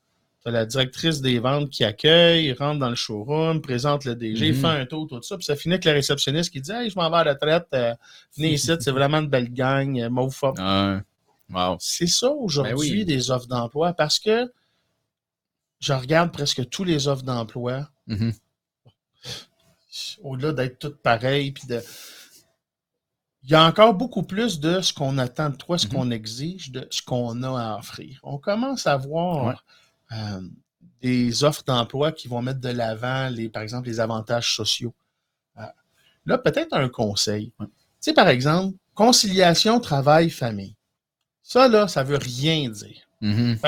La 0.46 0.64
directrice 0.64 1.20
des 1.20 1.38
ventes 1.38 1.68
qui 1.68 1.84
accueille, 1.84 2.52
rentre 2.54 2.78
dans 2.80 2.88
le 2.88 2.94
showroom, 2.96 3.60
présente 3.60 4.04
le 4.06 4.14
DG, 4.14 4.52
Mhm. 4.52 4.54
fait 4.60 4.66
un 4.66 4.86
tour, 4.86 5.06
tout 5.06 5.20
ça. 5.22 5.36
Puis 5.36 5.44
ça 5.44 5.54
finit 5.54 5.74
avec 5.74 5.84
la 5.84 5.92
réceptionniste 5.92 6.50
qui 6.50 6.60
dit 6.62 6.72
Hey, 6.72 6.88
je 6.90 6.96
m'en 6.96 7.10
vais 7.10 7.16
à 7.18 7.24
la 7.24 7.32
retraite, 7.34 7.66
euh, 7.74 7.94
venez 8.36 8.52
ici, 8.54 8.70
c'est 8.80 8.90
vraiment 8.90 9.18
une 9.18 9.28
belle 9.28 9.52
gang, 9.52 9.98
euh, 10.00 10.08
mauve 10.08 10.32
fort. 10.34 10.54
Ouais. 10.58 10.98
Wow. 11.52 11.76
C'est 11.80 12.06
ça 12.06 12.30
aujourd'hui 12.30 12.72
Ben 12.72 12.78
oui. 12.78 13.04
des 13.04 13.30
offres 13.30 13.48
d'emploi 13.48 13.92
parce 13.92 14.18
que 14.18 14.50
je 15.80 15.92
regarde 15.92 16.32
presque 16.32 16.68
tous 16.68 16.84
les 16.84 17.08
offres 17.08 17.22
d'emploi 17.24 17.88
Mhm. 18.06 18.32
au-delà 20.22 20.52
d'être 20.52 20.78
toutes 20.78 21.02
pareilles, 21.02 21.52
puis 21.52 21.66
de. 21.66 21.82
Il 23.42 23.50
y 23.50 23.54
a 23.54 23.64
encore 23.64 23.94
beaucoup 23.94 24.22
plus 24.22 24.60
de 24.60 24.82
ce 24.82 24.92
qu'on 24.92 25.16
attend 25.16 25.48
de 25.48 25.56
toi, 25.56 25.78
ce 25.78 25.86
Mhm. 25.86 25.92
qu'on 25.92 26.10
exige, 26.10 26.70
de 26.72 26.86
ce 26.90 27.00
qu'on 27.02 27.42
a 27.42 27.72
à 27.72 27.78
offrir. 27.78 28.20
On 28.22 28.36
commence 28.38 28.86
à 28.86 28.96
voir 28.98 29.64
euh, 30.12 30.40
des 31.00 31.44
offres 31.44 31.62
d'emploi 31.64 32.12
qui 32.12 32.28
vont 32.28 32.42
mettre 32.42 32.60
de 32.60 32.68
l'avant, 32.68 33.28
les, 33.30 33.48
par 33.48 33.62
exemple, 33.62 33.88
les 33.88 34.00
avantages 34.00 34.54
sociaux. 34.56 34.92
Euh, 35.56 35.62
là, 36.26 36.36
peut-être 36.36 36.72
un 36.74 36.88
conseil. 36.88 37.52
Ouais. 37.58 37.66
Tu 37.66 37.72
sais, 38.00 38.12
par 38.12 38.28
exemple, 38.28 38.76
conciliation 38.94 39.80
travail-famille. 39.80 40.76
Ça, 41.42 41.68
là, 41.68 41.88
ça 41.88 42.02
veut 42.02 42.18
rien 42.18 42.68
dire 42.68 43.08
Mhm. 43.22 43.58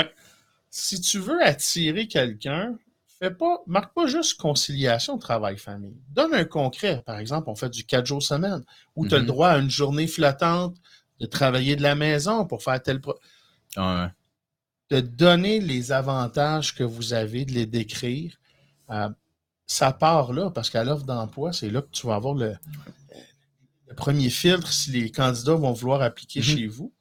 Si 0.75 1.01
tu 1.03 1.19
veux 1.19 1.41
attirer 1.45 2.09
quelqu'un, 2.09 2.79
fais 3.19 3.31
pas, 3.31 3.63
marque 3.67 3.93
pas 3.95 4.07
juste 4.07 4.41
conciliation 4.41 5.19
travail-famille. 5.19 6.01
Donne 6.09 6.33
un 6.35 6.47
concret. 6.47 7.03
Par 7.05 7.19
exemple, 7.19 7.51
on 7.51 7.55
fait 7.55 7.69
du 7.69 7.85
4 7.85 8.07
jours 8.07 8.23
semaine, 8.23 8.65
où 8.97 9.07
tu 9.07 9.15
as 9.15 9.19
le 9.19 9.25
Mhm. 9.25 9.29
droit 9.29 9.49
à 9.51 9.59
une 9.59 9.71
journée 9.71 10.07
flottante 10.07 10.75
de 11.21 11.27
travailler 11.27 11.77
de 11.77 11.83
la 11.83 11.95
maison 11.95 12.47
pour 12.47 12.63
faire 12.63 12.83
tel. 12.83 13.01
pro- 13.03 13.19
Ouais. 13.77 14.07
De 14.91 15.01
donner 15.01 15.61
les 15.61 15.93
avantages 15.93 16.75
que 16.75 16.83
vous 16.85 17.13
avez, 17.13 17.45
de 17.45 17.53
les 17.53 17.67
décrire. 17.67 18.39
Euh, 18.91 19.09
ça 19.67 19.93
part 19.93 20.33
là, 20.33 20.51
parce 20.51 20.69
qu'à 20.71 20.85
l'offre 20.85 21.05
d'emploi, 21.05 21.53
c'est 21.53 21.71
là 21.71 21.83
que 21.83 21.91
tu 21.93 22.07
vas 22.07 22.15
avoir 22.17 22.35
le, 22.35 22.57
le 23.89 23.95
premier 23.95 24.31
filtre 24.31 24.73
si 24.73 24.91
les 24.91 25.11
candidats 25.11 25.55
vont 25.55 25.73
vouloir 25.73 26.01
appliquer 26.03 26.41
Mhm. 26.41 26.45
chez 26.45 26.67
vous. 26.67 26.93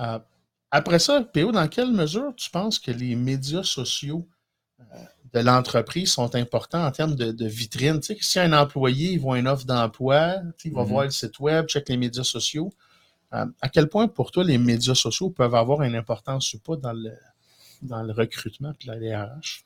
Euh, 0.00 0.18
après 0.72 1.00
ça, 1.00 1.22
PO, 1.22 1.52
dans 1.52 1.68
quelle 1.68 1.92
mesure 1.92 2.34
tu 2.36 2.50
penses 2.50 2.80
que 2.80 2.90
les 2.92 3.16
médias 3.16 3.64
sociaux 3.64 4.28
euh, 4.80 4.84
de 5.34 5.40
l'entreprise 5.40 6.12
sont 6.12 6.34
importants 6.36 6.84
en 6.86 6.92
termes 6.92 7.16
de, 7.16 7.32
de 7.32 7.46
vitrine? 7.46 8.00
Tu 8.00 8.08
sais, 8.08 8.16
que 8.16 8.24
si 8.24 8.40
un 8.40 8.52
employé 8.54 9.12
il 9.12 9.20
voit 9.20 9.38
une 9.38 9.48
offre 9.48 9.66
d'emploi, 9.66 10.36
tu 10.58 10.64
sais, 10.64 10.68
il 10.70 10.74
va 10.74 10.82
Mhm. 10.82 10.88
voir 10.88 11.04
le 11.04 11.10
site 11.10 11.38
web, 11.40 11.66
check 11.68 11.88
les 11.90 11.96
médias 11.98 12.24
sociaux. 12.24 12.72
Euh, 13.34 13.46
à 13.62 13.68
quel 13.70 13.88
point 13.88 14.08
pour 14.08 14.30
toi 14.32 14.44
les 14.44 14.58
médias 14.58 14.94
sociaux 14.94 15.30
peuvent 15.30 15.54
avoir 15.56 15.82
une 15.82 15.96
importance 15.96 16.54
ou 16.54 16.60
pas 16.60 16.76
dans 16.76 16.92
le, 16.94 17.12
dans 17.82 18.02
le 18.02 18.12
recrutement 18.12 18.70
de 18.70 18.86
la 18.86 18.98
DRH? 18.98 19.64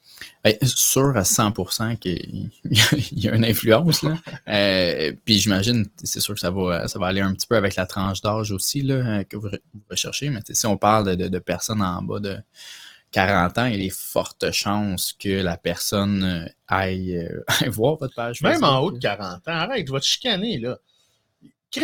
Sûr 0.64 1.16
à 1.16 1.22
100% 1.22 1.98
qu'il 1.98 2.50
y 3.12 3.28
a 3.28 3.34
une 3.34 3.44
influence. 3.44 4.02
Là. 4.02 4.16
Euh, 4.48 5.12
puis 5.24 5.38
j'imagine, 5.38 5.86
c'est 6.02 6.20
sûr 6.20 6.34
que 6.34 6.40
ça 6.40 6.50
va, 6.50 6.86
ça 6.88 6.98
va 6.98 7.08
aller 7.08 7.20
un 7.20 7.32
petit 7.34 7.46
peu 7.46 7.56
avec 7.56 7.74
la 7.76 7.84
tranche 7.86 8.20
d'âge 8.22 8.52
aussi 8.52 8.80
là, 8.82 8.94
euh, 8.94 9.24
que 9.24 9.36
vous 9.36 9.48
re- 9.48 9.60
vous 9.74 9.80
recherchez. 9.90 10.30
Mais 10.30 10.40
tu 10.42 10.54
si 10.54 10.66
on 10.66 10.76
parle 10.76 11.06
de, 11.16 11.24
de- 11.24 11.28
de 11.28 11.38
personnes 11.40 11.82
en 11.82 12.00
bas 12.02 12.20
de 12.20 12.38
40 13.10 13.58
ans, 13.58 13.66
il 13.66 13.72
y 13.72 13.74
a 13.74 13.78
des 13.78 13.90
fortes 13.90 14.50
chances 14.52 15.12
que 15.18 15.42
la 15.42 15.56
personne 15.56 16.22
euh, 16.22 16.48
aille, 16.68 17.16
euh, 17.16 17.44
aille 17.60 17.68
voir 17.68 17.96
votre 17.96 18.14
page. 18.14 18.40
Même 18.42 18.62
en 18.64 18.78
haut 18.80 18.92
de 18.92 18.98
40 18.98 19.48
ans, 19.48 19.52
arrête, 19.52 19.86
je 19.86 19.92
vais 19.92 20.00
te 20.00 20.04
chicaner, 20.06 20.58
là. 20.58 20.78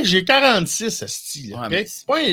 J'ai 0.05 0.25
46, 0.25 1.03
esti, 1.03 1.49
là. 1.49 1.61
Ouais, 1.61 1.67
ok? 1.67 1.71
mais 1.73 1.87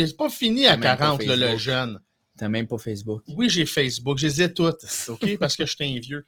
C'est 0.05 0.17
pas, 0.17 0.29
fini 0.29 0.65
à 0.67 0.71
T'as 0.71 0.77
même 0.77 0.97
pas 0.97 1.05
40, 1.17 1.23
là, 1.25 1.35
le 1.35 1.57
jeune. 1.57 1.99
T'as 2.39 2.49
même 2.49 2.67
pas 2.67 2.77
Facebook. 2.77 3.21
Oui, 3.27 3.49
j'ai 3.49 3.65
Facebook, 3.65 4.17
je 4.17 4.27
les 4.27 4.41
ai 4.43 4.53
toutes, 4.53 4.85
OK? 5.09 5.37
Parce 5.39 5.55
que 5.55 5.65
je 5.65 5.75
suis 5.75 5.97
un 5.97 5.99
vieux. 5.99 6.25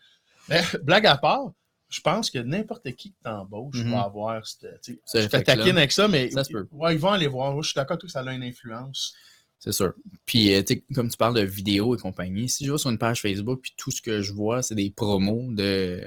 Mais, 0.49 0.61
blague 0.83 1.05
à 1.07 1.17
part, 1.17 1.53
je 1.89 2.01
pense 2.01 2.29
que 2.29 2.39
n'importe 2.39 2.91
qui 2.95 3.11
que 3.11 3.17
t'embauches 3.23 3.83
Mhm. 3.83 3.91
va 3.91 4.01
avoir 4.03 4.45
cette. 4.45 4.65
Je 5.13 5.27
te 5.27 5.37
taquine 5.37 5.77
avec 5.77 5.91
ça, 5.91 6.07
mais 6.07 6.29
Ça 6.31 6.43
se 6.43 6.51
peut. 6.51 6.67
ouais, 6.71 6.93
ils 6.95 6.99
vont 6.99 7.11
aller 7.11 7.27
voir. 7.27 7.61
Je 7.61 7.69
suis 7.69 7.75
d'accord 7.75 7.97
que 7.97 8.07
ça 8.07 8.19
a 8.21 8.33
une 8.33 8.43
influence. 8.43 9.13
C'est 9.59 9.73
sûr. 9.73 9.93
Puis, 10.25 10.55
euh, 10.55 10.63
tu 10.63 10.73
sais, 10.73 10.83
comme 10.95 11.07
tu 11.09 11.17
parles 11.17 11.35
de 11.35 11.41
vidéos 11.41 11.95
et 11.95 11.99
compagnie, 11.99 12.49
si 12.49 12.65
je 12.65 12.71
vais 12.71 12.77
sur 12.79 12.89
une 12.89 12.97
page 12.97 13.21
Facebook, 13.21 13.59
puis 13.61 13.73
tout 13.77 13.91
ce 13.91 14.01
que 14.01 14.21
je 14.23 14.33
vois, 14.33 14.63
c'est 14.63 14.73
des 14.73 14.89
promos 14.89 15.53
de 15.53 16.01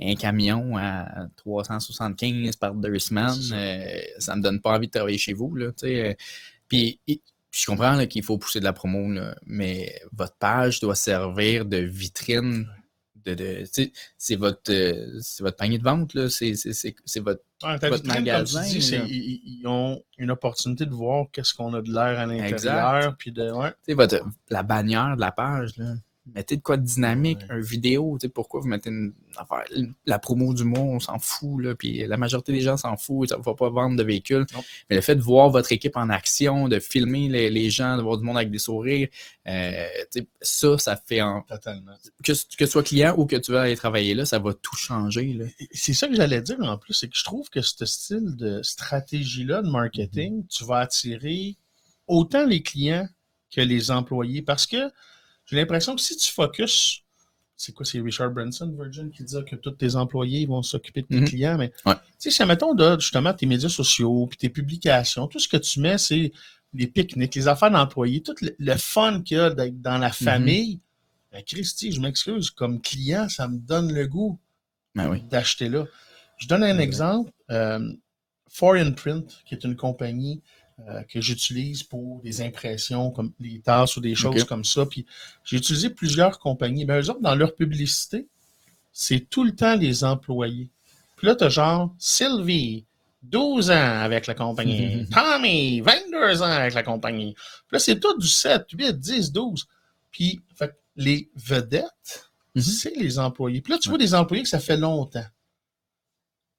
un 0.00 0.14
camion 0.14 0.76
à 0.76 1.26
375 1.36 2.54
par 2.56 2.74
deux 2.74 2.98
semaines, 3.00 3.34
ça. 3.34 3.56
euh, 3.56 4.00
ça 4.18 4.36
me 4.36 4.42
donne 4.42 4.60
pas 4.60 4.76
envie 4.76 4.86
de 4.86 4.92
travailler 4.92 5.18
chez 5.18 5.32
vous, 5.32 5.52
là, 5.56 5.72
euh. 5.82 6.14
Puis, 6.68 7.00
je 7.50 7.66
comprends 7.66 8.06
qu'il 8.06 8.22
faut 8.22 8.38
pousser 8.38 8.60
de 8.60 8.64
la 8.64 8.72
promo, 8.72 9.10
là, 9.12 9.34
mais 9.46 10.00
votre 10.12 10.36
page 10.36 10.80
doit 10.80 10.94
servir 10.94 11.64
de 11.64 11.78
vitrine. 11.78 12.68
De, 13.24 13.34
de, 13.34 13.64
c'est 14.18 14.36
votre, 14.36 14.70
euh, 14.70 15.18
c'est 15.20 15.42
votre 15.42 15.56
panier 15.56 15.78
de 15.78 15.82
vente, 15.82 16.14
là, 16.14 16.28
c'est, 16.28 16.52
votre 17.18 17.42
Votre 17.60 17.94
vitrine, 17.94 18.24
magasin, 18.24 18.62
dis, 18.62 19.40
ils, 19.44 19.66
ont 19.66 20.00
une 20.16 20.30
opportunité 20.30 20.86
de 20.86 20.94
voir 20.94 21.26
qu'est-ce 21.32 21.52
qu'on 21.52 21.74
a 21.74 21.82
de 21.82 21.92
l'air 21.92 22.20
à 22.20 22.26
l'intérieur. 22.26 23.16
Puis 23.16 23.32
de, 23.32 23.50
ouais. 23.50 23.70
Tu 23.70 23.76
sais, 23.86 23.94
votre, 23.94 24.24
la 24.48 24.62
bannière 24.62 25.16
de 25.16 25.20
la 25.20 25.32
page, 25.32 25.76
là, 25.76 25.94
mettez 26.34 26.56
de 26.56 26.62
quoi 26.62 26.76
de 26.76 26.84
dynamique, 26.84 27.38
Ouais. 27.48 27.56
un 27.56 27.60
vidéo, 27.60 28.16
tu 28.20 28.26
sais, 28.26 28.28
pourquoi 28.28 28.60
vous 28.60 28.68
mettez 28.68 28.90
une 28.90 29.12
la 30.06 30.18
promo 30.18 30.54
du 30.54 30.64
mois, 30.64 30.80
on 30.80 30.98
s'en 30.98 31.18
fout, 31.18 31.62
là, 31.62 31.74
puis 31.74 32.06
la 32.06 32.16
majorité 32.16 32.52
des 32.52 32.60
gens 32.62 32.76
s'en 32.78 32.96
foutent, 32.96 33.28
ça 33.28 33.36
ne 33.36 33.42
va 33.42 33.54
pas 33.54 33.68
vendre 33.68 33.96
de 33.96 34.02
véhicules. 34.02 34.46
Non. 34.54 34.64
Mais 34.88 34.96
le 34.96 35.02
fait 35.02 35.14
de 35.14 35.20
voir 35.20 35.50
votre 35.50 35.72
équipe 35.72 35.96
en 35.96 36.08
action, 36.08 36.68
de 36.68 36.78
filmer 36.80 37.28
les, 37.28 37.50
les 37.50 37.68
gens, 37.70 37.96
de 37.98 38.02
voir 38.02 38.16
du 38.16 38.24
monde 38.24 38.38
avec 38.38 38.50
des 38.50 38.58
sourires, 38.58 39.08
euh, 39.46 39.86
tu 40.12 40.20
sais, 40.20 40.28
ça, 40.40 40.78
ça 40.78 40.96
fait 40.96 41.20
en, 41.20 41.42
Totalement. 41.42 41.92
que, 42.24 42.32
que 42.32 42.64
tu 42.64 42.66
sois 42.66 42.82
client 42.82 43.14
ou 43.18 43.26
que 43.26 43.36
tu 43.36 43.52
veux 43.52 43.58
aller 43.58 43.76
travailler 43.76 44.14
là, 44.14 44.24
ça 44.24 44.38
va 44.38 44.54
tout 44.54 44.76
changer. 44.76 45.38
C'est 45.72 45.92
ça 45.92 46.08
que 46.08 46.14
j'allais 46.14 46.40
dire 46.40 46.56
en 46.60 46.78
plus, 46.78 46.94
c'est 46.94 47.08
que 47.08 47.16
je 47.16 47.24
trouve 47.24 47.50
que 47.50 47.60
ce 47.60 47.84
style 47.84 48.36
de 48.36 48.62
stratégie-là 48.62 49.62
de 49.62 49.68
marketing, 49.68 50.46
tu 50.48 50.64
vas 50.64 50.78
attirer 50.78 51.56
autant 52.06 52.46
les 52.46 52.62
clients 52.62 53.06
que 53.54 53.60
les 53.60 53.90
employés. 53.90 54.42
Parce 54.42 54.66
que 54.66 54.90
j'ai 55.46 55.56
l'impression 55.56 55.94
que 55.94 56.02
si 56.02 56.16
tu 56.16 56.30
focuses, 56.32 57.02
c'est 57.56 57.72
quoi, 57.72 57.86
c'est 57.86 58.00
Richard 58.00 58.30
Branson, 58.32 58.74
Virgin, 58.78 59.10
qui 59.10 59.24
dit 59.24 59.36
que 59.48 59.56
tous 59.56 59.70
tes 59.72 59.94
employés 59.96 60.44
vont 60.46 60.62
s'occuper 60.62 61.02
de 61.02 61.06
tes 61.06 61.20
Mhm. 61.20 61.28
clients, 61.28 61.56
mais 61.58 61.72
Ouais. 61.86 61.94
tu 61.94 62.00
sais, 62.18 62.30
si 62.30 62.44
mettons 62.44 62.74
de, 62.74 62.98
justement 63.00 63.32
tes 63.32 63.46
médias 63.46 63.68
sociaux, 63.70 64.26
puis 64.26 64.36
tes 64.36 64.50
publications, 64.50 65.26
tout 65.26 65.38
ce 65.38 65.48
que 65.48 65.56
tu 65.56 65.80
mets, 65.80 65.96
c'est 65.98 66.32
les 66.74 66.86
pique-niques, 66.86 67.34
les 67.34 67.48
affaires 67.48 67.70
d'employés, 67.70 68.22
tout 68.22 68.34
le, 68.42 68.54
le 68.58 68.74
fun 68.76 69.22
qu'il 69.22 69.38
y 69.38 69.40
a 69.40 69.48
d'être 69.50 69.80
dans 69.80 69.96
la 69.98 70.12
famille. 70.12 70.80
Ben, 71.32 71.42
Christy, 71.42 71.92
je 71.92 72.00
m'excuse, 72.00 72.50
comme 72.50 72.80
client, 72.82 73.28
ça 73.30 73.48
me 73.48 73.56
donne 73.58 73.92
le 73.94 74.06
goût 74.06 74.38
Ben 74.94 75.08
oui. 75.08 75.22
d'acheter 75.22 75.68
là. 75.70 75.86
Je 76.38 76.46
donne 76.48 76.62
un 76.64 76.76
Ouais. 76.76 76.82
exemple. 76.84 77.30
Euh, 77.50 77.92
Foreign 78.50 78.94
Print, 78.94 79.42
qui 79.46 79.54
est 79.54 79.64
une 79.64 79.76
compagnie 79.76 80.42
euh, 80.80 81.02
que 81.04 81.20
j'utilise 81.20 81.82
pour 81.82 82.20
des 82.22 82.42
impressions 82.42 83.10
comme 83.10 83.32
des 83.40 83.60
tasses 83.60 83.96
ou 83.96 84.00
des 84.00 84.14
choses 84.14 84.44
comme 84.44 84.64
ça. 84.64 84.84
Puis 84.86 85.06
j'ai 85.44 85.56
utilisé 85.56 85.90
plusieurs 85.90 86.38
compagnies. 86.38 86.84
Ben, 86.84 87.00
eux 87.00 87.10
autres, 87.10 87.20
dans 87.22 87.34
leur 87.34 87.54
publicité, 87.54 88.26
c'est 88.92 89.20
tout 89.30 89.44
le 89.44 89.54
temps 89.54 89.74
les 89.76 90.04
employés. 90.04 90.68
Puis 91.16 91.26
là, 91.26 91.34
tu 91.34 91.44
as 91.44 91.48
genre 91.48 91.94
Sylvie, 91.98 92.84
12 93.22 93.70
ans 93.70 93.74
avec 94.02 94.26
la 94.26 94.34
compagnie. 94.34 95.06
Tommy, 95.10 95.80
22 95.80 96.42
ans 96.42 96.44
avec 96.44 96.74
la 96.74 96.82
compagnie. 96.82 97.32
Puis 97.34 97.72
là, 97.72 97.78
c'est 97.78 97.98
tout 97.98 98.16
du 98.18 98.28
7, 98.28 98.66
8, 98.72 98.98
10, 98.98 99.32
12. 99.32 99.66
Puis 100.10 100.40
fait, 100.54 100.74
les 100.96 101.28
vedettes, 101.36 102.30
Mhm. 102.54 102.62
c'est 102.62 102.96
les 102.96 103.18
employés. 103.18 103.60
Puis 103.60 103.72
là, 103.74 103.78
tu 103.78 103.90
vois 103.90 103.98
des 103.98 104.14
employés 104.14 104.42
que 104.42 104.48
ça 104.48 104.60
fait 104.60 104.78
longtemps. 104.78 105.24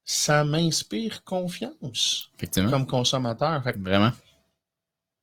Ça 0.10 0.46
m'inspire 0.46 1.22
confiance 1.26 2.30
Effectivement. 2.38 2.72
comme 2.72 2.88
consommateur. 2.88 3.62
Fait, 3.62 3.74
que- 3.74 3.80
Vraiment. 3.80 4.12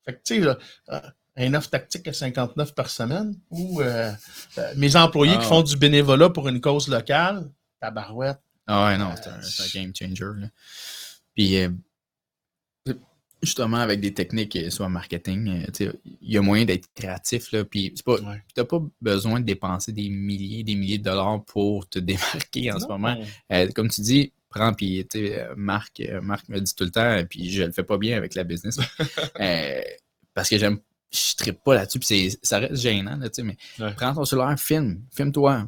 fait 0.04 0.12
que, 0.12 0.20
tu 0.22 0.42
sais, 0.42 0.48
euh, 0.90 1.00
un 1.36 1.54
offre 1.54 1.70
tactique 1.70 2.06
à 2.06 2.12
59 2.12 2.74
par 2.74 2.90
semaine 2.90 3.34
ou 3.48 3.80
euh, 3.80 4.12
euh, 4.58 4.72
mes 4.76 4.94
employés 4.94 5.32
Ah. 5.36 5.40
qui 5.40 5.46
font 5.46 5.62
du 5.62 5.76
bénévolat 5.78 6.28
pour 6.28 6.48
une 6.48 6.60
cause 6.60 6.88
locale, 6.88 7.50
tabarouette. 7.80 8.38
Ah 8.66 8.84
ouais, 8.86 8.98
non, 8.98 9.14
c'est 9.16 9.28
un, 9.30 9.82
game 9.82 9.92
changer. 9.96 10.40
Là. 10.40 10.48
Puis, 11.34 11.56
euh, 11.56 11.70
justement, 13.42 13.78
avec 13.78 14.00
des 14.00 14.12
techniques, 14.14 14.58
soit 14.70 14.88
marketing, 14.90 15.66
tu 15.72 15.90
il 16.20 16.32
y 16.32 16.36
a 16.38 16.42
moyen 16.42 16.64
d'être 16.66 16.88
créatif. 16.94 17.52
Là, 17.52 17.64
puis, 17.64 17.94
Ouais. 18.06 18.42
t'as 18.54 18.64
pas 18.64 18.80
besoin 19.00 19.40
de 19.40 19.44
dépenser 19.46 19.92
des 19.92 20.08
milliers, 20.10 20.62
des 20.62 20.74
milliers 20.74 20.98
de 20.98 21.04
dollars 21.04 21.42
pour 21.46 21.88
te 21.88 21.98
démarquer 22.50 22.70
en 22.72 22.78
ce 22.80 22.86
moment. 22.86 23.16
Euh, 23.50 23.68
comme 23.74 23.88
tu 23.88 24.00
dis, 24.02 24.32
prends, 24.54 24.72
puis, 24.72 25.06
tu 25.10 25.26
sais, 25.26 25.40
euh, 25.40 25.54
Marc, 25.56 26.00
euh, 26.00 26.20
Marc 26.20 26.48
me 26.48 26.60
dit 26.60 26.74
tout 26.74 26.84
le 26.84 26.90
temps, 26.90 27.22
puis 27.28 27.50
je 27.50 27.64
le 27.64 27.72
fais 27.72 27.82
pas 27.84 27.98
bien 27.98 28.16
avec 28.16 28.34
la 28.34 28.44
business. 28.44 28.78
euh, 29.40 29.80
parce 30.32 30.48
que 30.48 30.58
j'aime, 30.58 30.78
je 31.12 31.36
trippe 31.36 31.62
pas 31.64 31.74
là-dessus, 31.74 31.98
puis 32.00 32.38
ça 32.42 32.58
reste 32.58 32.76
gênant, 32.76 33.16
là, 33.16 33.28
tu 33.28 33.36
sais, 33.36 33.42
mais 33.42 33.56
Ouais. 33.78 33.92
prends 33.94 34.14
ton 34.14 34.24
cellulaire, 34.24 34.58
filme, 34.58 35.02
filme-toi, 35.14 35.66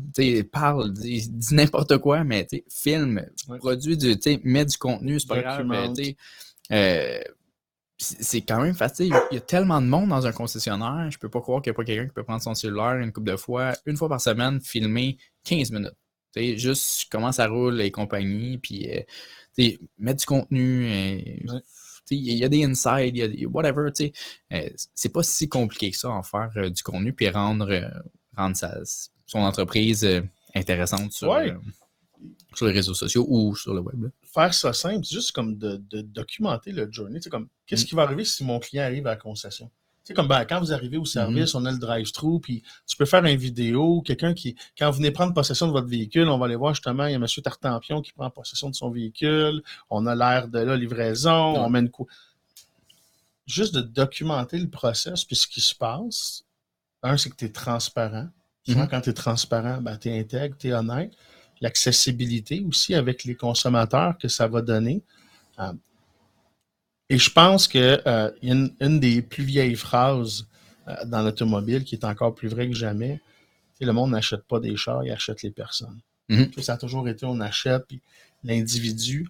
parle, 0.53 0.93
dis, 0.93 1.29
dis 1.29 1.55
n'importe 1.55 1.99
quoi, 1.99 2.25
mais 2.25 2.47
filme, 2.71 3.25
Ouais. 3.49 3.59
produis 3.59 3.97
du, 3.97 4.17
mets 4.45 4.65
du 4.65 4.77
contenu, 4.79 5.21
c'est 5.21 5.29
pas 5.29 5.41
grave, 5.41 5.59
Documente. 5.67 5.97
tu 5.97 6.05
sais. 6.05 6.17
Euh, 6.73 7.21
c'est 7.99 8.23
c'est 8.23 8.41
quand 8.43 8.61
même 8.61 8.75
facile. 8.75 9.11
Il 9.31 9.37
y 9.37 9.39
a 9.39 9.41
tellement 9.41 9.81
de 9.81 9.87
monde 9.87 10.11
dans 10.11 10.27
un 10.27 10.33
concessionnaire. 10.33 11.09
Je 11.11 11.17
peux 11.19 11.31
pas 11.31 11.41
croire 11.41 11.63
qu'il 11.63 11.71
n'y 11.71 11.77
a 11.77 11.79
pas 11.79 11.85
quelqu'un 11.85 12.05
qui 12.07 12.13
peut 12.13 12.25
prendre 12.25 12.43
son 12.43 12.55
cellulaire 12.55 12.97
une 12.97 13.11
couple 13.11 13.31
de 13.31 13.37
fois, 13.37 13.73
une 13.87 13.97
fois 13.97 14.11
par 14.11 14.21
semaine, 14.21 14.61
filmer 14.61 15.17
15 15.45 15.71
minutes. 15.71 15.95
Juste 16.37 17.07
comment 17.11 17.33
ça 17.33 17.47
roule, 17.49 17.77
les 17.77 17.91
compagnies, 17.91 18.59
puis 18.59 18.89
euh, 18.91 19.71
mettre 19.99 20.21
du 20.21 20.27
contenu. 20.27 20.87
euh, 20.87 21.53
Ouais. 21.53 21.61
Il 22.13 22.35
y 22.35 22.45
a 22.45 22.49
des 22.49 22.63
insides, 22.65 23.17
il 23.17 23.19
y 23.19 23.23
a 23.23 23.29
des 23.29 23.47
whatever. 23.47 23.91
Euh, 24.53 24.69
c'est 24.95 25.09
pas 25.13 25.25
si 25.25 25.49
compliqué 25.49 25.91
que 25.91 25.97
ça 25.97 26.09
en 26.11 26.23
faire 26.23 26.51
du 26.71 26.83
contenu 26.85 27.13
puis 27.13 27.29
rendre, 27.29 27.81
rendre 28.37 28.55
sa- 28.57 28.79
son 29.27 29.41
entreprise 29.41 30.07
intéressante 30.55 31.11
sur, 31.13 31.31
Ouais. 31.31 31.53
sur 32.55 32.67
les 32.67 32.73
réseaux 32.73 32.95
sociaux 32.95 33.27
ou 33.29 33.57
sur 33.57 33.75
le 33.75 33.81
web. 33.81 34.05
là. 34.05 34.09
Faire 34.23 34.55
ça 34.55 34.73
simple, 34.73 35.05
c'est 35.05 35.17
juste 35.17 35.33
comme 35.33 35.59
de, 35.59 35.79
de 35.91 36.01
documenter 36.01 36.71
le 36.71 36.87
journey. 36.93 37.19
Comme, 37.29 37.49
qu'est-ce 37.67 37.83
Mm. 37.83 37.87
qui 37.89 37.95
va 37.97 38.03
arriver 38.03 38.25
si 38.25 38.45
mon 38.45 38.61
client 38.61 38.85
arrive 38.85 39.07
à 39.09 39.11
la 39.11 39.17
concession? 39.17 39.69
Tu 40.07 40.11
sais, 40.13 40.15
comme 40.15 40.29
ben, 40.29 40.45
quand 40.45 40.61
vous 40.61 40.73
arrivez 40.73 40.99
au 40.99 41.05
service, 41.05 41.51
Mm-hmm. 41.53 41.57
on 41.59 41.65
a 41.67 41.73
le 41.73 41.79
drive-thru, 41.79 42.39
puis 42.41 42.63
tu 42.87 42.97
peux 42.97 43.07
faire 43.07 43.25
une 43.25 43.37
vidéo, 43.37 44.03
quelqu'un 44.03 44.35
qui, 44.35 44.55
quand 44.79 44.89
vous 44.89 44.99
venez 44.99 45.11
prendre 45.11 45.35
possession 45.35 45.67
de 45.67 45.73
votre 45.73 45.89
véhicule, 45.89 46.29
on 46.29 46.39
va 46.39 46.47
aller 46.47 46.55
voir 46.55 46.75
justement, 46.75 47.07
il 47.07 47.11
y 47.11 47.15
a 47.15 47.17
M. 47.17 47.27
Tartampion 47.43 48.01
qui 48.03 48.13
prend 48.13 48.31
possession 48.31 48.71
de 48.71 48.77
son 48.77 48.89
véhicule, 48.91 49.63
on 49.91 50.07
a 50.07 50.15
l'air 50.15 50.47
de 50.47 50.61
la 50.61 50.77
livraison, 50.77 51.57
on 51.57 51.75
une 51.75 51.91
cou- 51.91 52.07
Juste 53.47 53.75
de 53.75 53.81
documenter 53.81 54.59
le 54.59 54.69
process, 54.69 55.25
puis 55.25 55.35
ce 55.37 55.47
qui 55.49 55.61
se 55.61 55.75
passe. 55.75 56.45
Un, 57.03 57.17
c'est 57.17 57.31
que 57.31 57.37
tu 57.37 57.45
es 57.47 57.53
transparent. 57.53 58.29
Souvent, 58.65 58.83
Mhm. 58.83 58.89
quand 58.89 59.01
tu 59.01 59.11
es 59.11 59.13
transparent, 59.13 59.81
ben, 59.81 59.97
tu 59.97 60.09
es 60.09 60.19
intègre, 60.21 60.57
tu 60.59 60.69
es 60.69 60.73
honnête. 60.73 61.13
L'accessibilité 61.61 62.65
aussi 62.69 62.95
avec 62.95 63.25
les 63.25 63.35
consommateurs 63.35 64.17
que 64.19 64.29
ça 64.29 64.47
va 64.49 64.63
donner. 64.63 65.03
Euh, 65.59 65.73
et 67.09 67.19
je 67.19 67.31
pense 67.31 67.69
que 67.69 68.01
euh, 68.07 68.31
une, 68.43 68.73
une 68.81 68.99
des 69.01 69.23
plus 69.23 69.45
vieilles 69.45 69.77
phrases 69.77 70.47
euh, 70.89 70.95
dans 71.07 71.23
l'automobile 71.23 71.85
qui 71.85 71.95
est 71.95 72.05
encore 72.05 72.35
plus 72.35 72.49
vraie 72.49 72.69
que 72.69 72.75
jamais. 72.75 73.21
Sais, 73.79 73.85
le 73.85 73.93
monde 73.93 74.11
n'achète 74.11 74.45
pas 74.45 74.59
des 74.61 74.77
chars, 74.77 75.05
il 75.05 75.11
achète 75.13 75.43
les 75.43 75.51
personnes. 75.51 76.01
Mhm. 76.29 76.53
Sais, 76.55 76.63
Ça 76.63 76.75
a 76.75 76.77
toujours 76.79 77.09
été 77.09 77.27
on 77.27 77.41
achète, 77.41 77.85
puis 77.87 78.01
l'individu. 78.43 79.29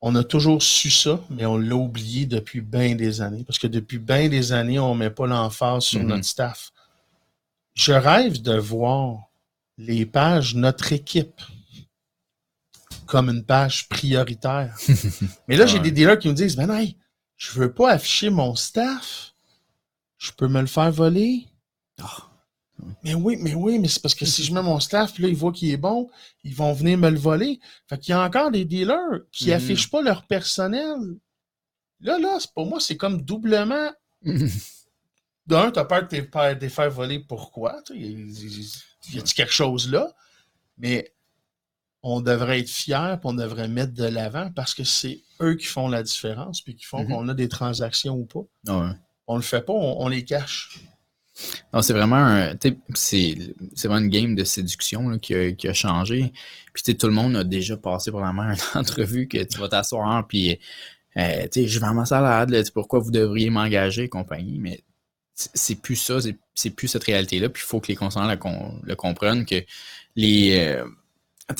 On 0.00 0.14
a 0.14 0.22
toujours 0.22 0.62
su 0.62 0.90
ça, 0.90 1.20
mais 1.28 1.44
on 1.44 1.58
l'a 1.58 1.74
oublié 1.74 2.24
depuis 2.26 2.60
bien 2.60 2.94
des 2.94 3.20
années. 3.20 3.42
Parce 3.44 3.58
que 3.58 3.66
depuis 3.66 3.98
bien 3.98 4.28
des 4.28 4.52
années, 4.52 4.78
on 4.78 4.94
ne 4.94 5.00
met 5.00 5.10
pas 5.10 5.26
l'emphase 5.26 5.84
sur 5.84 6.00
Mhm. 6.00 6.06
notre 6.08 6.24
staff. 6.24 6.70
Je 7.74 7.92
rêve 7.92 8.40
de 8.42 8.56
voir 8.56 9.28
les 9.76 10.06
pages 10.06 10.54
Notre 10.54 10.92
équipe 10.92 11.40
comme 13.08 13.30
une 13.30 13.44
page 13.44 13.88
prioritaire. 13.88 14.76
Mais 15.48 15.56
là, 15.56 15.66
j'ai 15.66 15.80
des 15.80 15.90
dealers 15.90 16.18
qui 16.18 16.28
me 16.28 16.34
disent 16.34 16.56
Ben, 16.56 16.70
hey, 16.70 16.96
je 17.36 17.52
veux 17.58 17.72
pas 17.72 17.90
afficher 17.92 18.30
mon 18.30 18.54
staff. 18.54 19.34
Je 20.18 20.30
peux 20.32 20.48
me 20.48 20.60
le 20.60 20.66
faire 20.66 20.90
voler. 20.92 21.46
Ah. 22.00 22.24
Mais 23.02 23.14
oui, 23.14 23.36
mais 23.40 23.54
oui, 23.54 23.78
mais 23.80 23.88
c'est 23.88 24.00
parce 24.00 24.14
que 24.14 24.24
si 24.24 24.44
je 24.44 24.52
mets 24.54 24.62
mon 24.62 24.78
staff, 24.78 25.12
puis 25.12 25.22
là, 25.24 25.28
ils 25.28 25.36
voient 25.36 25.50
qu'il 25.52 25.70
est 25.70 25.76
bon, 25.76 26.08
ils 26.44 26.54
vont 26.54 26.72
venir 26.72 26.96
me 26.96 27.10
le 27.10 27.18
voler. 27.18 27.58
Fait 27.88 27.98
qu'il 27.98 28.10
y 28.10 28.14
a 28.14 28.22
encore 28.22 28.52
des 28.52 28.64
dealers 28.64 29.20
qui 29.32 29.46
Mhm. 29.48 29.52
affichent 29.54 29.90
pas 29.90 30.00
leur 30.02 30.26
personnel. 30.26 30.96
Là, 32.00 32.18
là, 32.18 32.38
pour 32.54 32.66
moi, 32.66 32.78
c'est 32.78 32.96
comme 32.96 33.22
doublement. 33.22 33.90
D'un, 35.46 35.70
t'as 35.70 35.84
peur 35.84 36.02
de 36.06 36.54
te 36.58 36.68
faire- 36.68 36.90
voler. 36.90 37.20
Pourquoi? 37.20 37.80
Y 37.94 39.18
a-t-il 39.18 39.34
quelque 39.34 39.52
chose 39.52 39.90
là? 39.90 40.12
Mais 40.76 41.12
on 42.02 42.20
devrait 42.20 42.60
être 42.60 42.68
fiers, 42.70 43.16
puis 43.20 43.24
on 43.24 43.34
devrait 43.34 43.68
mettre 43.68 43.92
de 43.94 44.04
l'avant 44.04 44.50
parce 44.54 44.74
que 44.74 44.84
c'est 44.84 45.20
eux 45.40 45.54
qui 45.56 45.66
font 45.66 45.88
la 45.88 46.02
différence, 46.02 46.60
puis 46.62 46.74
qui 46.76 46.84
font 46.84 47.02
Mhm. 47.02 47.08
qu'on 47.08 47.28
a 47.28 47.34
des 47.34 47.48
transactions 47.48 48.14
ou 48.14 48.24
pas. 48.24 48.72
Ouais. 48.72 48.92
On 49.26 49.36
le 49.36 49.42
fait 49.42 49.62
pas, 49.64 49.72
on, 49.72 50.02
on 50.02 50.08
les 50.08 50.24
cache. 50.24 50.78
Non, 51.72 51.82
c'est 51.82 51.92
vraiment 51.92 52.16
un. 52.16 52.54
C'est 52.94 53.36
vraiment 53.84 53.98
une 53.98 54.08
game 54.08 54.34
de 54.34 54.42
séduction 54.44 55.08
là, 55.08 55.18
qui, 55.18 55.34
a, 55.34 55.52
qui 55.52 55.68
a 55.68 55.72
changé. 55.72 56.32
Puis 56.72 56.96
tout 56.96 57.06
le 57.06 57.12
monde 57.12 57.36
a 57.36 57.44
déjà 57.44 57.76
passé 57.76 58.10
probablement 58.10 58.42
une 58.74 58.78
entrevue 58.80 59.28
que 59.28 59.38
tu 59.44 59.58
vas 59.58 59.68
t'asseoir 59.68 60.26
puis 60.26 60.58
euh, 61.16 61.46
je 61.54 61.78
vends 61.80 61.94
ma 61.94 62.04
salade, 62.06 62.50
là, 62.50 62.60
tu 62.60 62.66
sais, 62.66 62.72
pourquoi 62.72 62.98
vous 63.00 63.10
devriez 63.10 63.50
m'engager 63.50 64.04
et 64.04 64.08
compagnie, 64.08 64.58
mais 64.60 64.82
c'est 65.34 65.76
plus 65.80 65.96
ça, 65.96 66.18
c'est- 66.54 66.70
plus 66.70 66.88
cette 66.88 67.04
réalité-là. 67.04 67.48
Puis 67.48 67.62
il 67.64 67.68
faut 67.68 67.80
que 67.80 67.88
les 67.88 67.96
consommateurs 67.96 68.36
le, 68.84 68.94
comprennent 68.96 69.44
que 69.46 69.62
les. 70.16 70.58
euh, 70.58 70.84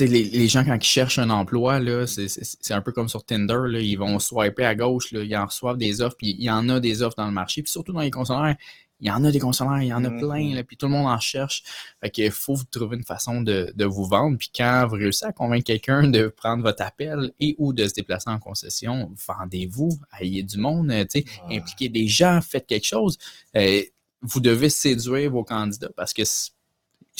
les, 0.00 0.24
les 0.24 0.48
gens, 0.48 0.64
quand 0.64 0.74
ils 0.76 0.82
cherchent 0.86 1.18
un 1.18 1.30
emploi, 1.30 1.80
c'est- 2.06 2.72
un 2.74 2.82
peu 2.82 2.92
comme 2.92 3.08
sur 3.08 3.24
Tinder. 3.24 3.58
Là, 3.66 3.80
ils 3.80 3.96
vont 3.96 4.18
swiper 4.18 4.64
à 4.64 4.74
gauche, 4.74 5.12
là, 5.12 5.22
ils 5.22 5.36
en 5.36 5.46
reçoivent 5.46 5.78
des 5.78 6.00
offres, 6.02 6.16
puis 6.18 6.36
il 6.38 6.44
y 6.44 6.50
en 6.50 6.68
a 6.68 6.78
des 6.80 7.02
offres 7.02 7.16
dans 7.16 7.26
le 7.26 7.32
marché. 7.32 7.62
Puis 7.62 7.70
surtout 7.70 7.92
dans 7.92 8.00
les 8.00 8.10
consommateurs, 8.10 8.56
il 9.00 9.06
y 9.06 9.10
en 9.12 9.24
a 9.24 9.30
des 9.30 9.38
consommateurs, 9.38 9.80
il 9.82 9.88
y 9.88 9.92
en 9.94 10.04
a 10.04 10.10
plein, 10.10 10.54
là, 10.56 10.64
puis 10.64 10.76
tout 10.76 10.86
le 10.86 10.92
monde 10.92 11.06
en 11.06 11.20
cherche. 11.20 11.62
Fait 12.02 12.10
qu'il 12.10 12.30
faut 12.32 12.54
vous 12.54 12.64
trouver 12.64 12.96
une 12.96 13.04
façon 13.04 13.40
de, 13.42 13.72
de 13.76 13.84
vous 13.84 14.04
vendre. 14.04 14.36
Puis 14.38 14.50
quand 14.54 14.86
vous 14.88 14.96
réussissez 14.96 15.26
à 15.26 15.32
convaincre 15.32 15.64
quelqu'un 15.64 16.08
de 16.08 16.26
prendre 16.28 16.62
votre 16.64 16.82
appel 16.82 17.32
et 17.38 17.54
ou 17.58 17.72
de 17.72 17.86
se 17.86 17.94
déplacer 17.94 18.28
en 18.28 18.38
concession, 18.40 19.10
vendez-vous, 19.28 19.98
ayez 20.20 20.42
du 20.42 20.58
monde, 20.58 20.90
impliquez 20.90 21.88
des 21.88 22.08
gens, 22.08 22.40
faites 22.42 22.66
quelque 22.66 22.86
chose. 22.86 23.18
Euh, 23.56 23.82
vous 24.20 24.40
devez 24.40 24.68
séduire 24.68 25.30
vos 25.30 25.44
candidats 25.44 25.90
parce 25.96 26.12
que 26.12 26.22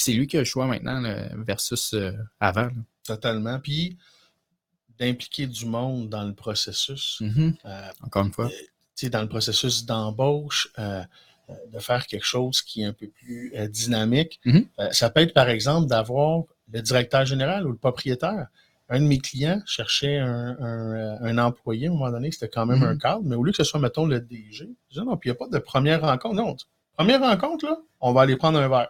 c'est 0.03 0.12
lui 0.12 0.26
qui 0.26 0.36
a 0.36 0.40
le 0.40 0.44
choix 0.44 0.66
maintenant 0.66 1.01
là, 1.01 1.28
versus 1.36 1.94
euh, 1.94 2.12
avant. 2.40 2.62
là. 2.66 2.72
Totalement. 3.05 3.59
Puis 3.59 3.96
d'impliquer 4.99 5.46
du 5.46 5.64
monde 5.66 6.09
dans 6.09 6.24
le 6.24 6.34
processus. 6.34 7.18
Mhm. 7.20 7.55
Euh, 7.64 7.90
Encore 8.03 8.24
une 8.26 8.32
fois. 8.32 8.51
sais, 8.94 9.09
dans 9.11 9.22
le 9.22 9.28
processus 9.28 9.84
d'embauche, 9.86 10.68
euh, 10.78 11.03
euh, 11.51 11.55
de 11.72 11.78
faire 11.78 12.07
quelque 12.07 12.24
chose 12.26 12.61
qui 12.62 12.82
est 12.82 12.86
un 12.86 12.92
peu 12.92 13.07
plus 13.09 13.53
euh, 13.57 13.68
dynamique. 13.68 14.40
Mhm. 14.44 14.66
Euh, 14.80 14.90
ça 14.90 15.09
peut 15.09 15.20
être, 15.20 15.34
par 15.34 15.49
exemple, 15.49 15.86
d'avoir 15.88 16.42
le 16.70 16.82
directeur 16.82 17.24
général 17.24 17.66
ou 17.66 17.70
le 17.70 17.76
propriétaire. 17.78 18.49
Un 18.90 19.01
de 19.01 19.05
mes 19.07 19.18
clients 19.18 19.61
cherchait 19.66 20.18
un, 20.18 20.57
un, 20.59 20.94
euh, 20.96 21.16
un 21.20 21.38
employé 21.38 21.86
à 21.86 21.90
un 21.90 21.92
moment 21.94 22.11
donné, 22.11 22.30
c'était 22.32 22.49
quand 22.49 22.66
même 22.66 22.82
un 22.82 22.96
cadre, 22.96 23.22
mais 23.22 23.36
au 23.36 23.44
lieu 23.44 23.53
que 23.53 23.59
ce 23.59 23.64
soit, 23.64 23.78
mettons, 23.80 24.07
le 24.07 24.18
DG, 24.20 24.68
je 24.90 25.01
non, 25.01 25.16
puis 25.16 25.28
il 25.28 25.32
n'y 25.32 25.36
a 25.36 25.38
pas 25.38 25.49
de 25.49 25.59
première 25.62 26.01
rencontre. 26.01 26.34
Non, 26.34 26.57
première 26.96 27.20
rencontre, 27.20 27.66
là, 27.66 27.76
on 28.01 28.12
va 28.12 28.22
aller 28.22 28.36
prendre 28.36 28.59
un 28.59 28.68
verre. 28.68 28.88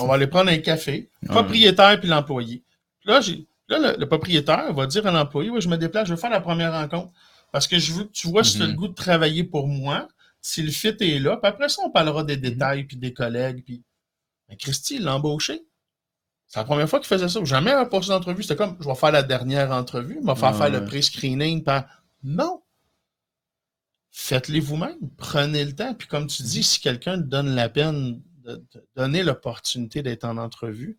On 0.00 0.06
va 0.06 0.14
aller 0.14 0.26
prendre 0.26 0.50
un 0.50 0.58
café, 0.58 1.10
Ouais. 1.22 1.28
propriétaire 1.28 1.98
puis 2.00 2.08
l'employé. 2.08 2.64
Là, 3.04 3.20
le, 3.68 3.96
le 3.98 4.06
propriétaire 4.06 4.72
va 4.72 4.86
dire 4.86 5.06
à 5.06 5.10
l'employé, 5.10 5.50
oui, 5.50 5.60
je 5.60 5.68
me 5.68 5.76
déplace, 5.76 6.08
je 6.08 6.14
veux 6.14 6.20
faire 6.20 6.30
la 6.30 6.40
première 6.40 6.72
rencontre. 6.72 7.12
Parce 7.52 7.66
que 7.66 7.78
je 7.78 7.92
veux 7.92 8.04
que 8.04 8.12
tu 8.12 8.28
vois 8.28 8.44
si 8.44 8.56
tu 8.56 8.62
as 8.62 8.66
Mhm. 8.66 8.70
le 8.72 8.76
goût 8.76 8.88
de 8.88 8.94
travailler 8.94 9.44
pour 9.44 9.68
moi, 9.68 10.08
si 10.40 10.62
le 10.62 10.70
fit 10.70 10.88
est 11.00 11.18
là, 11.18 11.36
puis 11.36 11.48
après 11.48 11.68
ça, 11.68 11.82
on 11.84 11.90
parlera 11.90 12.22
Mhm. 12.22 12.26
des 12.26 12.36
détails, 12.36 12.84
puis 12.84 12.96
des 12.96 13.12
collègues, 13.12 13.62
puis... 13.64 13.82
Mais 14.48 14.56
Christy, 14.56 14.96
il 14.96 15.04
l'a 15.04 15.14
embauché. 15.16 15.62
C'est 16.46 16.58
la 16.60 16.64
première 16.64 16.88
fois 16.88 16.98
qu'il 16.98 17.08
faisait 17.08 17.28
ça. 17.28 17.44
Jamais 17.44 17.72
un 17.72 17.84
poste 17.84 18.08
d'entrevue. 18.08 18.42
C'était 18.42 18.56
comme, 18.56 18.76
je 18.80 18.86
vais 18.88 18.94
faire 18.94 19.12
la 19.12 19.22
dernière 19.22 19.70
entrevue, 19.70 20.18
je 20.22 20.26
vais 20.26 20.34
faire 20.34 20.70
le 20.70 20.84
pré-screening. 20.86 21.62
par- 21.62 21.84
Non! 22.24 22.62
Faites-les 24.10 24.60
vous-même. 24.60 24.96
Prenez 25.16 25.64
le 25.64 25.74
temps. 25.74 25.94
Puis 25.94 26.08
comme 26.08 26.26
tu 26.26 26.42
Mhm. 26.42 26.48
dis, 26.48 26.62
si 26.62 26.80
quelqu'un 26.80 27.16
te 27.18 27.26
donne 27.26 27.54
la 27.54 27.68
peine 27.68 28.20
de, 28.48 28.56
de 28.74 28.84
donner 28.96 29.22
l'opportunité 29.22 30.02
d'être 30.02 30.24
en 30.24 30.36
entrevue, 30.38 30.98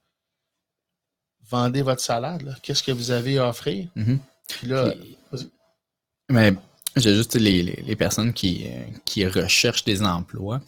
vendez 1.49 1.81
votre 1.81 2.01
salade. 2.01 2.55
Qu'est-ce 2.61 2.83
que 2.83 2.91
vous 2.91 3.11
avez 3.11 3.37
à 3.39 3.49
offrir? 3.49 3.89
Mhm. 3.95 4.19
Puis 4.47 4.67
là, 4.67 4.91
Puis- 4.91 5.17
Mais 6.29 6.53
j'ai 6.95 7.15
juste 7.15 7.35
les, 7.35 7.63
les, 7.63 7.81
les 7.83 7.95
personnes 7.95 8.33
qui, 8.33 8.67
euh, 8.67 8.83
qui 9.05 9.25
recherchent 9.25 9.83
des 9.83 10.01
emplois. 10.03 10.61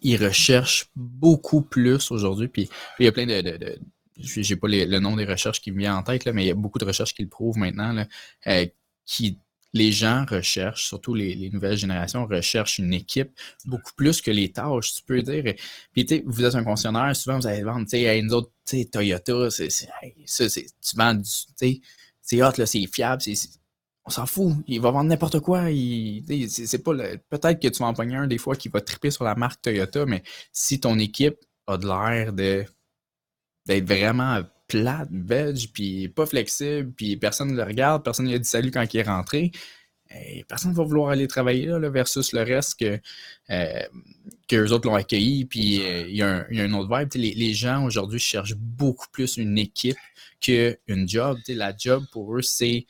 Ils 0.00 0.16
recherchent 0.24 0.86
beaucoup 0.94 1.62
plus 1.62 2.10
aujourd'hui. 2.12 2.46
Puis, 2.48 2.68
il 3.00 3.04
y 3.04 3.08
a 3.08 3.12
plein 3.12 3.26
de. 3.26 3.40
de, 3.40 3.56
de 3.56 3.78
j'ai 4.16 4.42
j'ai 4.42 4.56
pas 4.56 4.66
les- 4.68 4.86
le 4.86 4.98
nom 5.00 5.14
des 5.16 5.24
recherches 5.24 5.60
qui 5.60 5.70
me 5.72 5.78
vient 5.78 5.96
en 5.96 6.02
tête, 6.02 6.24
là, 6.24 6.32
mais 6.32 6.44
il 6.44 6.48
y 6.48 6.50
a 6.50 6.54
beaucoup 6.54 6.78
de 6.78 6.84
recherches 6.84 7.14
qui 7.14 7.22
le 7.22 7.28
prouvent 7.28 7.56
maintenant. 7.58 7.92
Là, 7.92 8.06
euh, 8.48 8.66
qui 9.06 9.38
les 9.72 9.92
gens 9.92 10.24
recherchent, 10.28 10.86
surtout 10.86 11.14
les, 11.14 11.34
les 11.34 11.50
nouvelles 11.50 11.76
générations, 11.76 12.26
recherchent 12.26 12.78
une 12.78 12.94
équipe 12.94 13.30
beaucoup 13.66 13.92
plus 13.96 14.20
que 14.20 14.30
les 14.30 14.50
tâches, 14.50 14.94
tu 14.94 15.02
peux 15.02 15.22
dire. 15.22 15.54
Puis, 15.92 16.06
tu 16.06 16.16
sais, 16.16 16.24
vous 16.26 16.44
êtes 16.44 16.54
un 16.54 16.64
concessionnaire, 16.64 17.14
souvent, 17.14 17.38
vous 17.38 17.46
allez 17.46 17.62
vendre, 17.62 17.84
tu 17.84 17.90
sais, 17.90 18.02
hey, 18.02 18.22
nous 18.22 18.34
autres, 18.34 18.50
tu 18.64 18.78
sais, 18.78 18.84
Toyota, 18.86 19.50
c'est, 19.50 19.68
tu 19.68 20.96
vends 20.96 21.14
du, 21.14 21.22
tu 21.22 21.52
sais, 21.56 21.80
c'est 22.20 22.42
hot, 22.42 22.52
là, 22.56 22.66
c'est 22.66 22.86
fiable, 22.86 23.22
c'est, 23.22 23.34
on 24.04 24.10
s'en 24.10 24.26
fout, 24.26 24.54
il 24.66 24.80
va 24.80 24.90
vendre 24.90 25.10
n'importe 25.10 25.40
quoi, 25.40 25.64
c'est, 25.66 26.82
pas 26.82 26.92
peut-être 27.28 27.60
que 27.60 27.68
tu 27.68 27.78
vas 27.80 27.86
en 27.88 27.94
pogner 27.94 28.16
un 28.16 28.26
des 28.26 28.38
fois 28.38 28.56
qui 28.56 28.70
va 28.70 28.80
triper 28.80 29.10
sur 29.10 29.24
la 29.24 29.34
marque 29.34 29.60
Toyota, 29.60 30.06
mais 30.06 30.22
si 30.50 30.80
ton 30.80 30.98
équipe 30.98 31.36
a 31.66 31.76
de 31.76 31.86
l'air 31.86 32.32
de, 32.32 32.64
d'être 33.66 33.86
vraiment 33.86 34.40
plate, 34.68 35.08
veg, 35.10 35.72
puis 35.72 36.08
pas 36.08 36.26
flexible, 36.26 36.92
puis 36.92 37.16
personne 37.16 37.52
ne 37.52 37.56
le 37.56 37.64
regarde, 37.64 38.04
personne 38.04 38.26
ne 38.26 38.30
lui 38.30 38.36
a 38.36 38.38
dit 38.38 38.48
salut 38.48 38.70
quand 38.70 38.84
il 38.92 39.00
est 39.00 39.02
rentré, 39.02 39.50
eh, 40.10 40.44
personne 40.48 40.70
ne 40.70 40.76
va 40.76 40.84
vouloir 40.84 41.10
aller 41.10 41.26
travailler 41.26 41.66
là, 41.66 41.78
là, 41.78 41.90
versus 41.90 42.32
le 42.32 42.42
reste 42.42 42.78
que, 42.78 42.98
euh, 43.50 43.82
que 44.48 44.56
eux 44.56 44.72
autres 44.72 44.88
l'ont 44.88 44.94
accueilli, 44.94 45.44
puis 45.44 45.82
euh, 45.82 46.06
il 46.08 46.16
y, 46.16 46.22
a 46.22 46.46
un- 46.50 46.72
autre 46.72 46.98
vibe. 46.98 47.08
Les, 47.14 47.52
gens 47.52 47.84
aujourd'hui 47.84 48.18
cherchent 48.18 48.56
beaucoup 48.56 49.08
plus 49.12 49.36
une 49.36 49.58
équipe 49.58 49.98
qu'une 50.40 51.08
job. 51.08 51.38
La 51.48 51.74
job 51.76 52.04
pour 52.10 52.36
eux, 52.36 52.42
c'est 52.42 52.86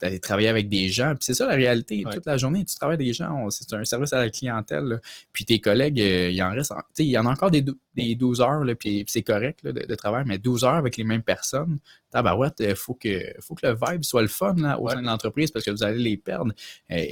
d'aller 0.00 0.20
travailler 0.20 0.48
avec 0.48 0.68
des 0.68 0.88
gens. 0.88 1.10
Puis 1.10 1.24
c'est 1.24 1.34
ça 1.34 1.46
la 1.46 1.54
réalité. 1.54 2.04
Ouais. 2.04 2.12
Toute 2.14 2.26
la 2.26 2.36
journée, 2.36 2.64
tu 2.64 2.74
travailles 2.76 2.94
avec 2.94 3.06
des 3.06 3.12
gens. 3.12 3.50
C'est 3.50 3.72
un 3.74 3.84
service 3.84 4.12
à 4.12 4.18
la 4.18 4.30
clientèle. 4.30 4.84
là. 4.84 5.00
Puis 5.32 5.44
tes 5.44 5.58
collègues, 5.60 6.00
euh, 6.00 6.30
il 6.30 6.42
en 6.42 6.50
reste. 6.50 6.70
en- 6.72 6.76
tu 6.76 6.82
sais, 6.94 7.04
Il 7.04 7.10
y 7.10 7.18
en 7.18 7.26
a 7.26 7.30
encore 7.30 7.50
des, 7.50 7.64
des 7.94 8.14
12 8.14 8.40
heures, 8.40 8.62
là, 8.64 8.74
puis, 8.74 9.04
puis 9.04 9.12
c'est 9.12 9.22
correct 9.22 9.60
là, 9.64 9.72
de, 9.72 9.84
de 9.86 9.94
travail, 9.94 10.24
mais 10.26 10.38
12 10.38 10.64
heures 10.64 10.74
avec 10.74 10.96
les 10.96 11.04
mêmes 11.04 11.22
personnes, 11.22 11.78
tabarouette, 12.10 12.54
il 12.60 12.74
faut 12.76 12.94
que, 12.94 13.34
faut 13.40 13.54
que 13.54 13.66
le 13.66 13.74
vibe 13.74 14.04
soit 14.04 14.22
le 14.22 14.28
fun 14.28 14.54
là, 14.58 14.78
au 14.78 14.84
Ouais. 14.86 14.92
sein 14.94 15.00
de 15.02 15.06
l'entreprise 15.06 15.50
parce 15.50 15.64
que 15.64 15.70
vous 15.72 15.82
allez 15.82 15.98
les 15.98 16.16
perdre. 16.16 16.52
Euh, 16.92 17.04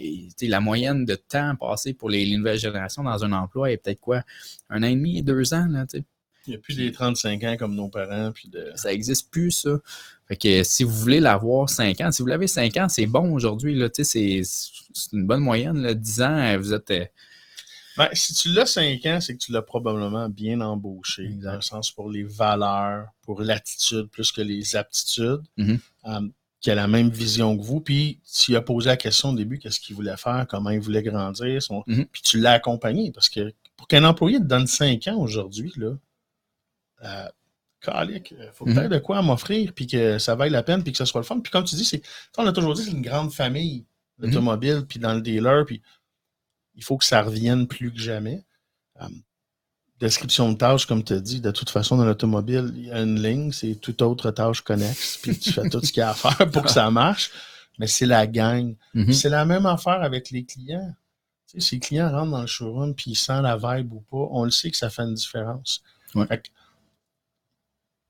la 0.42 0.61
moyenne 0.61 1.05
de 1.05 1.14
temps 1.16 1.57
passé 1.57 1.92
pour 1.94 2.09
les, 2.11 2.24
les 2.24 2.36
nouvelles 2.36 2.59
générations 2.59 3.02
dans 3.02 3.24
un 3.24 3.32
emploi 3.32 3.72
est 3.72 3.78
peut-être 3.78 4.00
quoi? 4.00 4.22
Un 4.70 4.82
an 4.82 4.86
et 4.86 4.94
demi, 4.94 5.22
deux 5.22 5.55
ans, 5.55 5.66
là, 5.68 5.86
tu 5.86 5.98
sais. 5.98 6.05
il 6.46 6.50
n'y 6.50 6.57
a 6.57 6.59
plus 6.59 6.76
des 6.76 6.92
35 6.92 7.42
ans 7.44 7.57
comme 7.59 7.74
nos 7.74 7.88
parents. 7.88 8.30
Puis 8.32 8.48
de... 8.48 8.70
Ça 8.76 8.90
n'existe 8.90 9.30
plus, 9.30 9.50
ça. 9.50 9.78
Fait 10.26 10.36
que 10.36 10.62
si 10.62 10.84
vous 10.84 10.90
voulez 10.92 11.20
l'avoir 11.20 11.68
5 11.68 12.00
ans, 12.00 12.10
si 12.10 12.22
vous 12.22 12.28
l'avez 12.28 12.46
5 12.46 12.76
ans, 12.78 12.88
c'est 12.88 13.06
bon 13.06 13.32
aujourd'hui, 13.34 13.80
c'est 14.02 14.42
une 15.12 15.26
bonne 15.26 15.40
moyenne, 15.42 15.82
là. 15.82 15.92
10 15.94 16.22
ans, 16.22 16.38
euh, 16.38 16.56
vous 16.58 16.72
êtes... 16.72 16.90
euh, 16.90 17.04
Ben, 17.98 18.08
si 18.14 18.32
tu 18.34 18.48
l'as 18.48 18.66
5 18.66 19.04
ans, 19.06 19.20
c'est 19.20 19.34
que 19.34 19.38
tu 19.38 19.52
l'as 19.52 19.62
probablement 19.62 20.28
bien 20.30 20.60
embauché, 20.62 21.24
Exact. 21.24 21.42
dans 21.44 21.54
le 21.56 21.60
sens 21.60 21.90
pour 21.90 22.10
les 22.10 22.22
valeurs, 22.24 23.06
pour 23.22 23.42
l'attitude 23.42 24.06
plus 24.06 24.32
que 24.32 24.40
les 24.40 24.76
aptitudes, 24.76 25.42
Mhm. 25.58 25.78
euh, 26.06 26.20
qui 26.60 26.70
a 26.70 26.74
la 26.74 26.88
même 26.88 27.10
vision 27.10 27.56
que 27.58 27.62
vous. 27.62 27.80
Puis, 27.80 28.20
tu 28.34 28.56
as 28.56 28.62
posé 28.62 28.88
la 28.88 28.96
question 28.96 29.28
au 29.30 29.34
début, 29.34 29.58
qu'est-ce 29.58 29.78
qu'il 29.78 29.94
voulait 29.94 30.16
faire, 30.16 30.46
comment 30.48 30.70
il 30.70 30.80
voulait 30.80 31.02
grandir, 31.02 31.62
son- 31.62 31.84
Mhm. 31.86 32.06
puis 32.06 32.22
tu 32.22 32.40
l'as 32.40 32.52
accompagné. 32.52 33.12
Parce 33.12 33.28
que 33.28 33.52
pour 33.76 33.86
qu'un 33.86 34.04
employé 34.04 34.38
te 34.38 34.44
donne 34.44 34.66
5 34.66 35.06
ans 35.08 35.18
aujourd'hui, 35.18 35.70
là, 35.76 35.92
euh, 37.04 37.28
calique, 37.85 38.35
euh, 38.39 38.51
faut 38.53 38.66
Mhm. 38.66 38.74
peut-être 38.74 38.91
de 38.93 38.99
quoi 38.99 39.22
m'offrir, 39.22 39.72
puis 39.74 39.87
que 39.87 40.18
ça 40.18 40.35
vaille 40.35 40.51
la 40.51 40.62
peine, 40.62 40.82
puis 40.82 40.93
que 40.93 40.99
ce 40.99 41.05
soit 41.05 41.20
le 41.20 41.26
fun. 41.26 41.39
Puis 41.41 41.51
comme 41.53 41.64
tu 41.64 41.74
dis, 41.74 41.85
c'est, 41.85 42.03
on 42.39 42.47
a 42.47 42.53
toujours 42.53 42.74
dit 42.74 42.82
que 42.85 42.91
c'est 42.91 42.97
une 42.97 43.03
grande 43.03 43.32
famille, 43.32 43.85
Mhm. 44.18 44.26
l'automobile, 44.26 44.85
puis 44.89 44.99
dans 44.99 45.14
le 45.14 45.20
dealer, 45.20 45.64
puis 45.66 45.82
il 46.74 46.82
faut 46.85 46.97
que 46.97 47.05
ça 47.05 47.22
revienne 47.22 47.66
plus 47.66 47.93
que 47.93 47.99
jamais. 47.99 48.45
Euh, 49.03 49.07
description 50.01 50.53
de 50.53 50.57
tâches, 50.59 50.87
comme 50.87 51.05
tu 51.05 51.12
as 51.12 51.20
dit, 51.20 51.41
de 51.41 51.51
toute 51.51 51.70
façon, 51.70 51.97
dans 51.97 52.05
l'automobile, 52.05 52.72
il 52.76 52.87
y 52.87 52.91
a 52.91 53.01
une 53.01 53.22
ligne, 53.22 53.53
c'est 53.53 53.76
toute 53.76 54.03
autre 54.03 54.30
tâche 54.32 54.61
connexe, 54.61 55.18
puis 55.22 55.39
tu 55.39 55.53
fais 55.53 55.68
tout 55.68 55.80
ce 55.80 55.93
qu'il 55.93 56.01
y 56.01 56.03
a 56.03 56.11
à 56.11 56.14
faire 56.14 56.51
pour 56.51 56.62
que 56.64 56.70
ça 56.70 56.91
marche, 56.91 57.30
mais 57.78 57.87
c'est 57.87 58.07
la 58.07 58.26
gang. 58.26 58.74
mhm. 58.95 59.12
C'est 59.12 59.28
la 59.28 59.45
même 59.45 59.66
affaire 59.66 60.03
avec 60.03 60.30
les 60.30 60.45
clients. 60.45 60.95
Tu 61.49 61.61
sais, 61.61 61.66
si 61.68 61.74
les 61.76 61.80
clients 61.80 62.11
rentrent 62.11 62.32
dans 62.32 62.41
le 62.41 62.47
showroom 62.47 62.95
puis 62.95 63.12
ils 63.12 63.16
sentent 63.16 63.45
la 63.45 63.57
vibe 63.57 63.93
ou 63.93 64.01
pas, 64.01 64.28
on 64.30 64.45
le 64.45 64.51
sait 64.51 64.70
que 64.70 64.76
ça 64.76 64.91
fait 64.91 65.03
une 65.03 65.14
différence. 65.14 65.82
Ouais. 66.14 66.26
Fait 66.26 66.39
que, 66.43 66.49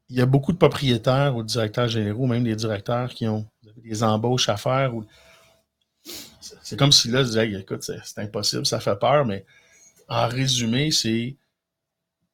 il 0.08 0.16
y 0.16 0.20
a 0.20 0.26
beaucoup 0.26 0.52
de 0.52 0.58
propriétaires 0.58 1.34
ou 1.36 1.42
de 1.42 1.48
directeurs 1.48 1.88
généraux, 1.88 2.26
même 2.26 2.44
des 2.44 2.56
directeurs 2.56 3.10
qui 3.12 3.26
ont 3.26 3.46
des 3.76 4.02
embauches 4.02 4.48
à 4.48 4.56
faire. 4.56 4.94
Ou... 4.94 5.04
C'est 6.62 6.78
comme 6.78 6.92
si 6.92 7.08
là, 7.08 7.22
je 7.22 7.28
disais, 7.28 7.52
écoute, 7.52 7.82
c'est 7.82 8.18
impossible, 8.18 8.66
ça 8.66 8.80
fait 8.80 8.98
peur, 8.98 9.24
mais 9.24 9.44
en 10.08 10.28
résumé, 10.28 10.90
c'est 10.90 11.36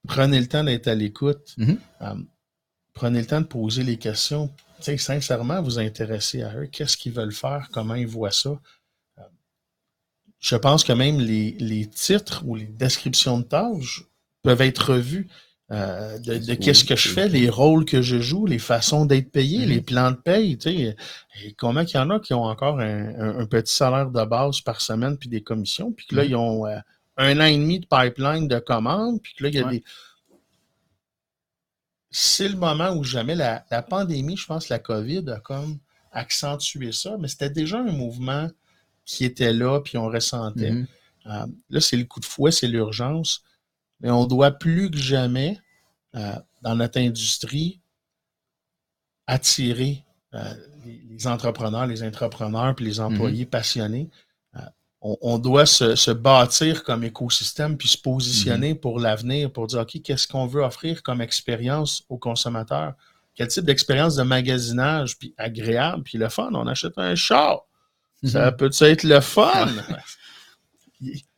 prenez 0.06 0.40
le 0.40 0.48
temps 0.48 0.64
d'être 0.64 0.88
à 0.88 0.94
l'écoute. 0.94 1.54
Mhm. 1.56 1.78
Euh, 2.02 2.14
prenez 2.92 3.20
le 3.20 3.26
temps 3.26 3.40
de 3.40 3.46
poser 3.46 3.82
les 3.82 3.96
questions. 3.96 4.48
Tu 4.78 4.84
sais, 4.84 4.98
sincèrement, 4.98 5.62
vous 5.62 5.78
intéresser 5.78 6.42
à 6.42 6.54
eux. 6.56 6.66
Qu'est-ce 6.66 6.96
qu'ils 6.96 7.12
veulent 7.12 7.32
faire? 7.32 7.68
Comment 7.72 7.94
ils 7.94 8.06
voient 8.06 8.30
ça? 8.30 8.58
Euh, 9.18 9.22
Je 10.38 10.56
pense 10.56 10.84
que 10.84 10.92
même 10.92 11.20
les, 11.20 11.52
les 11.52 11.86
titres 11.86 12.42
ou 12.46 12.56
les 12.56 12.66
descriptions 12.66 13.38
de 13.38 13.44
tâches 13.44 14.04
peuvent 14.42 14.62
être 14.62 14.92
revus. 14.94 15.28
Euh, 15.72 16.18
de, 16.18 16.54
qu'est-ce 16.54 16.84
que 16.84 16.96
je 16.96 17.08
fais, 17.08 17.28
les 17.28 17.48
rôles 17.48 17.84
que 17.84 18.02
je 18.02 18.18
joue, 18.20 18.44
les 18.46 18.58
façons 18.58 19.06
d'être 19.06 19.30
payé, 19.30 19.60
Mhm. 19.60 19.68
les 19.68 19.80
plans 19.80 20.10
de 20.10 20.16
paye, 20.16 20.58
tu 20.58 20.70
sais. 20.70 20.96
Et 21.44 21.52
comment 21.54 21.84
qu'il 21.84 21.96
y 21.96 22.02
en 22.02 22.10
a 22.10 22.18
qui 22.18 22.34
ont 22.34 22.42
encore 22.44 22.80
un, 22.80 23.08
un- 23.20 23.38
un 23.38 23.46
petit 23.46 23.72
salaire 23.72 24.10
de 24.10 24.24
base 24.24 24.60
par 24.62 24.80
semaine 24.80 25.16
puis 25.16 25.28
des 25.28 25.42
commissions, 25.42 25.92
puis 25.92 26.06
que 26.06 26.16
là, 26.16 26.24
Mhm. 26.24 26.28
ils 26.30 26.36
ont 26.36 26.66
euh, 26.66 26.76
un 27.16 27.38
an 27.40 27.44
et 27.44 27.56
demi 27.56 27.78
de 27.80 27.86
pipeline 27.86 28.48
de 28.48 28.58
commandes, 28.58 29.20
puis 29.22 29.34
que 29.34 29.44
là, 29.44 29.48
il 29.50 29.54
y 29.54 29.58
a 29.60 29.66
Ouais. 29.66 29.72
des. 29.78 29.84
C'est 32.10 32.48
le 32.48 32.56
moment 32.56 32.90
où 32.92 33.04
jamais 33.04 33.36
la, 33.36 33.64
la 33.70 33.82
pandémie, 33.82 34.36
je 34.36 34.46
pense, 34.46 34.68
la 34.68 34.80
COVID 34.80 35.24
a 35.30 35.38
comme 35.40 35.78
accentué 36.10 36.90
ça, 36.90 37.16
mais 37.20 37.28
c'était 37.28 37.50
déjà 37.50 37.78
un 37.78 37.92
mouvement 37.92 38.48
qui 39.04 39.24
était 39.24 39.52
là, 39.52 39.80
puis 39.80 39.96
on 39.98 40.06
ressentait. 40.08 40.72
Mhm. 40.72 40.86
Euh, 41.26 41.46
là, 41.68 41.80
c'est 41.80 41.96
le 41.96 42.04
coup 42.04 42.18
de 42.18 42.24
fouet, 42.24 42.50
c'est 42.50 42.66
l'urgence. 42.66 43.44
Mais 44.00 44.10
on 44.10 44.26
doit 44.26 44.50
plus 44.52 44.90
que 44.90 44.96
jamais, 44.98 45.58
euh, 46.14 46.32
dans 46.62 46.74
notre 46.74 46.98
industrie, 46.98 47.80
attirer 49.26 50.04
euh, 50.34 50.54
les, 50.84 51.00
les 51.08 51.26
entrepreneurs, 51.26 51.86
les 51.86 52.02
entrepreneurs 52.02 52.74
puis 52.74 52.84
les 52.84 53.00
employés 53.00 53.46
passionnés. 53.46 54.08
Euh, 54.56 54.60
on, 55.02 55.16
on 55.20 55.38
doit 55.38 55.66
se, 55.66 55.94
se 55.94 56.10
bâtir 56.10 56.82
comme 56.84 57.04
écosystème 57.04 57.76
puis 57.76 57.88
se 57.88 57.98
positionner 57.98 58.74
pour 58.74 58.98
l'avenir, 59.00 59.52
pour 59.52 59.66
dire, 59.66 59.80
OK, 59.80 60.00
qu'est-ce 60.02 60.26
qu'on 60.28 60.46
veut 60.46 60.62
offrir 60.62 61.02
comme 61.02 61.20
expérience 61.20 62.04
aux 62.08 62.18
consommateurs? 62.18 62.94
Quel 63.34 63.48
type 63.48 63.64
d'expérience 63.64 64.16
de 64.16 64.22
magasinage, 64.22 65.18
puis 65.18 65.34
agréable, 65.38 66.02
puis 66.02 66.18
le 66.18 66.28
fun? 66.28 66.50
On 66.52 66.66
achète 66.66 66.94
un 66.98 67.14
char. 67.14 67.60
Ça 68.24 68.50
Mhm. 68.50 68.56
peut 68.56 68.70
être 68.80 69.02
le 69.04 69.20
fun? 69.20 69.68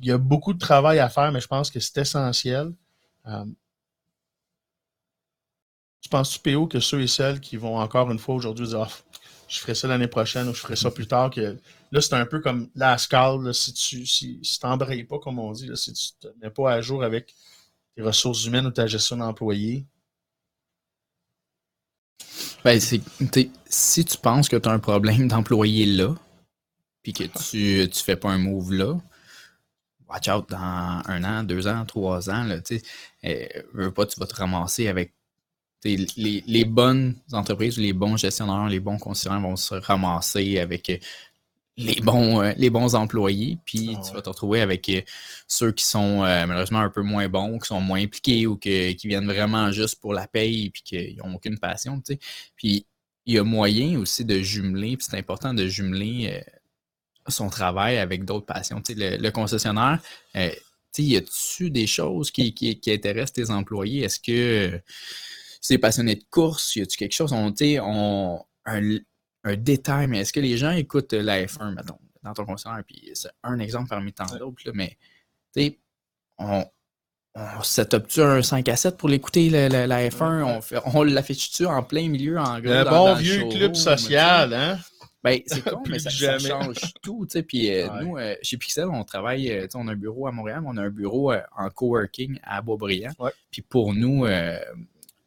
Il 0.00 0.08
y 0.08 0.12
a 0.12 0.18
beaucoup 0.18 0.52
de 0.52 0.58
travail 0.58 0.98
à 0.98 1.08
faire, 1.08 1.32
mais 1.32 1.40
je 1.40 1.46
pense 1.48 1.70
que 1.70 1.80
c'est 1.80 1.98
essentiel. 1.98 2.72
Euh, 3.26 3.44
Tu 6.00 6.08
penses-tu, 6.08 6.38
PO, 6.40 6.66
que 6.68 6.80
ceux 6.80 7.02
et 7.02 7.06
celles 7.08 7.40
qui 7.40 7.56
vont 7.56 7.78
encore 7.78 8.10
une 8.10 8.18
fois 8.18 8.34
aujourd'hui 8.36 8.68
dire 8.68 8.82
Ah, 8.82 8.88
je 9.48 9.58
ferai 9.58 9.74
ça 9.74 9.88
l'année 9.88 10.06
prochaine 10.08 10.48
ou 10.48 10.54
je 10.54 10.60
ferai 10.60 10.76
ça 10.76 10.90
plus 10.90 11.06
tard, 11.08 11.30
que 11.30 11.58
là, 11.92 12.00
c'est 12.00 12.14
un 12.14 12.26
peu 12.26 12.40
comme 12.40 12.70
la 12.76 12.96
scale, 12.98 13.42
là, 13.42 13.52
si 13.52 13.72
tu 13.72 14.06
si, 14.06 14.38
si 14.42 14.60
t'embrayes 14.60 15.04
pas, 15.04 15.18
comme 15.18 15.38
on 15.38 15.52
dit, 15.52 15.66
là, 15.66 15.76
si 15.76 15.92
tu 15.92 16.12
te 16.20 16.28
mets 16.40 16.50
pas 16.50 16.72
à 16.72 16.80
jour 16.80 17.02
avec 17.02 17.34
tes 17.96 18.02
ressources 18.02 18.44
humaines 18.46 18.66
ou 18.66 18.70
ta 18.70 18.86
gestion 18.86 19.16
d'employés, 19.18 19.86
Ben, 22.64 22.80
c'est, 22.80 23.00
si 23.68 24.04
tu 24.04 24.18
penses 24.18 24.48
que 24.48 24.56
tu 24.56 24.68
as 24.68 24.72
un 24.72 24.78
problème 24.78 25.28
d'employé 25.28 25.86
là, 25.86 26.14
puis 27.02 27.12
que 27.12 27.24
tu, 27.50 27.88
tu 27.88 28.02
fais 28.02 28.16
pas 28.16 28.30
un 28.30 28.38
move 28.38 28.72
là, 28.72 28.98
watch 30.08 30.28
out 30.28 30.48
dans 30.50 31.02
un 31.06 31.24
an, 31.24 31.42
deux 31.44 31.66
ans, 31.68 31.84
trois 31.86 32.30
ans, 32.30 32.44
là, 32.44 32.56
euh, 33.24 33.46
veux 33.74 33.92
pas, 33.92 34.06
tu 34.06 34.18
vas 34.20 34.26
te 34.26 34.34
ramasser 34.34 34.88
avec 34.88 35.12
les, 35.84 36.42
les 36.46 36.64
bonnes 36.64 37.16
entreprises, 37.32 37.78
les 37.78 37.92
bons 37.92 38.16
gestionnaires, 38.16 38.68
les 38.68 38.80
bons 38.80 38.98
concessionnaires 38.98 39.40
vont 39.40 39.56
se 39.56 39.74
ramasser 39.76 40.58
avec 40.58 40.90
euh, 40.90 40.98
les 41.76 42.00
bons, 42.00 42.40
euh, 42.42 42.52
les 42.56 42.70
bons 42.70 42.94
employés, 42.94 43.58
puis 43.66 43.96
Ah 43.96 44.00
tu 44.02 44.14
vas 44.14 44.22
te 44.22 44.30
retrouver 44.30 44.62
avec 44.62 44.88
euh, 44.88 45.02
ceux 45.46 45.72
qui 45.72 45.84
sont 45.84 46.24
euh, 46.24 46.46
malheureusement 46.46 46.80
un 46.80 46.88
peu 46.90 47.02
moins 47.02 47.28
bons, 47.28 47.58
qui 47.58 47.66
sont 47.68 47.80
moins 47.80 48.00
impliqués 48.02 48.46
ou 48.46 48.56
que- 48.56 48.92
qui 48.92 49.08
viennent 49.08 49.26
vraiment 49.26 49.70
juste 49.72 50.00
pour 50.00 50.14
la 50.14 50.26
paye 50.26 50.70
puis 50.70 50.82
qu'ils 50.82 51.16
n'ont 51.18 51.34
aucune 51.34 51.58
passion, 51.58 52.00
tu 52.00 52.14
sais. 52.14 52.18
Puis 52.56 52.86
il 53.26 53.34
y 53.34 53.38
a 53.38 53.44
moyen 53.44 53.98
aussi 54.00 54.24
de 54.24 54.40
jumeler, 54.40 54.96
puis 54.96 55.06
c'est 55.10 55.18
important 55.18 55.52
de 55.54 55.66
jumeler 55.66 56.42
son 57.28 57.48
travail 57.50 57.98
avec 57.98 58.24
d'autres 58.24 58.46
passions. 58.46 58.80
Tu 58.80 58.94
sais, 58.94 58.98
le, 58.98 59.16
le 59.22 59.30
concessionnaire, 59.30 60.00
euh, 60.36 60.50
tu 60.50 60.56
sais, 60.92 61.02
y 61.02 61.16
a-tu 61.16 61.70
des 61.70 61.86
choses 61.86 62.30
qui, 62.30 62.54
qui, 62.54 62.78
qui 62.80 62.92
intéressent 62.92 63.32
tes 63.32 63.50
employés? 63.50 64.04
Est-ce 64.04 64.20
que 64.20 64.80
c'est 65.60 65.78
passionné 65.78 66.14
de 66.14 66.24
course? 66.30 66.76
Y 66.76 66.82
a-tu 66.82 66.96
quelque 66.96 67.12
chose? 67.14 67.32
On, 67.32 67.52
on, 67.82 68.44
un, 68.66 68.96
un 69.44 69.56
détail, 69.56 70.06
mais 70.06 70.20
est-ce 70.20 70.32
que 70.32 70.40
les 70.40 70.56
gens 70.56 70.70
écoutent 70.72 71.12
la 71.12 71.44
F1, 71.44 71.74
mettons, 71.74 71.98
dans 72.22 72.32
ton 72.34 72.44
concessionnaire? 72.44 72.84
Puis 72.86 73.10
c'est 73.14 73.30
un 73.42 73.58
exemple 73.58 73.88
parmi 73.88 74.12
tant 74.12 74.26
d'autres, 74.38 74.70
mais 74.74 74.96
tu 75.54 75.62
sais, 75.62 75.78
on, 76.38 76.64
on 77.34 77.62
set-up-tu 77.62 78.22
un 78.22 78.42
5 78.42 78.68
à 78.68 78.76
7 78.76 78.96
pour 78.96 79.08
l'écouter, 79.08 79.50
la, 79.50 79.68
la- 79.68 79.86
la 79.86 80.08
F1? 80.08 80.42
On, 80.42 80.60
fait, 80.60 80.78
on 80.94 81.02
l'affiche-tu 81.02 81.66
en 81.66 81.82
plein 81.82 82.08
milieu, 82.08 82.38
en 82.38 82.58
gros? 82.60 82.70
le 82.70 82.84
dans- 82.84 82.90
bon 82.90 83.04
dans 83.06 83.14
vieux 83.16 83.44
club 83.50 83.74
social, 83.74 84.54
hein? 84.54 84.78
Ben, 85.24 85.40
c'est 85.46 85.62
con, 85.64 85.82
mais 85.88 85.98
ça, 85.98 86.10
change 86.10 86.76
tout. 87.02 87.26
Puis 87.48 87.70
euh, 87.72 87.88
Ouais. 87.90 88.04
nous, 88.04 88.16
euh, 88.16 88.34
chez 88.42 88.56
Pixel, 88.56 88.86
on 88.88 89.02
travaille, 89.04 89.50
euh, 89.50 89.66
on 89.74 89.88
a 89.88 89.92
un 89.92 89.96
bureau 89.96 90.26
à 90.26 90.32
Montréal, 90.32 90.60
mais 90.62 90.68
on 90.72 90.76
a 90.76 90.82
un 90.82 90.90
bureau 90.90 91.32
euh, 91.32 91.40
en 91.56 91.68
coworking 91.70 92.38
à. 92.44 92.62
Ouais. 93.18 93.32
Puis 93.50 93.62
pour 93.62 93.92
nous, 93.94 94.26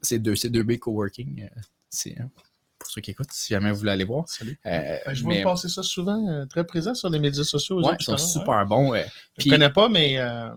c'est 0.01 0.19
deux, 0.19 0.35
c'est 0.35 0.49
2B 0.49 0.79
coworking. 0.79 1.49
c'est, 1.89 2.17
hein, 2.19 2.29
pour 2.77 2.89
ceux 2.89 3.01
qui 3.01 3.11
écoutent, 3.11 3.31
si 3.33 3.53
jamais 3.53 3.71
vous 3.71 3.79
voulez 3.79 3.91
aller 3.91 4.05
voir. 4.05 4.27
Salut. 4.29 4.57
Euh, 4.65 4.97
Ben, 5.05 5.13
je 5.13 5.23
vois 5.23 5.33
mais- 5.33 5.43
passer 5.43 5.67
ça 5.67 5.83
souvent, 5.83 6.25
euh, 6.29 6.45
très 6.45 6.63
présent 6.63 6.93
sur 6.93 7.09
les 7.09 7.19
médias 7.19 7.43
sociaux. 7.43 7.83
ouais, 7.83 7.95
ils 7.99 8.03
sont 8.03 8.15
super 8.17 8.65
bons. 8.65 8.93
euh. 8.93 9.03
Je 9.37 9.41
puis- 9.41 9.49
connais 9.49 9.69
pas, 9.69 9.89
mais 9.89 10.17
euh, 10.17 10.49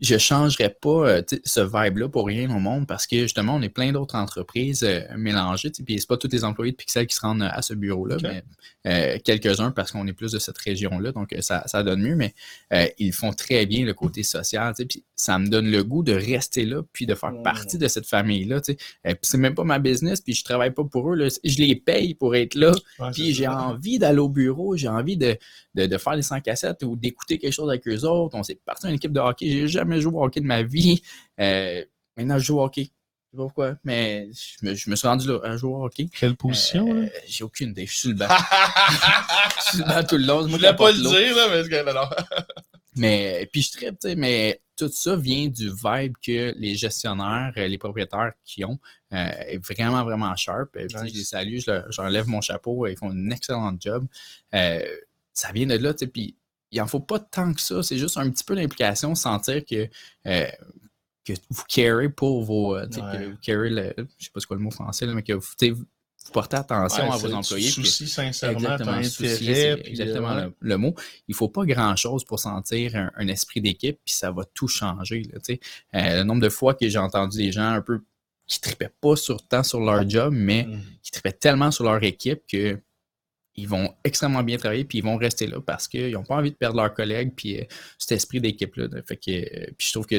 je 0.00 0.16
changerais 0.18 0.74
pas 0.80 1.08
euh, 1.08 1.22
ce 1.44 1.60
vibe-là 1.60 2.08
pour 2.08 2.26
rien 2.26 2.50
au 2.54 2.58
monde 2.58 2.86
parce 2.86 3.06
que 3.06 3.18
justement, 3.22 3.56
on 3.56 3.62
est 3.62 3.68
plein 3.68 3.92
d'autres 3.92 4.14
entreprises 4.16 4.82
euh, 4.82 5.02
mélangées. 5.16 5.70
Puis 5.70 5.98
c'est 6.00 6.08
pas 6.08 6.16
tous 6.16 6.30
les 6.32 6.44
employés 6.44 6.72
de 6.72 6.76
Pixel 6.76 7.06
qui 7.06 7.14
se 7.14 7.20
rendent 7.20 7.42
à 7.42 7.60
ce 7.62 7.74
bureau-là, 7.74 8.16
mais 8.22 8.42
euh, 8.86 9.18
quelques-uns 9.22 9.72
parce 9.72 9.92
qu'on 9.92 10.06
est 10.06 10.12
plus 10.12 10.32
de 10.32 10.38
cette 10.38 10.56
région-là, 10.58 11.12
donc 11.12 11.32
euh, 11.32 11.40
ça, 11.42 11.62
ça 11.66 11.82
donne 11.82 12.00
mieux, 12.02 12.16
mais 12.16 12.34
euh, 12.72 12.86
ils 12.98 13.12
font 13.12 13.32
très 13.32 13.66
bien 13.66 13.84
le 13.84 13.92
côté 13.92 14.22
social. 14.22 14.72
Puis 14.88 15.04
ça 15.16 15.38
me 15.38 15.48
donne 15.48 15.70
le 15.70 15.84
goût 15.84 16.02
de 16.02 16.12
rester 16.12 16.64
là, 16.64 16.82
puis 16.92 17.04
de 17.04 17.14
faire 17.14 17.32
partie 17.42 17.76
de 17.76 17.88
cette 17.88 18.06
famille-là. 18.06 18.60
Euh, 19.06 19.14
c'est 19.20 19.38
même 19.38 19.54
pas 19.54 19.64
ma 19.64 19.78
business, 19.78 20.20
puis 20.22 20.32
je 20.32 20.44
travaille 20.44 20.72
pas 20.72 20.84
pour 20.84 21.12
eux. 21.12 21.16
là. 21.16 21.28
Je 21.44 21.58
les 21.58 21.76
paye 21.76 22.14
pour 22.14 22.34
être 22.34 22.54
là. 22.54 22.72
ouais, 23.00 23.10
Puis 23.12 23.34
j'ai 23.34 23.48
envie 23.48 23.98
d'aller 23.98 24.18
au 24.18 24.28
bureau, 24.30 24.76
j'ai 24.76 24.88
envie 24.88 25.16
de, 25.18 25.36
de, 25.74 25.86
de 25.86 25.98
faire 25.98 26.14
les 26.16 26.22
100 26.22 26.40
cassettes 26.40 26.82
ou 26.82 26.96
d'écouter 26.96 27.38
quelque 27.38 27.52
chose 27.52 27.68
avec 27.68 27.86
eux 27.86 28.04
autres. 28.06 28.36
On 28.36 28.42
s'est 28.42 28.58
parti 28.64 28.86
d'une 28.86 28.96
équipe 28.96 29.12
de 29.12 29.20
hockey. 29.20 29.50
J'ai 29.50 29.68
jamais 29.68 29.89
joué 29.98 30.14
au 30.14 30.22
hockey 30.22 30.40
de 30.40 30.46
ma 30.46 30.62
vie. 30.62 31.02
Euh, 31.40 31.84
maintenant, 32.16 32.38
je 32.38 32.44
joue 32.44 32.58
au 32.60 32.64
hockey. 32.64 32.82
Je 33.32 33.36
sais 33.36 33.36
pas 33.36 33.42
pourquoi, 33.44 33.76
mais 33.84 34.28
je 34.32 34.66
me, 34.66 34.74
je 34.74 34.90
me 34.90 34.96
suis 34.96 35.08
rendu 35.08 35.26
là 35.28 35.38
à 35.44 35.56
jouer 35.56 35.72
au 35.72 35.84
hockey. 35.84 36.08
Quelle 36.18 36.36
position, 36.36 36.86
Euh, 36.94 37.02
là? 37.02 37.08
j'ai 37.26 37.44
aucune 37.44 37.70
idée. 37.70 37.86
Je 37.86 37.96
suis 37.96 38.08
le 38.10 38.14
banc. 38.16 38.26
je 38.28 39.68
suis 39.70 39.78
le 39.78 39.84
banc 39.84 40.04
tout 40.04 40.16
le 40.16 40.24
long. 40.26 40.42
Je 40.42 40.48
Moi, 40.48 40.58
voulais 40.58 40.74
pas 40.76 40.90
le 40.92 40.98
dire, 40.98 41.36
là, 41.36 41.46
mais 41.48 41.64
c'est 41.64 41.84
non. 41.94 42.44
Mais 42.96 43.48
puis 43.52 43.62
je 43.62 43.70
tripe, 43.72 43.98
tu 44.00 44.08
sais, 44.08 44.14
mais 44.16 44.60
tout 44.76 44.90
ça 44.92 45.14
vient 45.14 45.46
du 45.46 45.68
vibe 45.70 46.14
que 46.24 46.52
les 46.58 46.74
gestionnaires, 46.74 47.52
euh, 47.56 47.68
les 47.68 47.78
propriétaires 47.78 48.32
qui 48.44 48.64
ont, 48.64 48.78
euh, 49.12 49.30
est 49.46 49.64
vraiment, 49.64 50.02
vraiment 50.02 50.34
sharp. 50.34 50.70
Puis, 50.72 50.84
Nice. 50.86 51.12
Je 51.12 51.18
les 51.18 51.24
salue, 51.24 51.58
je 51.58 51.70
leur- 52.02 52.26
mon 52.26 52.40
chapeau, 52.40 52.86
ils 52.88 52.96
font 52.96 53.10
un 53.10 53.30
excellent 53.30 53.76
job. 53.78 54.06
Euh, 54.54 54.80
ça 55.32 55.52
vient 55.52 55.66
de 55.66 55.76
là, 55.76 55.94
tu 55.94 56.00
sais, 56.00 56.06
puis 56.08 56.34
il 56.72 56.80
en 56.80 56.86
faut 56.86 57.00
pas 57.00 57.18
tant 57.18 57.52
que 57.52 57.60
ça, 57.60 57.82
c'est 57.82 57.98
juste 57.98 58.16
un 58.16 58.28
petit 58.30 58.44
peu 58.44 58.54
d'implication, 58.56 59.14
sentir 59.14 59.64
que, 59.64 59.88
euh, 60.26 60.46
que 61.24 61.32
vous 61.50 61.62
carez 61.68 62.08
pour 62.08 62.42
vos, 62.44 62.76
euh, 62.76 62.86
Ouais. 62.86 62.88
que 63.18 63.30
vous 63.30 63.36
carez 63.42 63.70
le, 63.70 63.94
je 64.18 64.24
sais 64.24 64.30
pas 64.32 64.40
c'est 64.40 64.46
quoi 64.46 64.56
le 64.56 64.62
mot 64.62 64.70
français, 64.70 65.06
là, 65.06 65.14
mais 65.14 65.22
que 65.22 65.32
vous, 65.34 65.44
portez 66.32 66.56
attention 66.56 67.04
Ouais, 67.08 67.14
à 67.14 67.16
vos 67.16 67.32
employés. 67.34 67.70
Soucies 67.70 68.06
sincèrement 68.06 68.58
Exactement, 68.58 69.02
souci, 69.02 69.26
intérêt. 69.26 69.54
c'est 69.54 69.76
puis, 69.82 69.90
exactement 69.90 70.30
euh, 70.30 70.44
le, 70.46 70.54
le 70.60 70.76
mot. 70.76 70.94
Il 71.28 71.34
faut 71.34 71.48
pas 71.48 71.64
grand-chose 71.64 72.24
pour 72.24 72.38
sentir 72.38 72.94
un, 72.94 73.10
un 73.16 73.26
esprit 73.28 73.60
d'équipe, 73.60 73.98
puis 74.04 74.14
ça 74.14 74.30
va 74.30 74.44
tout 74.54 74.68
changer. 74.68 75.22
là. 75.32 75.38
Euh, 75.94 76.18
le 76.18 76.22
nombre 76.22 76.42
de 76.42 76.48
fois 76.48 76.74
que 76.74 76.88
j'ai 76.88 76.98
entendu 76.98 77.38
des 77.38 77.50
gens 77.52 77.70
un 77.72 77.80
peu 77.82 78.00
qui 78.46 78.60
tripaient 78.60 78.92
pas 79.00 79.16
sur, 79.16 79.46
tant 79.46 79.62
sur 79.62 79.80
leur 79.80 80.08
job, 80.08 80.32
mais 80.36 80.64
Mhm. 80.64 80.82
qui 81.02 81.10
tripaient 81.10 81.32
tellement 81.32 81.70
sur 81.70 81.84
leur 81.84 82.02
équipe 82.04 82.42
que 82.50 82.78
ils 83.60 83.68
vont 83.68 83.94
extrêmement 84.04 84.42
bien 84.42 84.56
travailler, 84.56 84.84
puis 84.84 84.98
ils 84.98 85.04
vont 85.04 85.16
rester 85.16 85.46
là 85.46 85.60
parce 85.60 85.88
qu'ils 85.88 86.12
n'ont 86.12 86.24
pas 86.24 86.36
envie 86.36 86.50
de 86.50 86.56
perdre 86.56 86.76
leurs 86.76 86.94
collègues, 86.94 87.32
puis 87.36 87.60
euh, 87.60 87.64
cet 87.98 88.12
esprit 88.12 88.40
d'équipe-là. 88.40 88.88
là. 88.90 89.02
Fait 89.06 89.16
que, 89.16 89.30
euh, 89.30 89.66
puis 89.76 89.88
je 89.88 89.92
trouve 89.92 90.06
que 90.06 90.16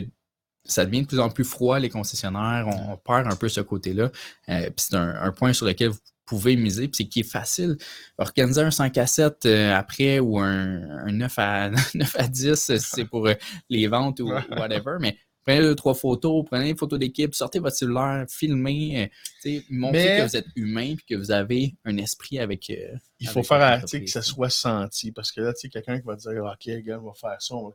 ça 0.64 0.86
devient 0.86 1.02
de 1.02 1.08
plus 1.08 1.20
en 1.20 1.30
plus 1.30 1.44
froid, 1.44 1.80
les 1.80 1.90
concessionnaires. 1.90 2.68
On, 2.68 2.94
on 2.94 2.98
perd 2.98 3.32
un 3.32 3.36
peu 3.36 3.50
ce 3.50 3.62
côté-là. 3.62 4.12
Euh, 4.50 4.66
puis 4.66 4.86
c'est 4.90 4.96
un, 4.96 5.16
un 5.22 5.32
point 5.32 5.54
sur 5.54 5.66
lequel 5.66 5.90
vous 5.90 6.00
pouvez 6.26 6.56
miser, 6.56 6.88
puis 6.88 6.98
c'est 6.98 7.10
qui 7.10 7.22
est 7.22 7.30
facile. 7.30 7.78
Organiser 8.18 8.62
un 8.62 8.72
5 8.72 8.98
à 8.98 9.08
7 9.08 9.46
euh, 9.46 9.76
après 9.76 10.20
ou 10.20 10.40
un, 10.40 11.08
un 11.08 11.12
9, 11.12 11.34
à, 11.38 11.70
9 11.96 12.16
à 12.18 12.28
10, 12.28 12.56
si 12.56 12.80
c'est 12.80 13.06
pour 13.06 13.28
les 13.70 13.88
ventes 13.88 14.20
ou 14.20 14.30
whatever, 14.30 14.98
mais 15.00 15.18
prenez 15.46 15.60
deux, 15.62 15.76
trois 15.76 15.94
photos, 15.94 16.46
prenez 16.46 16.70
une 16.70 16.78
photo 16.78 16.98
d'équipe, 16.98 17.34
sortez 17.36 17.60
votre 17.60 17.76
cellulaire, 17.76 18.26
filmez, 18.30 19.10
euh, 19.46 19.60
montrez 19.70 20.04
Mais- 20.04 20.18
que 20.20 20.28
vous 20.30 20.38
êtes 20.38 20.48
humain 20.56 20.96
puis 20.96 21.06
que 21.10 21.16
vous 21.16 21.32
avez 21.32 21.76
un 21.86 21.98
esprit 21.98 22.40
avec. 22.40 22.70
euh, 22.70 22.96
Il 23.20 23.28
faut 23.28 23.44
faire 23.44 23.62
entreprise. 23.78 24.04
que 24.06 24.10
ça 24.10 24.22
soit 24.22 24.50
senti. 24.50 25.12
Parce 25.12 25.32
que 25.32 25.42
là, 25.42 25.54
tu 25.54 25.62
sais, 25.62 25.70
quelqu'un 25.70 26.00
qui 26.00 26.06
va 26.06 26.16
dire 26.16 26.44
OK, 26.44 26.84
gars, 26.84 27.00
on 27.02 27.08
va 27.08 27.14
faire 27.14 27.42
ça. 27.42 27.56
on- 27.56 27.74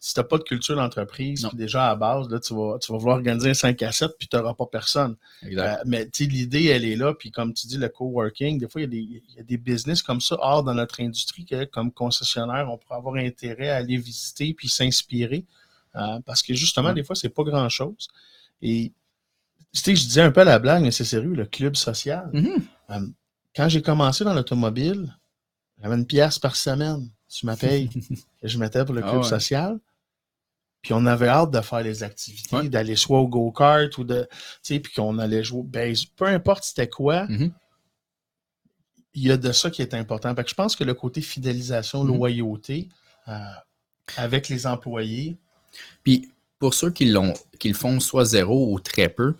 Si 0.00 0.12
tu 0.12 0.18
n'as 0.18 0.24
pas 0.24 0.38
de 0.38 0.42
culture 0.42 0.74
d'entreprise, 0.74 1.46
déjà 1.52 1.88
à 1.90 1.94
base, 1.94 2.28
là, 2.28 2.40
tu, 2.40 2.52
vas, 2.52 2.78
tu 2.80 2.90
vas 2.90 2.98
vouloir 2.98 3.16
organiser 3.18 3.50
un 3.50 3.54
5 3.54 3.80
à 3.84 3.92
7, 3.92 4.10
puis 4.18 4.26
tu 4.26 4.36
n'auras 4.36 4.52
pas 4.54 4.66
personne. 4.66 5.14
Euh, 5.44 5.76
mais 5.86 6.08
l'idée, 6.18 6.64
elle 6.64 6.84
est 6.84 6.96
là. 6.96 7.14
Puis 7.14 7.30
comme 7.30 7.54
tu 7.54 7.68
dis, 7.68 7.76
le 7.78 7.88
coworking, 7.88 8.58
des 8.58 8.68
fois, 8.68 8.80
il 8.80 8.84
y, 8.84 8.86
a 8.86 8.90
des, 8.90 8.98
il 8.98 9.36
y 9.36 9.40
a 9.40 9.44
des 9.44 9.56
business 9.56 10.02
comme 10.02 10.20
ça 10.20 10.36
hors 10.40 10.64
dans 10.64 10.74
notre 10.74 11.00
industrie 11.00 11.44
que, 11.44 11.64
comme 11.64 11.92
concessionnaire, 11.92 12.68
on 12.68 12.76
pourrait 12.76 12.96
avoir 12.96 13.14
intérêt 13.14 13.68
à 13.70 13.76
aller 13.76 13.98
visiter 13.98 14.52
puis 14.52 14.68
s'inspirer. 14.68 15.44
Euh, 15.98 16.20
parce 16.24 16.42
que 16.42 16.54
justement, 16.54 16.92
des 16.92 17.02
fois, 17.04 17.16
c'est 17.16 17.28
pas 17.28 17.42
grand-chose. 17.42 18.08
Et 18.62 18.92
tu 19.74 19.80
sais, 19.80 19.96
je 19.96 20.04
disais 20.06 20.22
un 20.22 20.30
peu 20.30 20.40
à 20.42 20.44
la 20.44 20.58
blague, 20.58 20.82
mais 20.82 20.90
c'est 20.90 21.04
sérieux, 21.04 21.34
le 21.34 21.44
club 21.46 21.76
social. 21.76 22.30
Mhm. 22.32 22.62
Euh, 22.90 23.06
quand 23.54 23.68
j'ai 23.68 23.82
commencé 23.82 24.24
dans 24.24 24.32
l'automobile, 24.34 25.14
j'avais 25.82 25.94
une 25.96 26.06
pièce 26.06 26.38
par 26.38 26.56
semaine 26.56 27.10
sur 27.26 27.46
ma 27.46 27.56
paye 27.56 27.88
que 28.40 28.48
je 28.48 28.58
mettais 28.58 28.84
pour 28.84 28.94
le 28.94 29.02
Ah 29.04 29.10
club 29.10 29.22
ouais. 29.22 29.28
social. 29.28 29.78
Puis 30.82 30.94
on 30.94 31.04
avait 31.06 31.26
hâte 31.28 31.50
de 31.50 31.60
faire 31.60 31.80
les 31.82 32.02
activités, 32.04 32.54
Ouais. 32.56 32.68
d'aller 32.68 32.94
soit 32.96 33.18
au 33.18 33.26
go-kart 33.28 33.96
ou 33.98 34.04
de. 34.04 34.28
Tu 34.30 34.74
sais, 34.74 34.80
puis 34.80 34.92
qu'on 34.92 35.18
allait 35.18 35.42
jouer 35.42 35.60
au 35.60 35.64
base. 35.64 36.04
Peu 36.04 36.26
importe 36.26 36.62
c'était 36.64 36.88
quoi, 36.88 37.26
Mhm. 37.26 37.52
il 39.14 39.22
y 39.26 39.32
a 39.32 39.36
de 39.36 39.50
ça 39.52 39.70
qui 39.70 39.82
est 39.82 39.94
important. 39.94 40.34
Fait 40.34 40.44
que 40.44 40.50
je 40.50 40.54
pense 40.54 40.76
que 40.76 40.84
le 40.84 40.94
côté 40.94 41.20
fidélisation, 41.20 42.04
Mhm. 42.04 42.14
loyauté 42.16 42.88
euh, 43.26 43.38
avec 44.16 44.48
les 44.48 44.66
employés, 44.66 45.36
Puis 46.02 46.30
pour 46.58 46.74
ceux 46.74 46.90
qui 46.90 47.06
l'ont, 47.06 47.34
qui 47.58 47.68
le 47.68 47.74
font 47.74 48.00
soit 48.00 48.24
zéro 48.24 48.72
ou 48.72 48.80
très 48.80 49.08
peu, 49.08 49.34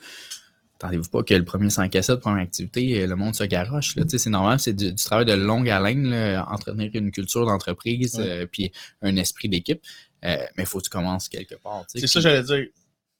attendez-vous 0.76 1.08
pas 1.08 1.22
que 1.24 1.34
le 1.34 1.44
premier 1.44 1.70
5 1.70 1.94
à 1.96 2.02
7, 2.02 2.20
première 2.20 2.42
activité, 2.42 3.02
euh, 3.02 3.06
le 3.08 3.16
monde 3.16 3.34
se 3.34 3.42
garoche. 3.44 3.96
là. 3.96 4.04
C'est 4.06 4.30
normal, 4.30 4.60
c'est 4.60 4.72
du, 4.74 4.92
du 4.92 5.02
travail 5.04 5.24
de 5.26 5.32
longue 5.32 5.68
haleine, 5.68 6.08
là, 6.10 6.46
entretenir 6.50 6.90
une 6.94 7.10
culture 7.10 7.44
d'entreprise, 7.46 8.14
Ouais. 8.16 8.28
euh, 8.28 8.46
puis 8.46 8.70
un 9.02 9.16
esprit 9.16 9.48
d'équipe. 9.48 9.82
Euh, 10.24 10.36
mais 10.56 10.62
il 10.64 10.66
faut 10.66 10.78
que 10.78 10.84
tu 10.84 10.90
commences 10.90 11.28
quelque 11.28 11.54
part. 11.56 11.84
c'est 11.88 12.00
ça, 12.06 12.20
puis- 12.20 12.22
j'allais 12.22 12.42
dire. 12.42 12.66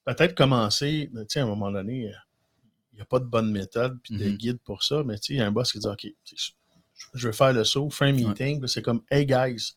Peut-être 0.05 0.35
commencer, 0.35 1.11
à 1.15 1.41
un 1.41 1.47
moment 1.47 1.71
donné, 1.71 2.07
euh, 2.09 2.13
il 2.93 2.97
n'y 2.97 3.03
a 3.03 3.05
pas 3.05 3.19
de 3.19 3.27
bonne 3.27 3.51
méthode 3.53 3.99
puis 4.03 4.17
de 4.17 4.25
Mhm. 4.25 4.37
guide 4.37 4.59
pour 4.65 4.83
ça, 4.83 5.03
mais 5.05 5.17
il 5.29 5.37
y 5.37 5.41
a 5.41 5.47
un 5.47 5.51
boss 5.53 5.71
qui 5.73 5.79
dit 5.81 5.87
OK, 5.87 6.07
je- 6.35 6.51
veux 7.27 7.33
faire 7.33 7.53
le 7.53 7.63
saut, 7.65 7.91
fais 7.91 8.07
un 8.07 8.13
meeting, 8.13 8.67
c'est 8.67 8.83
comme 8.83 9.03
Hey 9.11 9.27
guys, 9.27 9.75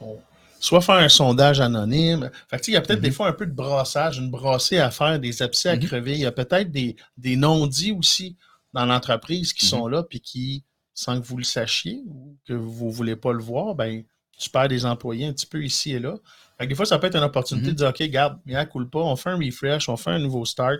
on- 0.00 0.18
soit 0.60 0.80
faire 0.80 0.96
un 0.96 1.08
sondage 1.08 1.60
anonyme. 1.60 2.30
Fait 2.48 2.60
que, 2.60 2.70
il 2.70 2.74
y 2.74 2.76
a 2.76 2.80
peut-être 2.80 3.00
Mhm. 3.00 3.04
des 3.04 3.10
fois 3.10 3.26
un 3.28 3.32
peu 3.32 3.46
de 3.46 3.52
brassage, 3.52 4.18
une 4.18 4.30
brassée 4.30 4.78
à 4.78 4.90
faire, 4.92 5.18
des 5.18 5.42
abcès 5.42 5.70
à 5.70 5.76
Mhm. 5.76 5.84
crever. 5.86 6.12
Il 6.12 6.20
y 6.20 6.26
a 6.26 6.32
peut-être 6.32 6.70
des, 6.70 6.94
des 7.16 7.34
non-dits 7.36 7.92
aussi 7.92 8.36
dans 8.72 8.84
l'entreprise 8.86 9.52
qui 9.52 9.64
Mhm. 9.64 9.70
sont 9.70 9.88
là, 9.88 10.02
puis 10.04 10.20
qui, 10.20 10.62
sans 10.94 11.20
que 11.20 11.26
vous 11.26 11.36
le 11.38 11.44
sachiez 11.44 12.02
ou 12.06 12.36
que 12.46 12.52
vous 12.52 12.86
ne 12.86 12.92
voulez 12.92 13.16
pas 13.16 13.32
le 13.32 13.42
voir, 13.42 13.74
ben, 13.74 14.04
tu 14.38 14.48
perds 14.50 14.68
des 14.68 14.84
employés 14.86 15.26
un 15.26 15.32
petit 15.32 15.46
peu 15.46 15.62
ici 15.64 15.92
et 15.92 15.98
là. 15.98 16.14
Fait 16.58 16.64
que 16.64 16.68
des 16.70 16.74
fois, 16.74 16.86
ça 16.86 16.98
peut 16.98 17.06
être 17.06 17.16
une 17.16 17.24
opportunité 17.24 17.68
de 17.68 17.72
dire, 17.76 17.88
OK, 17.88 18.02
garde, 18.04 18.38
mais 18.44 18.54
coule 18.68 18.88
pas, 18.88 19.00
on 19.00 19.16
fait 19.16 19.30
un 19.30 19.36
refresh, 19.38 19.88
on 19.88 19.96
fait 19.96 20.10
un 20.10 20.18
nouveau 20.18 20.44
start. 20.44 20.78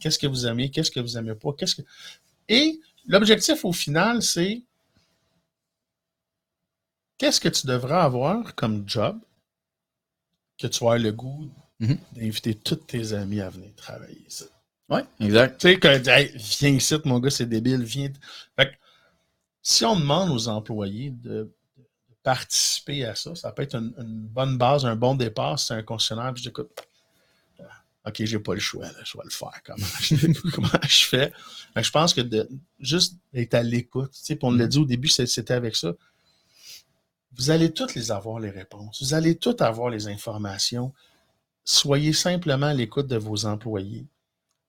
Qu'est-ce 0.00 0.18
que 0.18 0.26
vous 0.26 0.46
aimez, 0.46 0.70
qu'est-ce 0.70 0.90
que 0.90 1.00
vous 1.00 1.16
aimez 1.18 1.34
pas, 1.34 1.50
qu'est-ce 1.56 1.76
que... 1.76 1.82
Et 2.48 2.80
l'objectif 3.06 3.64
au 3.64 3.72
final, 3.72 4.22
c'est 4.22 4.62
qu'est-ce 7.18 7.40
que 7.40 7.48
tu 7.48 7.66
devrais 7.66 7.96
avoir 7.96 8.54
comme 8.54 8.88
job 8.88 9.18
que 10.58 10.66
tu 10.66 10.84
aies 10.84 10.98
le 10.98 11.12
goût 11.12 11.50
Mhm. 11.78 11.98
d'inviter 12.12 12.54
tous 12.54 12.76
tes 12.76 13.12
amis 13.12 13.40
à 13.40 13.50
venir 13.50 13.74
travailler 13.76 14.24
ici. 14.26 14.44
Oui, 14.88 15.00
exact. 15.20 15.60
Tu 15.60 15.68
sais, 15.68 15.78
quand 15.78 16.06
hey, 16.06 16.32
viens 16.36 16.70
ici, 16.70 16.94
mon 17.04 17.18
gars, 17.18 17.30
c'est 17.30 17.46
débile, 17.46 17.82
viens. 17.82 18.10
Fait 18.56 18.70
que, 18.70 18.72
si 19.60 19.84
on 19.84 19.98
demande 19.98 20.30
aux 20.30 20.48
employés 20.48 21.10
de, 21.10 21.52
participer 22.22 23.04
à 23.04 23.14
ça, 23.14 23.36
ça 23.36 23.52
peut 23.52 23.62
être 23.62 23.76
une, 23.76 23.94
une 23.98 24.26
bonne 24.26 24.58
base, 24.58 24.84
un 24.84 24.96
bon 24.96 25.14
départ. 25.14 25.58
Si 25.60 25.66
c'est 25.66 25.74
un 25.74 25.82
concessionnaire, 25.84 26.32
puis 26.34 26.42
je 26.42 26.48
dis, 26.48 26.50
écoute, 26.50 26.70
euh, 27.60 27.64
OK, 28.04 28.24
j'ai 28.24 28.38
pas 28.40 28.54
le 28.54 28.60
choix, 28.60 28.86
là, 28.86 28.98
je 29.04 29.16
vais 29.16 29.24
le 29.24 29.30
faire. 29.30 29.60
Comment 29.64 29.86
je, 30.00 30.50
comment 30.54 30.68
je 30.82 31.04
fais? 31.04 31.32
Fait 31.74 31.80
que 31.80 31.86
je 31.86 31.90
pense 31.92 32.14
que 32.14 32.22
de 32.22 32.48
juste 32.80 33.16
d'être 33.32 33.54
à 33.54 33.62
l'écoute, 33.62 34.10
tu 34.12 34.20
sais, 34.24 34.38
on 34.42 34.50
l'a 34.50 34.66
dit 34.66 34.78
au 34.78 34.84
début, 34.84 35.08
c'était 35.08 35.54
avec 35.54 35.76
ça. 35.76 35.92
Vous 37.38 37.50
allez 37.50 37.72
toutes 37.72 37.94
les 37.94 38.10
avoir, 38.10 38.38
les 38.40 38.50
réponses. 38.50 39.02
Vous 39.02 39.14
allez 39.14 39.36
toutes 39.36 39.60
avoir 39.62 39.90
les 39.90 40.08
informations. 40.08 40.92
Soyez 41.64 42.12
simplement 42.12 42.66
à 42.66 42.74
l'écoute 42.74 43.06
de 43.08 43.16
vos 43.16 43.44
employés 43.46 44.06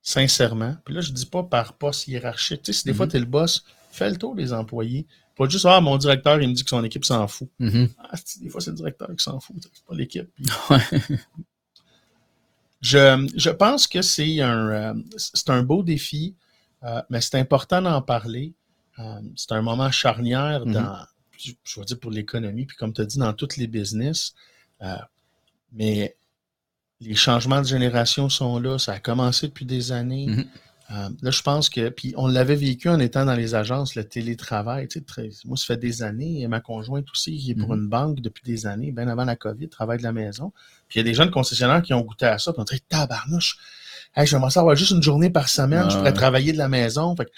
sincèrement. 0.01 0.75
Puis 0.85 0.95
là, 0.95 1.01
je 1.01 1.11
dis 1.11 1.25
pas 1.25 1.43
par 1.43 1.73
poste 1.73 2.07
hiérarchique. 2.07 2.61
Tu 2.63 2.71
sais, 2.71 2.79
si 2.79 2.85
des 2.85 2.93
fois, 2.93 3.05
Mhm. 3.07 3.11
tu 3.11 3.17
es 3.17 3.19
le 3.19 3.25
boss, 3.25 3.65
fais 3.91 4.09
le 4.09 4.15
tour 4.15 4.35
des 4.35 4.53
employés. 4.53 5.05
Pas 5.35 5.47
juste, 5.49 5.65
ah, 5.65 5.81
mon 5.81 5.97
directeur, 5.97 6.41
il 6.41 6.47
me 6.49 6.53
dit 6.53 6.63
que 6.63 6.69
son 6.69 6.83
équipe 6.83 7.03
s'en 7.05 7.27
fout. 7.27 7.49
Mhm. 7.59 7.89
Ah, 7.99 8.15
des 8.41 8.49
fois, 8.49 8.61
c'est 8.61 8.69
le 8.71 8.77
directeur 8.77 9.09
qui 9.15 9.23
s'en 9.23 9.39
fout, 9.41 9.55
c'est 9.61 9.83
pas 9.85 9.93
l'équipe. 9.95 10.29
Puis. 10.35 10.45
Je, 12.81 13.27
je 13.35 13.49
pense 13.49 13.87
que 13.87 14.01
c'est 14.01 14.39
un, 14.41 14.69
euh, 14.69 14.93
c'est 15.17 15.49
un 15.49 15.63
beau 15.63 15.83
défi, 15.83 16.35
euh, 16.83 17.01
mais 17.09 17.21
c'est 17.21 17.35
important 17.39 17.81
d'en 17.81 18.01
parler. 18.01 18.53
Euh, 18.99 19.19
c'est 19.35 19.51
un 19.51 19.61
moment 19.61 19.91
charnière 19.91 20.65
Mhm. 20.65 20.73
dans, 20.73 20.97
je 21.37 21.79
vais 21.79 21.85
dire 21.85 21.99
pour 21.99 22.11
l'économie, 22.11 22.65
puis 22.65 22.77
comme 22.77 22.93
tu 22.93 23.01
as 23.01 23.05
dit, 23.05 23.17
dans 23.19 23.33
tous 23.33 23.57
les 23.57 23.67
business. 23.67 24.33
Euh, 24.81 24.95
mais 25.73 26.15
les 27.01 27.15
changements 27.15 27.61
de 27.61 27.67
génération 27.67 28.29
sont 28.29 28.59
là. 28.59 28.77
Ça 28.79 28.93
a 28.93 28.99
commencé 28.99 29.47
depuis 29.47 29.65
des 29.65 29.91
années. 29.91 30.27
Mhm. 30.27 30.45
Euh, 30.89 31.09
là, 31.21 31.31
je 31.31 31.41
pense 31.41 31.69
que, 31.69 31.89
puis 31.89 32.13
on 32.15 32.27
l'avait 32.27 32.55
vécu 32.55 32.87
en 32.87 32.97
étant 32.99 33.25
dans 33.25 33.33
les 33.35 33.55
agences, 33.55 33.95
le 33.95 34.05
télétravail. 34.05 34.87
Tu 34.87 34.99
sais, 34.99 35.05
très- 35.05 35.29
moi, 35.45 35.57
ça 35.57 35.65
fait 35.65 35.77
des 35.77 36.01
années, 36.01 36.41
et 36.41 36.47
ma 36.47 36.61
conjointe 36.61 37.05
aussi, 37.11 37.37
qui 37.37 37.51
est 37.51 37.55
pour 37.55 37.69
Mhm. 37.75 37.81
une 37.83 37.87
banque 37.89 38.21
depuis 38.21 38.43
des 38.45 38.65
années, 38.67 38.91
bien 38.93 39.07
avant 39.09 39.25
la 39.25 39.35
COVID, 39.35 39.67
travaille 39.67 39.97
de 39.97 40.03
la 40.03 40.13
maison. 40.13 40.53
Puis 40.87 40.97
il 40.99 40.99
y 40.99 41.01
a 41.01 41.03
des 41.03 41.13
jeunes 41.13 41.29
concessionnaires 41.31 41.81
qui 41.81 41.93
ont 41.93 42.01
goûté 42.01 42.25
à 42.25 42.37
ça, 42.37 42.53
puis 42.53 42.61
on 42.61 42.63
dit 42.63 42.79
tabarnouche, 42.87 43.57
hey, 44.15 44.25
j'aimerais 44.25 44.49
ça 44.51 44.61
avoir 44.61 44.75
juste 44.77 44.91
une 44.91 45.03
journée 45.03 45.29
par 45.29 45.49
semaine, 45.49 45.83
Ah 45.85 45.89
je 45.89 45.97
pourrais 45.97 46.09
ouais. 46.11 46.15
travailler 46.15 46.53
de 46.53 46.57
la 46.57 46.69
maison. 46.69 47.13
Fait 47.17 47.25
que 47.25 47.31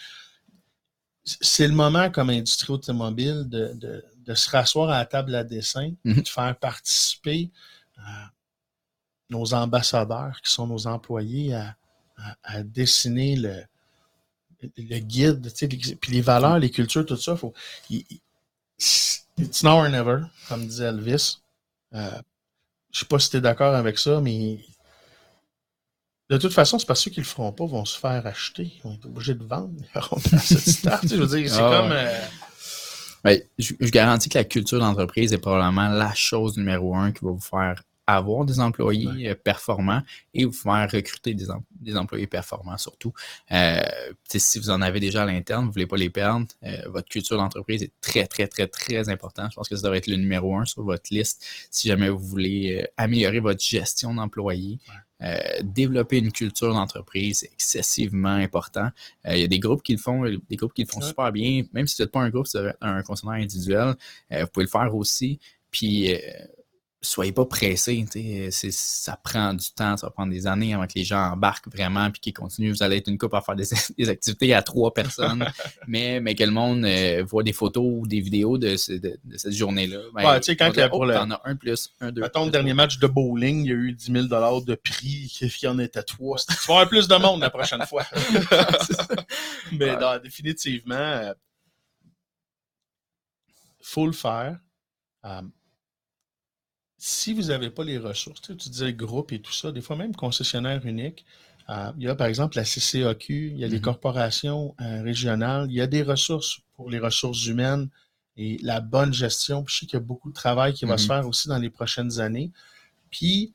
c'est 1.41 1.67
le 1.67 1.73
moment, 1.73 2.09
comme 2.09 2.29
industrie 2.29 2.71
automobile, 2.73 3.45
de, 3.47 3.73
de, 3.75 4.03
de 4.25 4.33
se 4.35 4.49
rasseoir 4.49 4.89
à 4.89 4.99
la 4.99 5.05
table 5.05 5.35
à 5.35 5.43
dessin, 5.43 5.91
Mhm. 6.03 6.21
de 6.21 6.27
faire 6.27 6.55
participer 6.57 7.49
euh, 7.99 8.01
nos 9.29 9.53
ambassadeurs, 9.53 10.39
qui 10.41 10.51
sont 10.51 10.67
nos 10.67 10.87
employés, 10.87 11.53
à, 11.53 11.75
à- 12.17 12.35
à 12.43 12.63
dessiner 12.63 13.35
le, 13.35 13.63
le 14.77 14.99
guide, 14.99 15.41
tu 15.51 15.55
sais, 15.57 15.67
les- 15.67 15.95
puis 15.95 16.11
les 16.13 16.21
valeurs, 16.21 16.59
les 16.59 16.69
cultures, 16.71 17.05
tout 17.05 17.17
ça. 17.17 17.35
Faut, 17.35 17.53
it's 17.89 19.63
now 19.63 19.77
or 19.77 19.89
never, 19.89 20.23
comme 20.47 20.65
disait 20.65 20.85
Elvis. 20.85 21.37
Euh, 21.93 22.21
je 22.91 22.99
sais 22.99 23.05
pas 23.05 23.19
si 23.19 23.29
tu 23.29 23.37
es 23.37 23.41
d'accord 23.41 23.75
avec 23.75 23.97
ça, 23.99 24.19
mais 24.21 24.59
de 26.29 26.37
toute 26.37 26.53
façon, 26.53 26.77
c'est 26.79 26.85
parce 26.85 26.99
que 26.99 27.05
ceux 27.05 27.11
qui 27.11 27.19
le 27.21 27.25
feront 27.25 27.51
pas 27.51 27.65
vont 27.65 27.85
se 27.85 27.97
faire 27.99 28.25
acheter. 28.27 28.71
Ils 28.75 28.81
vont 28.83 28.93
être 28.95 29.05
obligés 29.05 29.33
de 29.35 29.43
vendre. 29.43 29.73
Tu 30.21 30.37
sais, 30.37 30.89
Je 31.03 31.15
veux 31.15 31.27
dire, 31.37 31.49
c'est 31.49 31.59
Ah 31.61 31.79
comme. 31.81 31.91
ouais. 31.91 31.97
euh, 31.97 32.19
Ben, 33.23 33.41
je, 33.57 33.73
je 33.79 33.89
garantis 33.89 34.29
que 34.29 34.37
la 34.37 34.43
culture 34.45 34.79
d'entreprise 34.79 35.33
est 35.33 35.37
probablement 35.39 35.89
la 35.89 36.13
chose 36.13 36.57
numéro 36.57 36.95
un 36.95 37.11
qui 37.11 37.23
va 37.25 37.31
vous 37.31 37.39
faire 37.39 37.81
avoir 38.07 38.43
des 38.43 38.59
employés 38.59 39.29
euh, 39.29 39.35
performants 39.35 40.01
et 40.33 40.43
vous 40.45 40.51
faire 40.51 40.89
recruter 40.91 41.35
des, 41.35 41.51
em- 41.51 41.61
des 41.79 41.95
employés 41.95 42.25
performants 42.25 42.77
surtout. 42.79 43.13
Euh, 43.51 43.81
si 44.35 44.57
vous 44.57 44.71
en 44.71 44.81
avez 44.81 44.99
déjà 44.99 45.23
à 45.23 45.25
l'interne, 45.27 45.65
vous 45.65 45.71
voulez 45.71 45.85
pas 45.85 45.97
les 45.97 46.09
perdre, 46.09 46.47
euh, 46.63 46.77
votre 46.87 47.07
culture 47.07 47.37
d'entreprise 47.37 47.83
est 47.83 47.91
très, 48.01 48.25
très, 48.25 48.47
très, 48.47 48.65
très 48.67 49.09
important. 49.09 49.47
Je 49.51 49.55
pense 49.55 49.69
que 49.69 49.75
ça 49.75 49.83
devrait 49.83 49.99
être 49.99 50.07
le 50.07 50.15
numéro 50.15 50.55
un 50.57 50.65
sur 50.65 50.81
votre 50.81 51.05
liste 51.11 51.45
si 51.69 51.87
jamais 51.87 52.09
vous 52.09 52.17
voulez 52.17 52.87
améliorer 52.97 53.39
votre 53.41 53.63
gestion 53.63 54.13
d'employés. 54.15 54.79
Euh, 55.21 55.37
développer 55.63 56.19
une 56.19 56.31
culture 56.31 56.73
d'entreprise, 56.73 57.39
c'est 57.39 57.51
excessivement 57.53 58.29
important. 58.35 58.89
Euh, 59.27 59.35
Il 59.35 59.41
y 59.41 59.43
a 59.43 59.47
des 59.47 59.59
groupes 59.59 59.83
qui 59.83 59.91
le 59.93 59.97
font, 59.99 60.23
des 60.23 60.55
groupes 60.55 60.73
qui 60.73 60.83
le 60.83 60.87
font 60.87 61.01
Ouais. 61.01 61.07
super 61.07 61.31
bien. 61.33 61.63
Même 61.73 61.87
si 61.87 61.97
vous 61.97 62.03
n'êtes 62.03 62.11
pas 62.11 62.21
un 62.21 62.29
groupe, 62.29 62.47
c'est 62.47 62.73
un 62.81 63.01
concessionnaire 63.03 63.41
individuel, 63.43 63.95
euh, 64.31 64.41
vous 64.43 64.47
pouvez 64.47 64.65
le 64.65 64.69
faire 64.69 64.95
aussi. 64.95 65.39
Puis, 65.71 66.13
euh, 66.13 66.17
soyez 67.01 67.31
pas 67.31 67.45
pressés. 67.45 68.05
tu 68.11 68.19
sais, 68.21 68.49
c'est- 68.51 68.71
Ça 68.71 69.15
prend 69.15 69.53
du 69.53 69.71
temps, 69.71 69.95
ça 69.95 70.07
va 70.07 70.11
prendre 70.11 70.31
des 70.33 70.45
années 70.47 70.73
avant 70.73 70.85
que 70.85 70.93
les 70.95 71.03
gens 71.05 71.31
embarquent 71.31 71.69
vraiment 71.71 72.11
puis 72.11 72.19
qu'ils 72.19 72.33
continuent. 72.33 72.71
Vous 72.71 72.83
allez 72.83 72.97
être 72.97 73.07
une 73.07 73.17
couple 73.17 73.37
à 73.37 73.41
faire 73.41 73.55
des, 73.55 73.63
des 73.97 74.09
activités 74.09 74.53
à 74.53 74.61
trois 74.61 74.93
personnes, 74.93 75.45
mais, 75.87 76.19
mais 76.19 76.35
que 76.35 76.43
le 76.43 76.51
monde 76.51 76.83
euh, 76.85 77.23
voit 77.25 77.43
des 77.43 77.53
photos 77.53 77.83
ou 77.85 78.05
des 78.05 78.19
vidéos 78.19 78.57
de, 78.57 78.75
ce- 78.75 78.91
de- 78.91 79.17
de 79.23 79.37
cette 79.37 79.53
journée-là. 79.53 79.99
ben, 80.13 80.25
Ouais, 80.29 80.39
tu 80.41 80.47
sais, 80.47 80.55
quand 80.57 80.71
dire, 80.71 80.89
pour 80.89 80.99
oh, 80.99 81.05
le- 81.05 81.13
t'en 81.13 81.31
as 81.31 81.41
un 81.45 81.55
plus, 81.55 81.89
un, 82.01 82.11
deux. 82.11 82.21
Mettons, 82.21 82.45
le 82.45 82.51
dernier 82.51 82.73
match 82.73 82.99
de 82.99 83.07
bowling, 83.07 83.63
il 83.63 83.67
y 83.69 83.71
a 83.71 83.75
eu 83.75 83.93
10 83.93 84.11
000 84.11 84.25
de 84.27 84.75
prix, 84.75 85.31
il 85.41 85.51
y 85.63 85.67
en 85.67 85.79
était? 85.79 86.03
Trois. 86.03 86.37
Tu 86.39 86.53
vas 86.67 86.73
avoir 86.75 86.89
plus 86.89 87.07
de 87.07 87.15
monde 87.15 87.39
la 87.41 87.49
prochaine 87.49 87.85
fois. 87.85 88.05
Mais 89.71 89.91
Ouais. 89.91 89.99
non, 89.99 90.17
définitivement, 90.21 90.95
euh, 90.95 91.33
faut 93.81 94.05
le 94.05 94.11
faire. 94.13 94.59
Euh, 95.25 95.41
si 96.99 97.33
vous 97.33 97.43
n'avez 97.43 97.71
pas 97.71 97.83
les 97.85 97.97
ressources, 97.97 98.41
tu, 98.41 98.53
sais, 98.53 98.57
tu 98.57 98.69
disais 98.69 98.93
groupe 98.93 99.31
et 99.31 99.41
tout 99.41 99.53
ça, 99.53 99.71
des 99.71 99.81
fois 99.81 99.95
même 99.97 100.15
concessionnaire 100.15 100.85
unique, 100.85 101.25
euh, 101.69 101.91
il 101.97 102.03
y 102.05 102.09
a 102.09 102.15
par 102.15 102.27
exemple 102.27 102.57
la 102.57 102.65
CCAQ, 102.65 103.51
il 103.51 103.57
y 103.59 103.65
a 103.65 103.67
les 103.69 103.77
Mhm. 103.77 103.81
corporations 103.81 104.75
euh, 104.81 105.01
régionales, 105.03 105.67
il 105.71 105.75
y 105.75 105.81
a 105.81 105.87
des 105.87 106.03
ressources 106.03 106.59
pour 106.75 106.89
les 106.91 106.99
ressources 106.99 107.45
humaines 107.47 107.89
et 108.37 108.59
la 108.63 108.81
bonne 108.81 109.13
gestion. 109.13 109.63
Puis 109.63 109.75
je 109.75 109.79
sais 109.81 109.85
qu'il 109.87 109.95
y 109.99 110.03
a 110.03 110.05
beaucoup 110.05 110.29
de 110.29 110.35
travail 110.35 110.73
qui 110.73 110.85
va 110.85 110.95
Mhm. 110.95 110.97
se 110.97 111.05
faire 111.07 111.27
aussi 111.27 111.47
dans 111.47 111.57
les 111.59 111.69
prochaines 111.69 112.19
années. 112.19 112.51
Puis, 113.11 113.53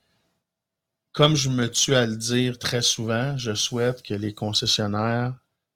comme 1.12 1.34
je 1.36 1.48
me 1.48 1.70
tue 1.70 1.94
à 1.94 2.04
le 2.06 2.16
dire 2.16 2.58
très 2.58 2.82
souvent, 2.82 3.38
je 3.38 3.54
souhaite 3.54 4.02
que 4.02 4.14
les 4.14 4.34
concessionnaires 4.34 5.34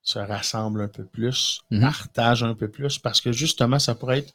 se 0.09 0.19
rassemblent 0.19 0.81
un 0.83 0.89
peu 0.89 1.05
plus, 1.05 1.61
Mhm. 1.71 1.81
partagent 1.83 2.43
un 2.45 2.55
peu 2.55 2.69
plus, 2.69 2.99
parce 2.99 3.21
que 3.21 3.31
justement, 3.33 3.79
ça 3.79 3.95
pourrait 3.95 4.19
être. 4.21 4.33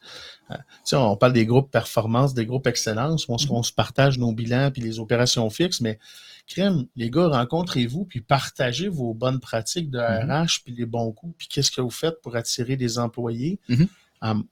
euh, 0.50 0.54
tu 0.56 0.62
sais, 0.84 0.96
on 0.96 1.16
parle 1.16 1.32
des 1.32 1.46
groupes 1.46 1.70
performance, 1.70 2.34
des 2.34 2.44
groupes 2.46 2.66
excellence, 2.66 3.26
où 3.28 3.32
on, 3.32 3.38
se- 3.38 3.46
Mhm. 3.46 3.52
on 3.52 3.62
se 3.62 3.72
partage 3.72 4.18
nos 4.18 4.32
bilans 4.32 4.70
puis 4.70 4.82
les 4.82 4.98
opérations 4.98 5.48
fixes, 5.50 5.80
mais 5.80 5.98
crème, 6.46 6.86
les 6.96 7.10
gars, 7.10 7.28
rencontrez-vous 7.28 8.04
puis 8.04 8.20
partagez 8.20 8.88
vos 8.88 9.14
bonnes 9.14 9.40
pratiques 9.40 9.90
de 9.90 9.98
Mhm. 9.98 10.30
RH 10.30 10.60
puis 10.64 10.74
les 10.74 10.84
bons 10.86 11.12
coups, 11.12 11.34
puis 11.38 11.48
qu'est-ce 11.48 11.70
que 11.70 11.80
vous 11.80 11.90
faites 11.90 12.20
pour 12.22 12.36
attirer 12.36 12.76
des 12.76 12.98
employés. 12.98 13.58
Mhm. 13.68 13.88
Um, 14.22 14.44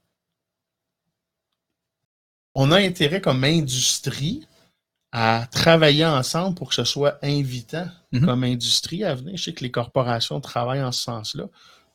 on 2.55 2.71
a 2.71 2.77
intérêt 2.79 3.21
comme 3.21 3.43
industrie 3.43 4.47
à 5.15 5.47
travailler 5.51 6.05
ensemble 6.05 6.55
pour 6.55 6.69
que 6.69 6.75
ce 6.75 6.83
soit 6.83 7.19
invitant 7.21 7.87
Mhm. 8.11 8.25
comme 8.25 8.43
industrie 8.43 9.03
à 9.03 9.13
venir. 9.13 9.37
Je 9.37 9.43
sais 9.43 9.53
que 9.53 9.63
les 9.63 9.71
corporations 9.71 10.41
travaillent 10.41 10.81
en 10.83 10.91
ce 10.91 11.03
sens-là. 11.03 11.45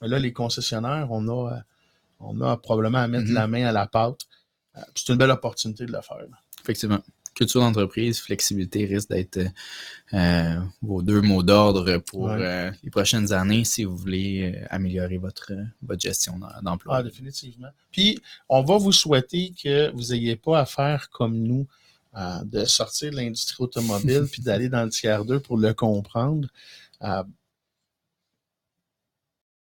Mais 0.00 0.06
là, 0.08 0.18
les 0.20 0.32
concessionnaires, 0.32 1.08
on 1.10 1.26
a, 1.28 1.52
euh, 1.54 1.60
on 2.20 2.40
a 2.40 2.56
probablement 2.56 2.98
à 2.98 3.08
mettre 3.08 3.26
Mhm. 3.28 3.34
la 3.34 3.46
main 3.48 3.66
à 3.66 3.72
la 3.72 3.86
pâte. 3.88 4.20
Euh, 4.76 4.80
C'est 4.94 5.12
une 5.12 5.18
belle 5.18 5.32
opportunité 5.32 5.84
de 5.84 5.92
le 5.92 6.00
faire. 6.00 6.18
là. 6.18 6.38
Effectivement. 6.62 7.00
Culture 7.34 7.60
d'entreprise, 7.60 8.20
flexibilité 8.20 8.84
risque 8.86 9.10
d'être 9.10 9.38
euh, 10.14 10.60
vos 10.82 11.02
deux 11.02 11.20
mots 11.20 11.42
d'ordre 11.42 11.98
pour 11.98 12.22
Ouais. 12.24 12.36
euh, 12.40 12.70
les 12.82 12.90
prochaines 12.90 13.32
années 13.32 13.64
si 13.64 13.84
vous 13.84 13.96
voulez 13.96 14.52
euh, 14.56 14.66
améliorer 14.70 15.18
votre, 15.18 15.52
euh, 15.52 15.64
votre 15.82 16.00
gestion 16.00 16.38
d'em- 16.38 16.48
d'emploi. 16.62 16.96
Ah, 16.96 17.02
définitivement. 17.02 17.68
Puis, 17.92 18.20
on 18.48 18.62
va 18.62 18.76
vous 18.78 18.90
souhaiter 18.92 19.52
que 19.62 19.90
vous 19.92 20.12
n'ayez 20.12 20.34
pas 20.36 20.60
à 20.60 20.66
faire 20.66 21.10
comme 21.10 21.36
nous, 21.36 21.66
euh, 22.16 22.42
de 22.44 22.64
sortir 22.64 23.10
de 23.10 23.16
l'industrie 23.16 23.62
automobile 23.62 24.26
puis 24.30 24.42
d'aller 24.42 24.68
dans 24.68 24.82
le 24.82 24.90
tiers 24.90 25.24
2 25.24 25.40
pour 25.40 25.58
le 25.58 25.74
comprendre. 25.74 26.48
Euh, 27.02 27.22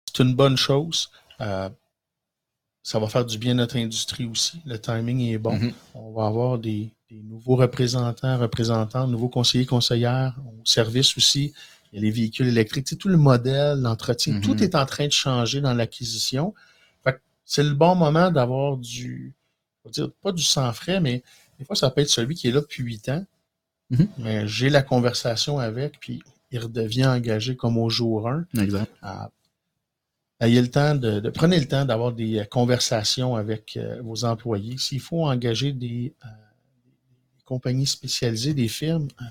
c'est 0.07 0.23
une 0.23 0.35
bonne 0.35 0.57
chose. 0.57 1.11
Euh, 1.41 1.71
ça 2.83 2.99
va 2.99 3.09
faire 3.09 3.25
du 3.25 3.39
bien 3.39 3.53
à 3.53 3.55
notre 3.55 3.77
industrie 3.77 4.25
aussi. 4.25 4.61
Le 4.67 4.79
timing 4.79 5.21
est 5.21 5.39
bon. 5.39 5.55
Mhm. 5.55 5.73
On 5.95 6.13
va 6.13 6.27
avoir 6.27 6.59
des, 6.59 6.91
des 7.11 7.23
nouveaux 7.23 7.57
représentants, 7.57 8.39
représentantes, 8.39 9.09
nouveaux 9.09 9.29
conseillers, 9.29 9.67
conseillères, 9.67 10.37
au 10.45 10.65
service 10.65 11.17
aussi. 11.17 11.53
Il 11.93 11.97
y 11.97 11.99
a 11.99 12.03
les 12.03 12.11
véhicules 12.11 12.49
électriques, 12.49 12.87
tu 12.87 12.91
sais, 12.95 12.97
tout 12.97 13.09
le 13.09 13.19
modèle, 13.19 13.79
l'entretien, 13.81 14.41
tout 14.41 14.63
est 14.63 14.75
en 14.75 14.87
train 14.87 15.07
de 15.07 15.13
changer 15.13 15.61
dans 15.61 15.75
l'acquisition. 15.75 16.55
Fait 17.05 17.13
que 17.13 17.19
C'est 17.45 17.63
le 17.63 17.75
bon 17.75 17.95
moment 17.95 18.31
d'avoir 18.31 18.79
du, 18.79 19.35
on 19.85 19.89
va 19.89 19.93
dire, 19.93 20.11
pas 20.23 20.33
du 20.33 20.43
sang 20.43 20.73
frais, 20.73 21.01
mais 21.01 21.23
des 21.63 21.67
fois, 21.67 21.77
ça 21.77 21.91
peut 21.91 22.01
être 22.01 22.09
celui 22.11 22.35
qui 22.35 22.49
est 22.49 22.51
là 22.53 22.61
depuis 22.61 22.83
huit 22.83 23.09
ans. 23.09 23.25
Mhm. 23.91 24.09
Mais 24.19 24.49
j'ai 24.49 24.69
la 24.69 24.83
conversation 24.83 25.59
avec, 25.59 25.99
puis 26.01 26.23
il 26.51 26.59
redevient 26.59 27.07
engagé 27.07 27.57
comme 27.57 27.79
au 27.79 27.89
jour 27.89 28.29
1. 28.29 28.45
Exact. 28.59 28.91
Ah, 29.01 29.31
ayez 30.41 30.61
le 30.61 30.71
temps 30.71 30.95
de, 30.95 31.21
de- 31.21 31.31
prenez 31.31 31.59
le 31.61 31.67
temps 31.69 31.85
d'avoir 31.85 32.13
des 32.13 32.39
euh, 32.41 32.45
conversations 32.45 33.37
avec 33.37 33.77
euh, 33.77 34.01
vos 34.03 34.25
employés. 34.25 34.77
S'il 34.79 35.01
faut 35.01 35.25
engager 35.27 35.73
des, 35.73 36.15
euh, 36.25 36.29
des 37.39 37.43
compagnies 37.45 37.87
spécialisées, 37.87 38.55
des 38.55 38.69
firmes 38.69 39.09
euh, 39.21 39.25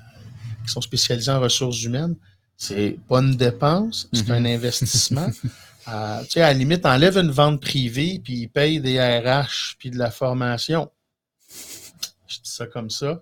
qui 0.65 0.71
sont 0.71 0.81
spécialisées 0.81 1.31
en 1.31 1.39
ressources 1.41 1.81
humaines, 1.83 2.15
c'est 2.55 2.97
pas 3.09 3.19
une 3.19 3.35
dépense, 3.35 4.07
c'est 4.13 4.27
Mhm. 4.29 4.35
un 4.35 4.45
investissement. 4.45 5.27
Euh, 5.87 6.21
tu 6.23 6.29
sais, 6.31 6.41
à 6.41 6.47
la 6.47 6.53
limite, 6.53 6.85
enlève 6.85 7.17
une 7.17 7.31
vente 7.31 7.59
privée, 7.61 8.21
puis 8.23 8.41
ils 8.43 8.47
payent 8.47 8.79
des 8.79 8.99
RH, 9.01 9.75
puis 9.79 9.89
de 9.89 9.97
la 9.97 10.11
formation. 10.11 10.89
Je 12.31 12.41
dis 12.41 12.49
ça 12.51 12.65
comme 12.67 12.89
ça. 12.89 13.21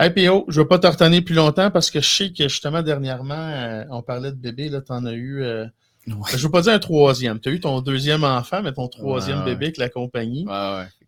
Hey 0.00 0.10
PO, 0.10 0.46
je 0.48 0.58
ne 0.58 0.64
vais 0.64 0.68
pas 0.68 0.78
te 0.80 0.86
retenir 0.88 1.24
plus 1.24 1.34
longtemps 1.36 1.70
parce 1.70 1.90
que 1.90 2.00
je 2.00 2.08
sais 2.08 2.32
que 2.32 2.48
justement 2.48 2.82
dernièrement, 2.82 3.34
euh, 3.34 3.84
on 3.90 4.02
parlait 4.02 4.32
de 4.32 4.36
bébé, 4.36 4.68
là, 4.68 4.80
tu 4.80 4.92
en 4.92 5.04
as 5.06 5.12
eu. 5.12 5.42
euh, 5.42 5.66
Ouais. 6.06 6.14
je 6.32 6.36
ne 6.36 6.42
veux 6.42 6.50
pas 6.50 6.60
dire 6.60 6.72
un 6.74 6.78
troisième. 6.78 7.40
Tu 7.40 7.48
as 7.48 7.52
eu 7.52 7.60
ton 7.60 7.80
deuxième 7.80 8.24
enfant, 8.24 8.60
mais 8.62 8.72
ton 8.74 8.88
troisième 8.88 9.38
Ouais, 9.38 9.44
bébé 9.46 9.66
avec 9.66 9.78
la 9.78 9.88
compagnie. 9.88 10.44
Ouais. 10.46 10.52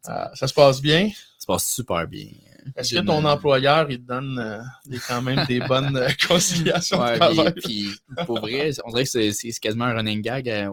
Euh, 0.09 0.25
ça 0.35 0.47
se 0.47 0.55
passe 0.55 0.81
bien? 0.81 1.09
Ça 1.11 1.41
se 1.41 1.47
passe 1.47 1.67
super 1.67 2.07
bien. 2.07 2.29
Est-ce 2.75 2.95
que 2.95 3.01
ton 3.01 3.25
employeur, 3.25 3.91
il 3.91 3.99
te 3.99 4.07
donne 4.07 4.39
euh, 4.39 4.61
des, 4.87 4.99
quand 4.99 5.23
même 5.23 5.45
des 5.47 5.61
bonnes 5.69 5.97
euh, 5.97 6.09
conciliations 6.27 6.99
de 6.99 7.03
Ouais, 7.03 7.19
travail? 7.19 7.53
puis, 7.55 7.91
pour 8.25 8.41
vrai, 8.41 8.71
on 8.85 8.91
dirait 8.91 9.05
que 9.05 9.11
c'est 9.11 9.33
c'est 9.33 9.53
quasiment 9.61 9.85
un 9.85 9.95
running 9.95 10.23
gag 10.23 10.49
euh, 10.49 10.71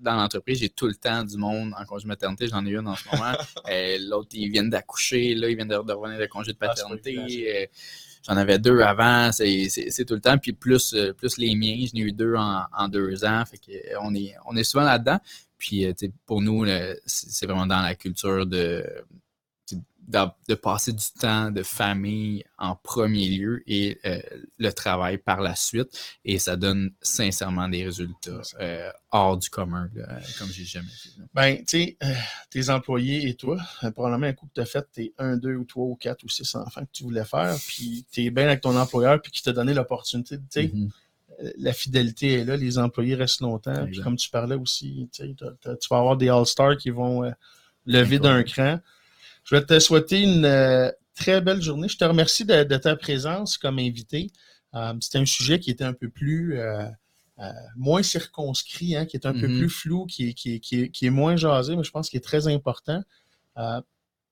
dans 0.00 0.14
l'entreprise. 0.16 0.58
J'ai 0.60 0.68
tout 0.68 0.86
le 0.86 0.94
temps 0.94 1.24
du 1.24 1.36
monde 1.36 1.72
en 1.78 1.84
congé 1.84 2.06
maternité. 2.06 2.46
J'en 2.48 2.64
ai 2.66 2.70
une 2.70 2.86
en 2.86 2.96
ce 2.96 3.04
moment. 3.10 3.32
L'autre, 4.08 4.30
ils 4.32 4.50
viennent 4.50 4.70
d'accoucher. 4.70 5.34
Là, 5.34 5.48
ils 5.48 5.56
viennent 5.56 5.68
de, 5.68 5.82
de 5.82 5.92
revenir 5.92 6.18
de 6.20 6.26
congé 6.26 6.52
de 6.52 6.58
Ah, 6.60 6.68
paternité. 6.68 7.70
J'en 8.28 8.36
avais 8.36 8.58
deux 8.60 8.80
avant. 8.80 9.32
C'est 9.32 10.04
tout 10.06 10.14
le 10.14 10.20
temps. 10.20 10.38
Puis 10.38 10.52
plus, 10.52 10.94
plus 11.16 11.38
les 11.38 11.56
miens, 11.56 11.84
j'en 11.92 11.98
ai 11.98 12.02
eu 12.02 12.12
deux 12.12 12.34
en, 12.36 12.62
en 12.72 12.88
deux 12.88 13.24
ans. 13.24 13.44
Fait 13.44 13.58
que 13.58 13.72
euh, 13.72 13.98
on 14.02 14.14
est, 14.14 14.34
on 14.46 14.56
est 14.56 14.64
souvent 14.64 14.84
là-dedans. 14.84 15.18
Puis 15.58 15.86
pour 16.26 16.40
nous, 16.42 16.66
c'est 17.06 17.46
vraiment 17.46 17.66
dans 17.66 17.82
la 17.82 17.94
culture 17.94 18.46
de 18.46 18.84
de, 20.08 20.54
passer 20.54 20.92
du 20.92 21.04
temps 21.18 21.50
de 21.50 21.62
famille 21.62 22.44
en 22.58 22.74
premier 22.74 23.28
lieu 23.28 23.62
et 23.66 23.98
euh, 24.04 24.20
le 24.58 24.70
travail 24.72 25.16
par 25.18 25.40
la 25.40 25.54
suite. 25.54 25.88
Et 26.24 26.38
ça 26.38 26.56
donne 26.56 26.90
sincèrement 27.00 27.68
des 27.68 27.84
résultats 27.84 28.40
euh, 28.60 28.90
hors 29.10 29.36
du 29.36 29.48
commun, 29.48 29.88
là, 29.94 30.18
comme 30.38 30.48
j'ai 30.48 30.64
jamais 30.64 30.88
fait. 30.90 31.10
là. 31.18 31.24
Ben, 31.34 31.56
tu 31.58 31.64
sais, 31.66 31.96
euh, 32.02 32.12
tes 32.50 32.68
employés 32.70 33.28
et 33.28 33.34
toi, 33.34 33.58
probablement 33.94 34.26
un 34.26 34.32
coup 34.32 34.46
que 34.46 34.54
tu 34.54 34.60
as 34.60 34.66
fait 34.66 34.86
tes 34.92 35.14
1, 35.18 35.36
2 35.36 35.54
ou 35.54 35.64
3 35.64 35.84
ou 35.86 35.94
4 35.96 36.24
ou 36.24 36.28
6 36.28 36.54
enfants 36.56 36.82
que 36.82 36.90
tu 36.92 37.04
voulais 37.04 37.24
faire, 37.24 37.54
puis 37.66 38.04
tu 38.10 38.24
es 38.24 38.30
bien 38.30 38.46
avec 38.46 38.60
ton 38.60 38.76
employeur, 38.76 39.20
puis 39.22 39.30
qui 39.32 39.42
t'a 39.42 39.52
donné 39.52 39.72
l'opportunité. 39.72 40.36
Tu 40.38 40.42
sais, 40.50 40.70
Mhm. 40.74 40.90
euh, 41.42 41.50
la 41.58 41.72
fidélité 41.72 42.40
est 42.40 42.44
là, 42.44 42.56
les 42.56 42.76
employés 42.78 43.14
restent 43.14 43.40
longtemps. 43.40 43.86
Puis 43.86 44.00
comme 44.00 44.16
tu 44.16 44.28
parlais 44.30 44.56
aussi, 44.56 45.08
tu 45.12 45.24
vas 45.90 45.96
avoir 45.98 46.16
des 46.16 46.28
All-Stars 46.28 46.76
qui 46.76 46.90
vont 46.90 47.32
lever 47.86 48.18
d'un 48.18 48.42
cran. 48.42 48.80
Je 49.44 49.56
vais 49.56 49.64
te 49.64 49.78
souhaiter 49.78 50.20
une 50.22 50.44
euh, 50.44 50.90
très 51.14 51.40
belle 51.40 51.60
journée. 51.62 51.88
Je 51.88 51.96
te 51.98 52.04
remercie 52.04 52.44
de, 52.44 52.64
de 52.64 52.76
ta 52.76 52.96
présence 52.96 53.58
comme 53.58 53.78
invité. 53.78 54.30
Euh, 54.74 54.94
C'était 55.00 55.18
un 55.18 55.26
sujet 55.26 55.58
qui 55.58 55.70
était 55.70 55.84
un 55.84 55.92
peu 55.92 56.08
plus 56.08 56.58
euh, 56.58 56.84
euh, 57.38 57.50
moins 57.76 58.02
circonscrit, 58.02 58.96
hein, 58.96 59.04
qui 59.06 59.16
est 59.16 59.26
un 59.26 59.32
peu 59.32 59.48
Mhm. 59.48 59.58
plus 59.58 59.68
flou, 59.68 60.06
qui 60.06 60.28
est, 60.30 60.34
qui, 60.34 60.54
est, 60.54 60.60
qui, 60.60 60.80
est, 60.82 60.88
qui 60.90 61.06
est 61.06 61.10
moins 61.10 61.36
jasé, 61.36 61.76
mais 61.76 61.82
je 61.84 61.90
pense 61.90 62.08
qu'il 62.08 62.18
est 62.18 62.20
très 62.20 62.46
important. 62.48 63.02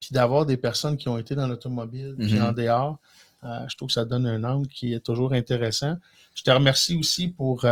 Puis 0.01 0.11
d'avoir 0.13 0.47
des 0.47 0.57
personnes 0.57 0.97
qui 0.97 1.09
ont 1.11 1.19
été 1.19 1.35
dans 1.35 1.47
l'automobile, 1.47 2.15
puis 2.19 2.35
Mhm. 2.35 2.43
en 2.43 2.53
dehors, 2.53 2.99
je 3.43 3.77
trouve 3.77 3.89
que 3.89 3.93
ça 3.95 4.05
donne 4.07 4.27
un 4.27 4.45
angle 4.45 4.67
qui 4.69 4.95
est 4.95 5.01
toujours 5.05 5.33
intéressant. 5.35 5.97
Je 6.35 6.43
te 6.43 6.51
remercie 6.51 6.97
aussi 6.97 7.29
pour, 7.29 7.67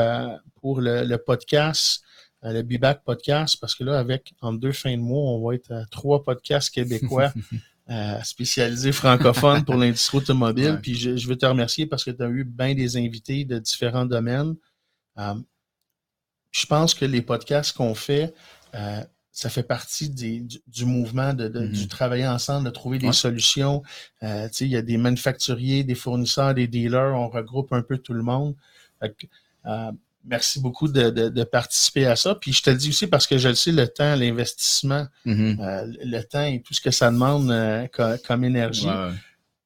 pour 0.61 0.81
le, 0.83 1.05
le 1.05 1.19
podcast, 1.19 2.03
le 2.43 2.63
Be-Back 2.63 3.03
podcast, 3.05 3.59
parce 3.61 3.75
que 3.75 3.85
là, 3.85 3.99
avec 3.99 4.33
en 4.41 4.53
deux 4.53 4.73
fins 4.73 4.97
de 4.97 5.03
mois, 5.03 5.23
on 5.33 5.47
va 5.47 5.55
être 5.55 5.73
à 5.73 5.85
trois 5.91 6.23
podcasts 6.23 6.71
québécois 6.71 7.33
euh, 7.91 8.23
spécialisés 8.23 8.93
francophones 8.93 9.65
pour 9.65 9.75
l'industrie 9.77 10.19
automobile. 10.19 10.73
Ouais. 10.73 10.79
Puis 10.81 10.95
je, 10.95 11.17
je 11.17 11.27
veux 11.29 11.37
te 11.37 11.47
remercier 11.47 11.87
parce 11.87 12.05
que 12.05 12.11
tu 12.11 12.23
as 12.23 12.29
eu 12.29 12.45
bien 12.45 12.75
des 12.75 12.97
invités 12.97 13.45
de 13.45 13.59
différents 13.59 14.07
domaines. 14.07 14.55
Euh, 15.19 15.35
je 16.51 16.67
pense 16.67 16.95
que 16.95 17.05
les 17.05 17.23
podcasts 17.23 17.77
qu'on 17.77 17.95
fait, 17.95 18.35
euh, 18.75 19.03
ça 19.33 19.49
fait 19.51 19.63
partie 19.63 20.09
des- 20.11 20.41
du, 20.41 20.59
du 20.67 20.85
mouvement 20.85 21.33
de, 21.35 21.49
de- 21.49 21.61
Mhm. 21.61 21.73
du 21.73 21.89
travailler 21.89 22.27
ensemble, 22.27 22.65
de 22.67 22.71
trouver 22.71 22.99
des 22.99 23.09
Ouais. 23.09 23.13
solutions. 23.13 23.83
Euh, 24.23 24.49
tu 24.49 24.55
sais, 24.55 24.65
il 24.65 24.71
y 24.71 24.77
a 24.77 24.83
des 24.83 24.97
manufacturiers, 24.97 25.85
des 25.85 25.95
fournisseurs, 25.95 26.55
des 26.55 26.67
dealers, 26.67 27.15
on 27.15 27.29
regroupe 27.29 27.73
un 27.73 27.83
peu 27.83 27.99
tout 27.99 28.15
le 28.15 28.23
monde. 28.23 28.55
Fait 29.01 29.15
que, 29.17 29.27
euh, 29.67 29.93
merci 30.25 30.61
beaucoup 30.61 30.89
de, 30.89 31.11
de- 31.11 31.29
de 31.29 31.45
participer 31.45 32.07
à 32.07 32.17
ça. 32.17 32.35
Puis 32.35 32.53
je 32.53 32.63
te 32.63 32.71
le 32.71 32.77
dis 32.77 32.91
aussi 32.91 33.07
parce 33.07 33.27
que 33.27 33.39
je 33.39 33.49
le 33.49 33.55
sais, 33.55 33.73
le 33.73 33.89
temps, 33.89 34.15
l'investissement, 34.17 35.07
Mhm. 35.25 35.59
euh, 35.61 35.87
le 36.05 36.21
temps 36.23 36.43
et 36.45 36.61
tout 36.63 36.75
ce 36.75 36.81
que 36.81 36.91
ça 36.91 37.11
demande 37.11 37.51
euh, 37.51 37.87
co- 37.89 38.17
comme 38.27 38.45
énergie. 38.45 38.87
Ouais. 38.89 39.11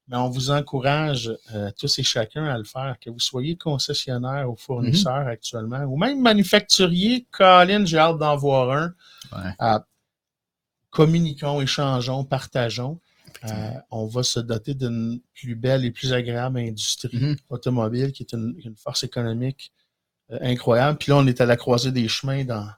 Mais 0.09 0.17
on 0.17 0.29
vous 0.29 0.51
encourage 0.51 1.33
euh, 1.55 1.71
tous 1.79 1.99
et 1.99 2.03
chacun 2.03 2.45
à 2.45 2.59
le 2.59 2.65
faire, 2.65 2.97
que 3.01 3.09
vous 3.09 3.21
soyez 3.21 3.57
concessionnaire 3.57 4.51
ou 4.51 4.57
fournisseur 4.57 5.27
actuellement, 5.27 5.85
ou 5.85 5.97
même 5.97 6.21
manufacturier. 6.21 7.27
Colin, 7.31 7.85
j'ai 7.87 7.99
hâte 7.99 8.19
d'en 8.19 8.37
voir 8.37 8.71
un. 8.73 8.95
Ouais. 9.33 9.51
Euh, 9.63 9.79
communiquons, 10.91 11.61
échangeons, 11.61 12.25
partageons. 12.25 13.01
Euh, 13.45 13.71
on 13.91 14.07
va 14.07 14.23
se 14.23 14.39
doter 14.41 14.75
d'une 14.75 15.21
plus 15.35 15.55
belle 15.57 15.85
et 15.85 15.91
plus 15.91 16.13
agréable 16.13 16.59
industrie 16.59 17.17
Mhm. 17.17 17.37
automobile 17.49 18.13
qui 18.13 18.23
est 18.23 18.33
une, 18.35 18.55
une 18.65 18.77
force 18.77 19.03
économique 19.05 19.73
incroyable. 20.41 20.99
Puis 20.99 21.11
là, 21.11 21.17
on 21.19 21.27
est 21.27 21.41
à 21.41 21.47
la 21.47 21.57
croisée 21.57 21.93
des 21.93 22.09
chemins 22.09 22.45
dans, 22.45 22.69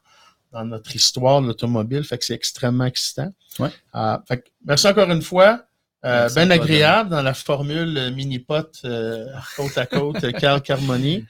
dans 0.53 0.65
notre 0.65 0.95
histoire 0.95 1.43
de 1.43 1.49
l'automobile, 1.49 2.05
fait 2.05 2.19
que 2.19 2.25
c'est 2.25 2.35
extrêmement 2.35 2.85
excitant. 2.85 3.33
Ouais. 3.59 3.71
Euh, 3.95 4.19
fait 4.27 4.39
que 4.39 4.49
merci 4.65 4.87
encore 4.87 5.11
une 5.11 5.23
fois. 5.23 5.65
Euh, 6.05 6.29
bien 6.35 6.51
agréable 6.51 7.09
dans 7.09 7.23
la 7.23 7.33
formule 7.33 7.97
euh, 7.97 8.11
mini-pot 8.11 8.69
euh, 8.85 9.27
côte 9.57 9.79
à 9.79 9.87
côte, 9.87 10.23
euh, 10.23 10.33
Carl 10.33 10.61
Carmoni. 10.61 11.25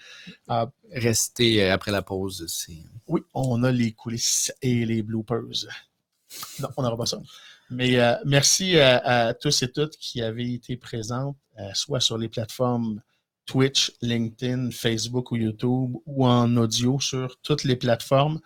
Rester 0.93 1.62
euh, 1.62 1.72
après 1.72 1.93
la 1.93 2.03
pause, 2.03 2.45
c'est. 2.49 2.83
Oui, 3.07 3.20
on 3.35 3.62
a 3.62 3.70
les 3.70 3.93
coulisses 3.93 4.53
et 4.62 4.85
les 4.85 5.03
bloopers. 5.03 5.66
Non, 6.59 6.68
on 6.77 6.83
n'aura 6.83 6.97
pas 6.97 7.07
ça. 7.07 7.20
Mais 7.70 8.01
euh, 8.01 8.14
merci 8.25 8.79
à, 8.79 9.29
à 9.29 9.35
tous 9.35 9.62
et 9.62 9.70
toutes 9.70 9.97
qui 9.97 10.22
avaient 10.22 10.53
été 10.53 10.77
présents, 10.77 11.37
euh, 11.59 11.70
soit 11.75 12.01
sur 12.01 12.18
les 12.18 12.29
plateformes 12.29 13.01
Twitch, 13.47 13.92
LinkedIn, 14.01 14.70
Facebook 14.70 15.30
ou 15.30 15.36
YouTube, 15.36 15.97
ou 16.07 16.26
en 16.26 16.57
audio 16.57 16.99
sur 17.01 17.38
toutes 17.42 17.64
les 17.64 17.76
plateformes. 17.76 18.40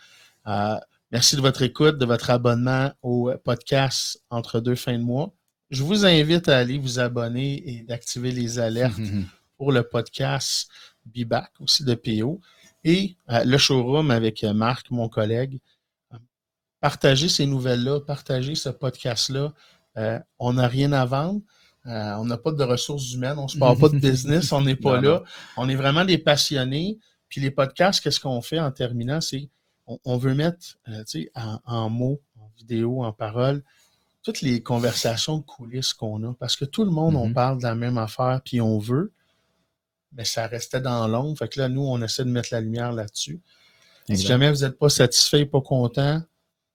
Euh, 0.47 0.77
merci 1.13 1.37
de 1.37 1.41
votre 1.41 1.63
écoute, 1.63 1.99
de 1.99 2.07
votre 2.07 2.31
abonnement 2.31 2.93
au 3.03 3.33
podcast 3.45 4.23
entre 4.31 4.61
deux 4.61 4.75
fins 4.75 4.99
de 4.99 5.05
mois. 5.05 5.33
Je 5.71 5.83
vous 5.83 6.07
invite 6.07 6.49
à 6.49 6.59
aller 6.59 6.79
vous 6.79 6.99
abonner 6.99 7.63
et 7.69 7.83
d'activer 7.83 8.33
les 8.33 8.59
alertes 8.59 8.99
pour 9.57 9.73
le 9.73 9.83
podcast 9.83 10.69
Be 11.05 11.25
Back, 11.25 11.53
aussi 11.61 11.85
de 11.85 11.95
PO, 11.95 12.41
et 12.85 13.17
euh, 13.31 13.45
le 13.45 13.59
showroom 13.59 14.11
avec 14.11 14.43
Marc, 14.45 14.91
mon 14.91 15.09
collègue. 15.09 15.61
Partagez 16.81 17.29
ces 17.29 17.47
nouvelles-là, 17.47 18.01
partagez 18.01 18.55
ce 18.55 18.69
podcast-là. 18.69 19.53
Euh, 19.97 20.19
on 20.39 20.53
n'a 20.55 20.69
rien 20.69 20.93
à 20.93 21.05
vendre. 21.05 21.41
Euh, 21.89 22.15
on 22.17 22.27
n'a 22.27 22.37
pas 22.37 22.53
de 22.53 22.63
ressources 22.63 23.13
humaines, 23.15 23.39
on 23.39 23.45
ne 23.45 23.49
se 23.49 23.59
parle 23.59 23.79
pas 23.79 23.89
de 23.89 23.99
business, 23.99 24.53
on 24.53 24.61
n'est 24.61 24.77
pas 24.77 24.97
Non, 25.01 25.11
là. 25.11 25.23
On 25.57 25.69
est 25.69 25.75
vraiment 25.75 26.05
des 26.05 26.19
passionnés. 26.19 26.99
Puis 27.29 27.41
les 27.41 27.51
podcasts, 27.51 28.01
qu'est-ce 28.03 28.21
qu'on 28.21 28.41
fait 28.43 28.61
en 28.61 28.71
terminant? 28.71 29.21
C'est 29.21 29.49
on, 29.87 29.99
on 30.05 30.17
veut 30.19 30.35
mettre 30.35 30.79
euh, 30.89 31.03
en, 31.35 31.59
en 31.65 31.91
mots, 31.91 32.21
en 32.39 32.51
vidéo, 32.57 33.03
en 33.03 33.13
paroles, 33.13 33.63
toutes 34.23 34.43
les 34.43 34.63
conversations 34.63 35.39
de 35.39 35.43
coulisses 35.45 35.95
qu'on 35.95 36.23
a. 36.31 36.35
Parce 36.35 36.57
que 36.57 36.65
tout 36.67 36.85
le 36.85 36.91
monde, 36.91 37.17
on 37.17 37.29
Mhm. 37.29 37.35
parle 37.35 37.59
de 37.59 37.63
la 37.63 37.75
même 37.75 37.97
affaire, 37.99 38.41
puis 38.45 38.61
on 38.61 38.79
veut, 38.79 39.13
mais 40.13 40.25
ça 40.25 40.47
restait 40.47 40.81
dans 40.81 41.07
l'ombre. 41.09 41.39
Fait 41.39 41.49
que 41.49 41.59
là, 41.61 41.69
nous, 41.69 41.83
on 41.83 42.01
essaie 42.03 42.25
de 42.25 42.31
mettre 42.31 42.49
la 42.53 42.61
lumière 42.61 42.93
là-dessus. 42.93 43.41
Si 44.09 44.17
jamais 44.27 44.51
vous 44.51 44.61
n'êtes 44.63 44.79
pas 44.79 44.89
satisfait, 44.89 45.45
pas 45.45 45.61
content, 45.61 46.23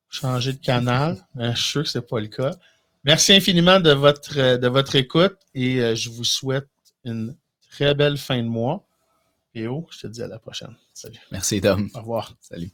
changez 0.10 0.54
de 0.54 0.60
canal. 0.60 1.18
Je 1.36 1.52
suis 1.56 1.64
sûr 1.70 1.84
que 1.84 1.90
ce 1.90 1.98
n'est 1.98 2.06
pas 2.06 2.20
le 2.20 2.28
cas. 2.28 2.52
Merci 3.04 3.34
infiniment 3.34 3.80
de 3.80 3.92
votre, 3.92 4.38
euh, 4.40 4.58
de 4.58 4.68
votre 4.68 4.96
écoute 4.96 5.38
et 5.54 5.82
euh, 5.82 5.96
je 5.96 6.10
vous 6.10 6.24
souhaite 6.24 6.70
une 7.04 7.36
très 7.70 7.94
belle 7.94 8.18
fin 8.18 8.42
de 8.42 8.48
mois. 8.48 8.88
Et 9.54 9.68
oh, 9.68 9.86
je 9.92 10.00
te 10.00 10.08
dis 10.08 10.24
à 10.24 10.28
la 10.28 10.40
prochaine. 10.40 10.76
Salut. 10.94 11.20
Merci, 11.32 11.60
Tom. 11.62 11.90
Au 11.94 12.00
revoir. 12.00 12.36
Salut. 12.40 12.72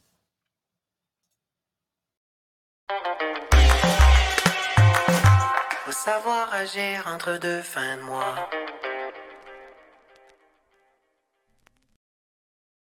Savoir 6.04 6.52
agir 6.54 7.04
entre 7.06 7.38
deux 7.38 7.60
fins 7.60 7.98
de 7.98 8.02
mois. 8.02 8.48